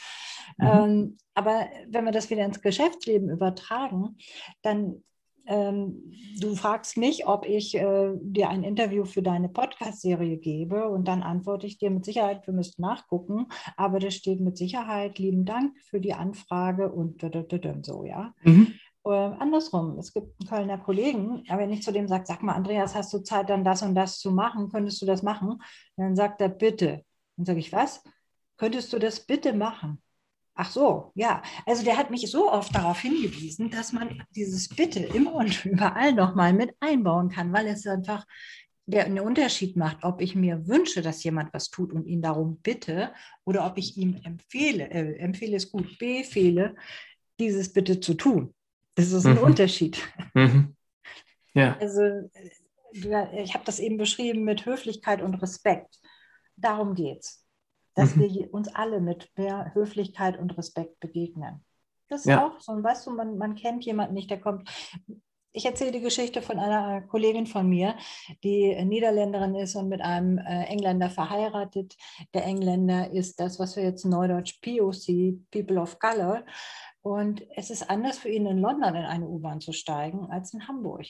Mhm. 0.57 0.67
Ähm, 0.67 1.17
aber 1.33 1.67
wenn 1.87 2.05
wir 2.05 2.11
das 2.11 2.29
wieder 2.29 2.45
ins 2.45 2.61
Geschäftsleben 2.61 3.29
übertragen, 3.29 4.17
dann 4.61 5.03
ähm, 5.45 6.13
du 6.39 6.55
fragst 6.55 6.95
mich, 6.95 7.27
ob 7.27 7.45
ich 7.45 7.75
äh, 7.75 8.11
dir 8.21 8.49
ein 8.49 8.63
Interview 8.63 9.03
für 9.03 9.21
deine 9.21 9.49
Podcast-Serie 9.49 10.37
gebe 10.37 10.87
und 10.87 11.05
dann 11.05 11.21
antworte 11.21 11.67
ich 11.67 11.77
dir 11.77 11.91
mit 11.91 12.05
Sicherheit, 12.05 12.47
wir 12.47 12.53
müssten 12.53 12.81
nachgucken, 12.81 13.47
aber 13.75 13.99
das 13.99 14.13
steht 14.13 14.39
mit 14.39 14.57
Sicherheit, 14.57 15.19
lieben 15.19 15.43
Dank 15.43 15.77
für 15.81 15.99
die 15.99 16.13
Anfrage 16.13 16.93
und 16.93 17.25
so, 17.83 18.05
ja. 18.05 18.33
Mhm. 18.43 18.73
Äh, 19.05 19.09
andersrum, 19.09 19.97
es 19.99 20.13
gibt 20.13 20.39
einen 20.39 20.49
Kölner 20.49 20.77
Kollegen, 20.77 21.43
aber 21.49 21.61
wenn 21.61 21.73
ich 21.73 21.83
zu 21.83 21.91
dem 21.91 22.07
sage, 22.07 22.25
sag 22.25 22.41
mal, 22.41 22.53
Andreas, 22.53 22.95
hast 22.95 23.13
du 23.13 23.19
Zeit, 23.19 23.49
dann 23.49 23.63
das 23.63 23.81
und 23.81 23.95
das 23.95 24.19
zu 24.19 24.31
machen? 24.31 24.69
Könntest 24.69 25.01
du 25.01 25.05
das 25.05 25.23
machen? 25.23 25.61
Dann 25.97 26.15
sagt 26.15 26.41
er, 26.41 26.49
bitte. 26.49 27.03
Dann 27.35 27.45
sage 27.45 27.59
ich, 27.59 27.71
was? 27.73 28.03
Könntest 28.57 28.93
du 28.93 28.99
das 28.99 29.19
bitte 29.19 29.53
machen? 29.53 30.01
Ach 30.55 30.69
so, 30.69 31.11
ja. 31.15 31.41
Also 31.65 31.83
der 31.83 31.97
hat 31.97 32.11
mich 32.11 32.29
so 32.29 32.51
oft 32.51 32.73
darauf 32.75 32.99
hingewiesen, 32.99 33.71
dass 33.71 33.91
man 33.91 34.23
dieses 34.35 34.69
Bitte 34.69 34.99
immer 34.99 35.33
und 35.35 35.65
überall 35.65 36.13
nochmal 36.13 36.53
mit 36.53 36.75
einbauen 36.79 37.29
kann, 37.29 37.51
weil 37.51 37.67
es 37.67 37.85
einfach 37.87 38.25
der 38.85 39.05
einen 39.05 39.19
Unterschied 39.19 39.77
macht, 39.77 40.03
ob 40.03 40.21
ich 40.21 40.35
mir 40.35 40.67
wünsche, 40.67 41.01
dass 41.01 41.23
jemand 41.23 41.53
was 41.53 41.69
tut 41.69 41.93
und 41.93 42.05
ihn 42.05 42.21
darum 42.21 42.57
bitte 42.61 43.13
oder 43.45 43.65
ob 43.65 43.77
ich 43.77 43.97
ihm 43.97 44.19
empfehle, 44.23 44.89
äh, 44.91 45.17
empfehle 45.19 45.55
es 45.55 45.71
gut, 45.71 45.97
befehle, 45.97 46.75
dieses 47.39 47.71
Bitte 47.71 47.99
zu 47.99 48.13
tun. 48.13 48.53
Das 48.95 49.11
ist 49.11 49.25
ein 49.25 49.37
mhm. 49.37 49.43
Unterschied. 49.43 50.01
Mhm. 50.33 50.75
Ja. 51.53 51.77
Also 51.79 52.29
ich 52.91 53.53
habe 53.53 53.65
das 53.65 53.79
eben 53.79 53.97
beschrieben 53.97 54.43
mit 54.43 54.65
Höflichkeit 54.65 55.21
und 55.21 55.35
Respekt. 55.35 55.99
Darum 56.55 56.93
geht 56.93 57.21
es, 57.21 57.45
dass 57.95 58.15
mhm. 58.15 58.21
wir 58.21 58.53
uns 58.53 58.73
alle 58.73 59.01
mit 59.01 59.31
mehr 59.35 59.71
Höflichkeit 59.73 60.37
und 60.37 60.57
Respekt 60.57 60.99
begegnen. 60.99 61.65
Das 62.09 62.21
ist 62.21 62.27
ja. 62.27 62.45
auch 62.45 62.59
so, 62.59 62.71
weißt 62.71 63.07
du, 63.07 63.11
man, 63.11 63.37
man 63.37 63.55
kennt 63.55 63.85
jemanden 63.85 64.13
nicht, 64.13 64.29
der 64.29 64.39
kommt. 64.39 64.69
Ich 65.55 65.65
erzähle 65.65 65.91
die 65.91 66.01
Geschichte 66.01 66.41
von 66.41 66.59
einer 66.59 67.01
Kollegin 67.01 67.45
von 67.45 67.69
mir, 67.69 67.95
die 68.43 68.75
Niederländerin 68.83 69.53
ist 69.53 69.75
und 69.75 69.87
mit 69.87 70.01
einem 70.01 70.39
äh, 70.39 70.63
Engländer 70.63 71.11
verheiratet. 71.11 71.95
Der 72.33 72.43
Engländer 72.43 73.11
ist 73.11 73.39
das, 73.39 73.59
was 73.59 73.75
wir 73.75 73.83
jetzt 73.83 74.03
neudeutsch 74.03 74.59
POC, 74.61 75.39
People 75.51 75.79
of 75.79 75.99
Color, 75.99 76.43
und 77.03 77.45
es 77.57 77.69
ist 77.69 77.89
anders 77.89 78.17
für 78.17 78.29
ihn 78.29 78.45
in 78.45 78.59
London 78.59 78.95
in 78.95 79.03
eine 79.03 79.27
U-Bahn 79.27 79.59
zu 79.59 79.73
steigen 79.73 80.31
als 80.31 80.53
in 80.53 80.67
Hamburg, 80.69 81.05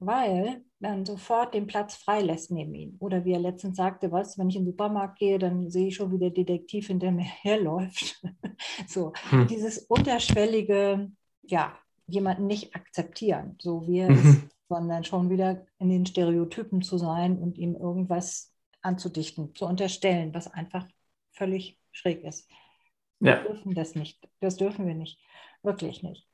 weil 0.00 0.64
man 0.80 1.06
sofort 1.06 1.54
den 1.54 1.68
Platz 1.68 1.94
freilässt 1.94 2.50
neben 2.50 2.74
ihm. 2.74 2.96
Oder 2.98 3.24
wie 3.24 3.32
er 3.32 3.38
letztens 3.38 3.76
sagte, 3.76 4.10
was, 4.10 4.36
wenn 4.36 4.48
ich 4.50 4.56
in 4.56 4.64
den 4.64 4.72
Supermarkt 4.72 5.20
gehe, 5.20 5.38
dann 5.38 5.70
sehe 5.70 5.88
ich 5.88 5.94
schon, 5.94 6.12
wie 6.12 6.18
der 6.18 6.30
Detektiv 6.30 6.88
hinter 6.88 7.12
mir 7.12 7.22
herläuft. 7.42 8.20
so, 8.88 9.12
hm. 9.30 9.46
dieses 9.46 9.78
unterschwellige, 9.78 11.12
ja, 11.42 11.78
jemanden 12.06 12.46
nicht 12.46 12.74
akzeptieren, 12.74 13.56
so 13.60 13.86
wie 13.86 14.00
er 14.00 14.10
mhm. 14.10 14.16
ist, 14.16 14.56
sondern 14.68 15.04
schon 15.04 15.30
wieder 15.30 15.66
in 15.78 15.88
den 15.88 16.06
Stereotypen 16.06 16.82
zu 16.82 16.98
sein 16.98 17.38
und 17.38 17.58
ihm 17.58 17.74
irgendwas 17.74 18.52
anzudichten, 18.80 19.54
zu 19.54 19.66
unterstellen, 19.66 20.34
was 20.34 20.52
einfach 20.52 20.86
völlig 21.32 21.78
schräg 21.92 22.24
ist. 22.24 22.48
Wir 23.20 23.32
ja. 23.32 23.42
dürfen 23.42 23.74
das 23.74 23.94
nicht. 23.94 24.28
Das 24.40 24.56
dürfen 24.56 24.86
wir 24.86 24.94
nicht. 24.94 25.20
Wirklich 25.62 26.02
nicht. 26.02 26.26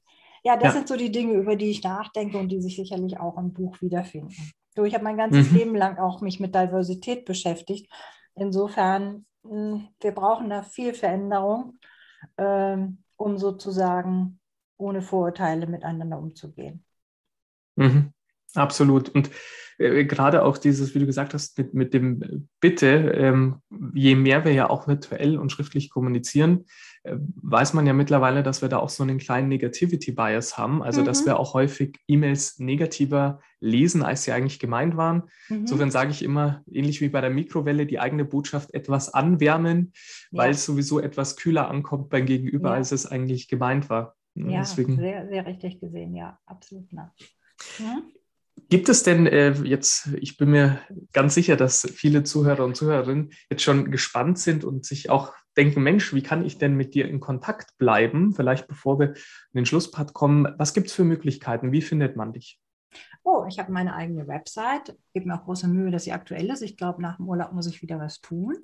Ja, 0.42 0.56
das 0.56 0.68
ja. 0.68 0.72
sind 0.72 0.88
so 0.88 0.96
die 0.96 1.10
Dinge, 1.10 1.34
über 1.34 1.56
die 1.56 1.70
ich 1.70 1.82
nachdenke 1.82 2.38
und 2.38 2.48
die 2.48 2.62
sich 2.62 2.76
sicherlich 2.76 3.18
auch 3.18 3.36
im 3.36 3.52
Buch 3.52 3.80
wiederfinden. 3.82 4.34
So, 4.74 4.84
ich 4.84 4.94
habe 4.94 5.04
mein 5.04 5.16
ganzes 5.16 5.50
mhm. 5.50 5.56
Leben 5.56 5.74
lang 5.74 5.98
auch 5.98 6.20
mich 6.20 6.40
mit 6.40 6.54
Diversität 6.54 7.24
beschäftigt. 7.24 7.92
Insofern, 8.34 9.26
hm, 9.42 9.88
wir 10.00 10.12
brauchen 10.12 10.48
da 10.48 10.62
viel 10.62 10.94
Veränderung, 10.94 11.78
ähm, 12.36 13.02
um 13.16 13.36
sozusagen 13.36 14.38
ohne 14.78 15.02
Vorurteile 15.02 15.66
miteinander 15.66 16.18
umzugehen. 16.18 16.84
Mhm. 17.76 18.12
Absolut. 18.54 19.10
Und 19.10 19.30
äh, 19.78 20.04
gerade 20.04 20.42
auch 20.42 20.58
dieses, 20.58 20.94
wie 20.94 20.98
du 20.98 21.06
gesagt 21.06 21.34
hast, 21.34 21.56
mit, 21.58 21.74
mit 21.74 21.94
dem 21.94 22.48
Bitte, 22.60 22.86
ähm, 22.86 23.62
je 23.94 24.14
mehr 24.14 24.44
wir 24.44 24.52
ja 24.52 24.70
auch 24.70 24.88
virtuell 24.88 25.36
und 25.38 25.52
schriftlich 25.52 25.90
kommunizieren, 25.90 26.64
äh, 27.04 27.16
weiß 27.16 27.74
man 27.74 27.86
ja 27.86 27.92
mittlerweile, 27.92 28.42
dass 28.42 28.62
wir 28.62 28.68
da 28.68 28.78
auch 28.78 28.88
so 28.88 29.02
einen 29.02 29.18
kleinen 29.18 29.48
Negativity-Bias 29.48 30.58
haben. 30.58 30.82
Also, 30.82 31.02
mhm. 31.02 31.04
dass 31.04 31.26
wir 31.26 31.38
auch 31.38 31.54
häufig 31.54 31.98
E-Mails 32.08 32.58
negativer 32.58 33.40
lesen, 33.60 34.02
als 34.02 34.24
sie 34.24 34.32
eigentlich 34.32 34.58
gemeint 34.58 34.96
waren. 34.96 35.24
Mhm. 35.48 35.58
Insofern 35.58 35.90
sage 35.90 36.10
ich 36.10 36.24
immer, 36.24 36.62
ähnlich 36.70 37.00
wie 37.00 37.08
bei 37.08 37.20
der 37.20 37.30
Mikrowelle, 37.30 37.86
die 37.86 38.00
eigene 38.00 38.24
Botschaft 38.24 38.74
etwas 38.74 39.14
anwärmen, 39.14 39.92
ja. 40.30 40.42
weil 40.42 40.50
es 40.50 40.64
sowieso 40.64 41.00
etwas 41.00 41.36
kühler 41.36 41.68
ankommt 41.68 42.08
beim 42.08 42.26
Gegenüber, 42.26 42.70
ja. 42.70 42.74
als 42.74 42.92
es 42.92 43.06
eigentlich 43.06 43.48
gemeint 43.48 43.90
war. 43.90 44.16
Ja, 44.46 44.60
Deswegen. 44.60 44.96
Sehr, 44.96 45.28
sehr 45.28 45.46
richtig 45.46 45.80
gesehen, 45.80 46.14
ja, 46.14 46.38
absolut. 46.46 46.90
Ja. 46.92 47.12
Mhm. 47.78 48.02
Gibt 48.68 48.88
es 48.88 49.02
denn 49.02 49.26
äh, 49.26 49.52
jetzt, 49.62 50.08
ich 50.20 50.36
bin 50.36 50.50
mir 50.50 50.80
ganz 51.12 51.34
sicher, 51.34 51.56
dass 51.56 51.88
viele 51.94 52.24
Zuhörer 52.24 52.64
und 52.64 52.76
Zuhörerinnen 52.76 53.30
jetzt 53.50 53.62
schon 53.62 53.90
gespannt 53.90 54.38
sind 54.38 54.64
und 54.64 54.84
sich 54.84 55.10
auch 55.10 55.32
denken, 55.56 55.82
Mensch, 55.82 56.12
wie 56.12 56.22
kann 56.22 56.44
ich 56.44 56.58
denn 56.58 56.74
mit 56.74 56.94
dir 56.94 57.08
in 57.08 57.20
Kontakt 57.20 57.78
bleiben? 57.78 58.34
Vielleicht 58.34 58.68
bevor 58.68 58.98
wir 58.98 59.08
in 59.08 59.14
den 59.54 59.66
Schlusspart 59.66 60.12
kommen, 60.12 60.46
was 60.58 60.74
gibt 60.74 60.88
es 60.88 60.92
für 60.92 61.04
Möglichkeiten? 61.04 61.72
Wie 61.72 61.82
findet 61.82 62.16
man 62.16 62.32
dich? 62.32 62.60
Oh, 63.22 63.44
ich 63.48 63.58
habe 63.58 63.72
meine 63.72 63.94
eigene 63.94 64.26
Website, 64.26 64.96
gebe 65.12 65.28
mir 65.28 65.34
auch 65.34 65.44
große 65.44 65.68
Mühe, 65.68 65.90
dass 65.90 66.04
sie 66.04 66.12
aktuell 66.12 66.50
ist. 66.50 66.62
Ich 66.62 66.76
glaube, 66.76 67.02
nach 67.02 67.16
dem 67.16 67.28
Urlaub 67.28 67.52
muss 67.52 67.66
ich 67.66 67.82
wieder 67.82 67.98
was 67.98 68.20
tun. 68.20 68.56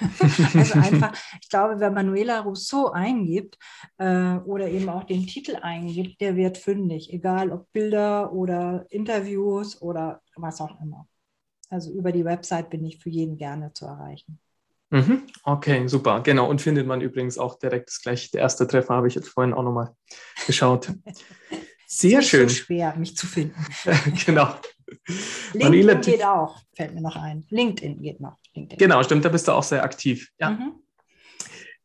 also 0.54 0.78
einfach, 0.78 1.12
ich 1.40 1.48
glaube, 1.48 1.80
wer 1.80 1.90
Manuela 1.90 2.40
Rousseau 2.40 2.90
eingibt 2.90 3.58
äh, 3.98 4.36
oder 4.36 4.68
eben 4.68 4.88
auch 4.88 5.04
den 5.04 5.26
Titel 5.26 5.56
eingibt, 5.60 6.20
der 6.20 6.36
wird 6.36 6.58
fündig, 6.58 7.12
egal 7.12 7.50
ob 7.50 7.70
Bilder 7.72 8.32
oder 8.32 8.86
Interviews 8.90 9.80
oder 9.82 10.22
was 10.36 10.60
auch 10.60 10.80
immer. 10.80 11.08
Also 11.70 11.92
über 11.92 12.12
die 12.12 12.24
Website 12.24 12.70
bin 12.70 12.84
ich 12.84 12.98
für 12.98 13.10
jeden 13.10 13.38
gerne 13.38 13.72
zu 13.72 13.86
erreichen. 13.86 14.38
Mhm. 14.90 15.22
Okay, 15.44 15.88
super. 15.88 16.20
Genau. 16.20 16.50
Und 16.50 16.60
findet 16.60 16.86
man 16.86 17.00
übrigens 17.00 17.38
auch 17.38 17.58
direkt 17.58 17.88
das 17.88 18.02
gleiche. 18.02 18.30
Der 18.32 18.42
erste 18.42 18.66
Treffer 18.66 18.94
habe 18.94 19.08
ich 19.08 19.14
jetzt 19.14 19.28
vorhin 19.28 19.54
auch 19.54 19.62
nochmal 19.62 19.96
geschaut. 20.46 20.92
Sehr 21.94 22.20
ist 22.20 22.28
schön. 22.28 22.48
So 22.48 22.54
schwer, 22.54 22.96
mich 22.96 23.14
zu 23.18 23.26
finden. 23.26 23.54
genau. 24.26 24.54
LinkedIn 25.52 25.62
Manila, 25.62 25.94
geht 25.94 26.24
auch, 26.24 26.58
fällt 26.74 26.94
mir 26.94 27.02
noch 27.02 27.16
ein. 27.16 27.44
LinkedIn 27.50 28.00
geht 28.00 28.18
noch. 28.18 28.38
LinkedIn. 28.54 28.78
Genau, 28.78 29.02
stimmt, 29.02 29.26
da 29.26 29.28
bist 29.28 29.46
du 29.46 29.52
auch 29.52 29.62
sehr 29.62 29.84
aktiv. 29.84 30.30
Ja. 30.40 30.50
Mhm. 30.50 30.72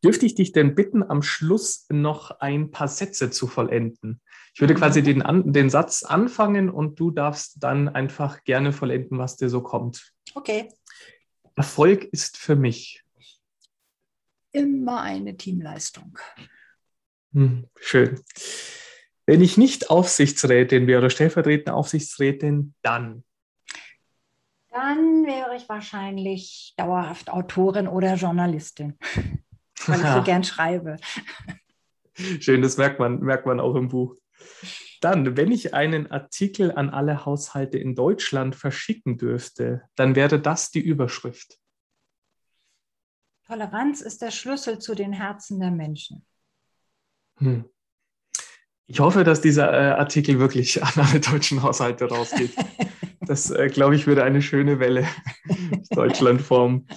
Dürfte 0.01 0.25
ich 0.25 0.35
dich 0.35 0.53
denn 0.53 0.75
bitten, 0.75 1.03
am 1.03 1.21
Schluss 1.23 1.87
noch 1.89 2.31
ein 2.39 2.71
paar 2.71 2.87
Sätze 2.87 3.31
zu 3.31 3.47
vollenden? 3.47 4.21
Ich 4.53 4.61
würde 4.61 4.75
mhm. 4.75 4.77
quasi 4.77 5.03
den, 5.03 5.23
den 5.51 5.69
Satz 5.69 6.03
anfangen 6.03 6.69
und 6.69 6.97
du 6.99 7.11
darfst 7.11 7.61
dann 7.61 7.89
einfach 7.89 8.45
gerne 8.45 8.71
vollenden, 8.71 9.17
was 9.17 9.35
dir 9.35 9.49
so 9.49 9.61
kommt. 9.61 10.13
Okay. 10.35 10.69
Erfolg 11.57 12.05
ist 12.05 12.37
für 12.37 12.55
mich. 12.55 13.03
Immer 14.53 15.01
eine 15.01 15.35
Teamleistung. 15.35 16.17
Hm, 17.33 17.67
schön. 17.75 18.21
Wenn 19.27 19.41
ich 19.41 19.57
nicht 19.57 19.89
Aufsichtsrätin 19.89 20.87
wäre 20.87 20.99
oder 20.99 21.09
stellvertretende 21.09 21.73
Aufsichtsrätin, 21.73 22.73
dann? 22.81 23.25
Dann 24.69 25.25
wäre 25.25 25.53
ich 25.57 25.67
wahrscheinlich 25.67 26.73
dauerhaft 26.77 27.29
Autorin 27.29 27.89
oder 27.89 28.15
Journalistin, 28.15 28.97
weil 29.85 29.99
ich 29.99 30.07
so 30.07 30.23
gern 30.23 30.45
schreibe. 30.45 30.95
Schön, 32.13 32.61
das 32.61 32.77
merkt 32.77 32.99
man, 32.99 33.19
merkt 33.19 33.45
man 33.45 33.59
auch 33.59 33.75
im 33.75 33.89
Buch. 33.89 34.15
Dann, 35.01 35.35
wenn 35.35 35.51
ich 35.51 35.73
einen 35.73 36.09
Artikel 36.09 36.71
an 36.71 36.89
alle 36.89 37.25
Haushalte 37.25 37.77
in 37.77 37.95
Deutschland 37.95 38.55
verschicken 38.55 39.17
dürfte, 39.17 39.83
dann 39.95 40.15
wäre 40.15 40.39
das 40.39 40.71
die 40.71 40.79
Überschrift. 40.79 41.59
Toleranz 43.45 43.99
ist 43.99 44.21
der 44.21 44.31
Schlüssel 44.31 44.79
zu 44.79 44.95
den 44.95 45.11
Herzen 45.11 45.59
der 45.59 45.71
Menschen. 45.71 46.25
Hm. 47.39 47.69
Ich 48.89 49.01
hoffe, 49.01 49.25
dass 49.25 49.41
dieser 49.41 49.71
äh, 49.73 49.91
Artikel 49.99 50.39
wirklich 50.39 50.81
an 50.83 50.93
alle 50.95 51.19
deutschen 51.19 51.61
Haushalte 51.61 52.05
rausgeht. 52.05 52.51
Das, 53.19 53.51
äh, 53.51 53.67
glaube 53.67 53.93
ich, 53.93 54.07
würde 54.07 54.23
eine 54.23 54.41
schöne 54.41 54.79
Welle 54.79 55.05
Deutschland 55.89 56.41
formen. 56.41 56.87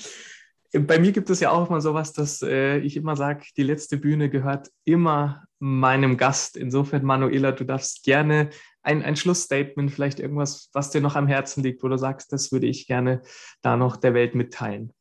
Bei 0.72 1.00
mir 1.00 1.10
gibt 1.10 1.28
es 1.28 1.40
ja 1.40 1.50
auch 1.50 1.68
immer 1.68 1.80
sowas, 1.80 2.12
dass 2.12 2.40
äh, 2.40 2.78
ich 2.78 2.96
immer 2.96 3.16
sage, 3.16 3.46
die 3.56 3.64
letzte 3.64 3.96
Bühne 3.96 4.30
gehört 4.30 4.68
immer 4.84 5.42
meinem 5.58 6.16
Gast. 6.16 6.56
Insofern, 6.56 7.02
Manuela, 7.04 7.50
du 7.50 7.64
darfst 7.64 8.04
gerne 8.04 8.50
ein, 8.82 9.02
ein 9.02 9.16
Schlussstatement, 9.16 9.90
vielleicht 9.90 10.20
irgendwas, 10.20 10.70
was 10.72 10.90
dir 10.90 11.00
noch 11.00 11.16
am 11.16 11.26
Herzen 11.26 11.64
liegt, 11.64 11.82
wo 11.82 11.88
du 11.88 11.98
sagst, 11.98 12.32
das 12.32 12.52
würde 12.52 12.68
ich 12.68 12.86
gerne 12.86 13.22
da 13.60 13.76
noch 13.76 13.96
der 13.96 14.14
Welt 14.14 14.36
mitteilen. 14.36 14.92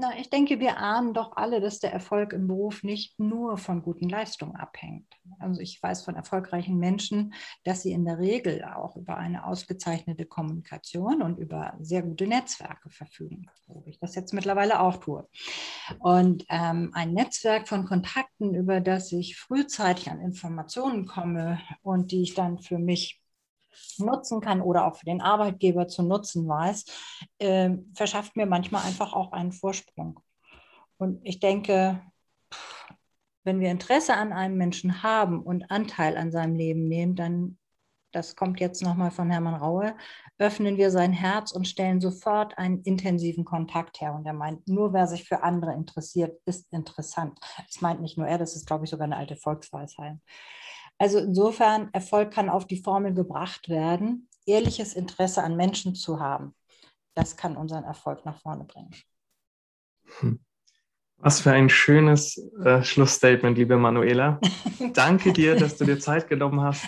Na, 0.00 0.16
ich 0.16 0.30
denke, 0.30 0.60
wir 0.60 0.78
ahnen 0.78 1.12
doch 1.12 1.36
alle, 1.36 1.60
dass 1.60 1.80
der 1.80 1.92
Erfolg 1.92 2.32
im 2.32 2.46
Beruf 2.46 2.84
nicht 2.84 3.18
nur 3.18 3.58
von 3.58 3.82
guten 3.82 4.08
Leistungen 4.08 4.54
abhängt. 4.54 5.12
Also 5.40 5.60
ich 5.60 5.82
weiß 5.82 6.04
von 6.04 6.14
erfolgreichen 6.14 6.78
Menschen, 6.78 7.34
dass 7.64 7.82
sie 7.82 7.90
in 7.90 8.04
der 8.04 8.20
Regel 8.20 8.62
auch 8.62 8.94
über 8.94 9.16
eine 9.16 9.44
ausgezeichnete 9.44 10.24
Kommunikation 10.24 11.20
und 11.20 11.40
über 11.40 11.74
sehr 11.80 12.02
gute 12.02 12.28
Netzwerke 12.28 12.90
verfügen, 12.90 13.50
wo 13.66 13.82
ich 13.88 13.98
das 13.98 14.14
jetzt 14.14 14.32
mittlerweile 14.32 14.78
auch 14.78 14.98
tue. 14.98 15.28
Und 15.98 16.44
ähm, 16.48 16.92
ein 16.94 17.12
Netzwerk 17.12 17.66
von 17.66 17.84
Kontakten, 17.84 18.54
über 18.54 18.80
das 18.80 19.10
ich 19.10 19.36
frühzeitig 19.36 20.12
an 20.12 20.20
Informationen 20.20 21.06
komme 21.06 21.58
und 21.82 22.12
die 22.12 22.22
ich 22.22 22.34
dann 22.34 22.60
für 22.60 22.78
mich 22.78 23.20
nutzen 23.98 24.40
kann 24.40 24.60
oder 24.60 24.86
auch 24.86 24.96
für 24.96 25.04
den 25.04 25.20
Arbeitgeber 25.20 25.88
zu 25.88 26.02
nutzen 26.02 26.48
weiß, 26.48 26.84
äh, 27.38 27.70
verschafft 27.94 28.36
mir 28.36 28.46
manchmal 28.46 28.84
einfach 28.84 29.12
auch 29.12 29.32
einen 29.32 29.52
Vorsprung. 29.52 30.20
Und 30.98 31.20
ich 31.24 31.40
denke, 31.40 32.00
wenn 33.44 33.60
wir 33.60 33.70
Interesse 33.70 34.14
an 34.14 34.32
einem 34.32 34.56
Menschen 34.56 35.02
haben 35.02 35.42
und 35.42 35.70
Anteil 35.70 36.16
an 36.16 36.32
seinem 36.32 36.54
Leben 36.54 36.88
nehmen, 36.88 37.16
dann, 37.16 37.56
das 38.12 38.36
kommt 38.36 38.60
jetzt 38.60 38.82
nochmal 38.82 39.10
von 39.10 39.30
Hermann 39.30 39.54
Raue, 39.54 39.94
öffnen 40.38 40.76
wir 40.76 40.90
sein 40.90 41.12
Herz 41.12 41.52
und 41.52 41.66
stellen 41.66 42.00
sofort 42.00 42.58
einen 42.58 42.82
intensiven 42.82 43.44
Kontakt 43.44 44.00
her. 44.00 44.14
Und 44.14 44.26
er 44.26 44.34
meint, 44.34 44.68
nur 44.68 44.92
wer 44.92 45.06
sich 45.06 45.24
für 45.24 45.42
andere 45.42 45.72
interessiert, 45.72 46.38
ist 46.44 46.70
interessant. 46.72 47.38
Das 47.66 47.80
meint 47.80 48.00
nicht 48.00 48.18
nur 48.18 48.26
er, 48.26 48.38
das 48.38 48.54
ist, 48.54 48.66
glaube 48.66 48.84
ich, 48.84 48.90
sogar 48.90 49.04
eine 49.04 49.16
alte 49.16 49.36
Volksweisheit. 49.36 50.18
Also 50.98 51.18
insofern, 51.18 51.88
Erfolg 51.92 52.32
kann 52.32 52.50
auf 52.50 52.66
die 52.66 52.82
Formel 52.82 53.14
gebracht 53.14 53.68
werden, 53.68 54.28
ehrliches 54.46 54.94
Interesse 54.94 55.42
an 55.42 55.56
Menschen 55.56 55.94
zu 55.94 56.18
haben. 56.18 56.54
Das 57.14 57.36
kann 57.36 57.56
unseren 57.56 57.84
Erfolg 57.84 58.24
nach 58.24 58.40
vorne 58.40 58.64
bringen. 58.64 58.90
Hm. 60.20 60.40
Was 61.18 61.40
für 61.40 61.50
ein 61.50 61.68
schönes 61.68 62.38
äh, 62.64 62.82
Schlussstatement, 62.82 63.58
liebe 63.58 63.76
Manuela. 63.76 64.40
Danke 64.94 65.32
dir, 65.32 65.56
dass 65.56 65.76
du 65.76 65.84
dir 65.84 65.98
Zeit 65.98 66.28
genommen 66.28 66.60
hast. 66.60 66.84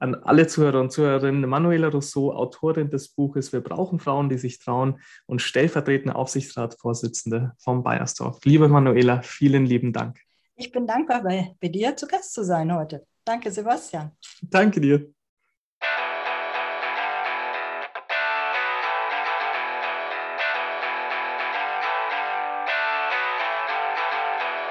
An 0.00 0.14
alle 0.14 0.46
Zuhörer 0.46 0.80
und 0.80 0.92
Zuhörerinnen, 0.92 1.48
Manuela 1.48 1.88
Rousseau, 1.88 2.32
Autorin 2.32 2.90
des 2.90 3.08
Buches 3.08 3.52
Wir 3.52 3.60
brauchen 3.60 3.98
Frauen, 3.98 4.28
die 4.28 4.38
sich 4.38 4.58
trauen 4.58 5.00
und 5.26 5.42
stellvertretende 5.42 6.14
Aufsichtsratsvorsitzende 6.14 7.52
vom 7.58 7.82
Bayersdorf. 7.82 8.44
Liebe 8.44 8.68
Manuela, 8.68 9.22
vielen 9.22 9.66
lieben 9.66 9.92
Dank. 9.92 10.20
Ich 10.54 10.72
bin 10.72 10.86
dankbar, 10.86 11.22
bei, 11.22 11.54
bei 11.60 11.68
dir 11.68 11.96
zu 11.96 12.06
Gast 12.06 12.32
zu 12.32 12.44
sein 12.44 12.74
heute. 12.74 13.06
Danke, 13.28 13.50
Sebastian. 13.50 14.10
Danke 14.40 14.80
dir. 14.80 15.12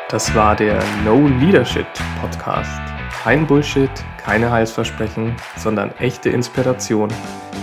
Das 0.09 0.33
war 0.33 0.55
der 0.55 0.83
No 1.05 1.27
Leadership 1.39 1.85
Podcast. 2.19 2.81
Kein 3.11 3.45
Bullshit, 3.45 3.91
keine 4.17 4.49
Heilsversprechen, 4.49 5.35
sondern 5.57 5.91
echte 5.99 6.29
Inspiration, 6.29 7.09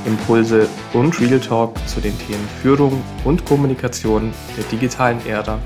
Impulse 0.07 0.68
und 0.92 1.20
Real 1.20 1.40
Talk 1.40 1.76
zu 1.88 2.01
den 2.01 2.16
Themen 2.20 2.49
Führung 2.62 3.03
und 3.24 3.45
Kommunikation 3.45 4.32
der 4.57 4.62
digitalen 4.70 5.26
Ära 5.26 5.59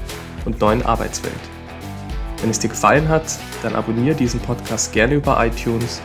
und 0.47 0.59
neuen 0.59 0.81
Arbeitswelt. 0.87 1.58
Wenn 2.41 2.51
es 2.51 2.59
dir 2.59 2.69
gefallen 2.69 3.09
hat, 3.09 3.39
dann 3.63 3.75
abonniere 3.75 4.15
diesen 4.15 4.41
Podcast 4.41 4.93
gerne 4.93 5.15
über 5.15 5.45
iTunes, 5.45 6.01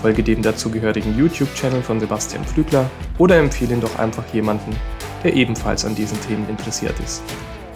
folge 0.00 0.22
dem 0.22 0.42
dazugehörigen 0.42 1.16
YouTube-Channel 1.16 1.82
von 1.82 2.00
Sebastian 2.00 2.44
Flügler 2.44 2.90
oder 3.18 3.36
empfehle 3.36 3.74
ihn 3.74 3.80
doch 3.80 3.98
einfach 3.98 4.24
jemanden, 4.32 4.74
der 5.22 5.34
ebenfalls 5.34 5.84
an 5.84 5.94
diesen 5.94 6.20
Themen 6.22 6.48
interessiert 6.48 6.98
ist. 7.04 7.22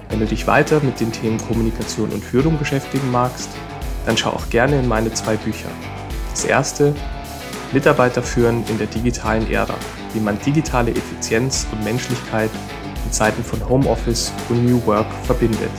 Wenn 0.09 0.21
du 0.21 0.27
dich 0.27 0.47
weiter 0.47 0.81
mit 0.83 0.99
den 0.99 1.13
Themen 1.13 1.39
Kommunikation 1.39 2.11
und 2.11 2.25
Führung 2.25 2.59
beschäftigen 2.59 3.11
magst, 3.13 3.49
dann 4.07 4.17
schau 4.17 4.31
auch 4.31 4.49
gerne 4.51 4.81
in 4.81 4.89
meine 4.89 5.13
zwei 5.13 5.37
Bücher. 5.37 5.69
Das 6.31 6.45
erste, 6.45 6.95
Mitarbeiter 7.73 8.23
führen 8.23 8.65
in 8.69 8.79
der 8.79 8.89
digitalen 8.89 9.49
Ära, 9.51 9.77
wie 10.13 10.21
man 10.21 10.41
digitale 10.41 10.91
Effizienz 10.91 11.67
und 11.71 11.85
Menschlichkeit 11.85 12.51
in 13.05 13.13
Zeiten 13.13 13.45
von 13.45 13.69
Homeoffice 13.69 14.33
und 14.49 14.67
New 14.67 14.85
Work 14.87 15.07
verbindet. 15.25 15.71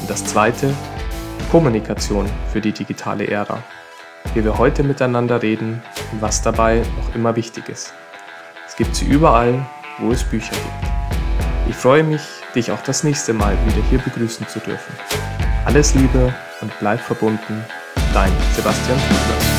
Und 0.00 0.08
das 0.08 0.24
zweite, 0.24 0.72
Kommunikation 1.50 2.26
für 2.52 2.60
die 2.60 2.72
digitale 2.72 3.26
Ära. 3.26 3.62
Wie 4.34 4.44
wir 4.44 4.58
heute 4.58 4.82
miteinander 4.82 5.42
reden 5.42 5.82
und 6.12 6.20
was 6.20 6.42
dabei 6.42 6.82
noch 6.98 7.14
immer 7.14 7.36
wichtig 7.36 7.68
ist. 7.68 7.94
Es 8.66 8.76
gibt 8.76 8.94
sie 8.94 9.06
überall, 9.06 9.66
wo 9.98 10.12
es 10.12 10.24
Bücher 10.24 10.54
gibt. 10.54 11.68
Ich 11.68 11.76
freue 11.76 12.02
mich, 12.02 12.22
dich 12.54 12.70
auch 12.70 12.82
das 12.82 13.02
nächste 13.02 13.32
Mal 13.32 13.56
wieder 13.66 13.82
hier 13.88 13.98
begrüßen 13.98 14.46
zu 14.48 14.58
dürfen. 14.58 14.92
Alles 15.64 15.94
Liebe 15.94 16.34
und 16.60 16.72
bleib 16.80 17.00
verbunden. 17.00 17.64
Dein 18.12 18.32
Sebastian 18.54 18.98
Fiedler. 18.98 19.57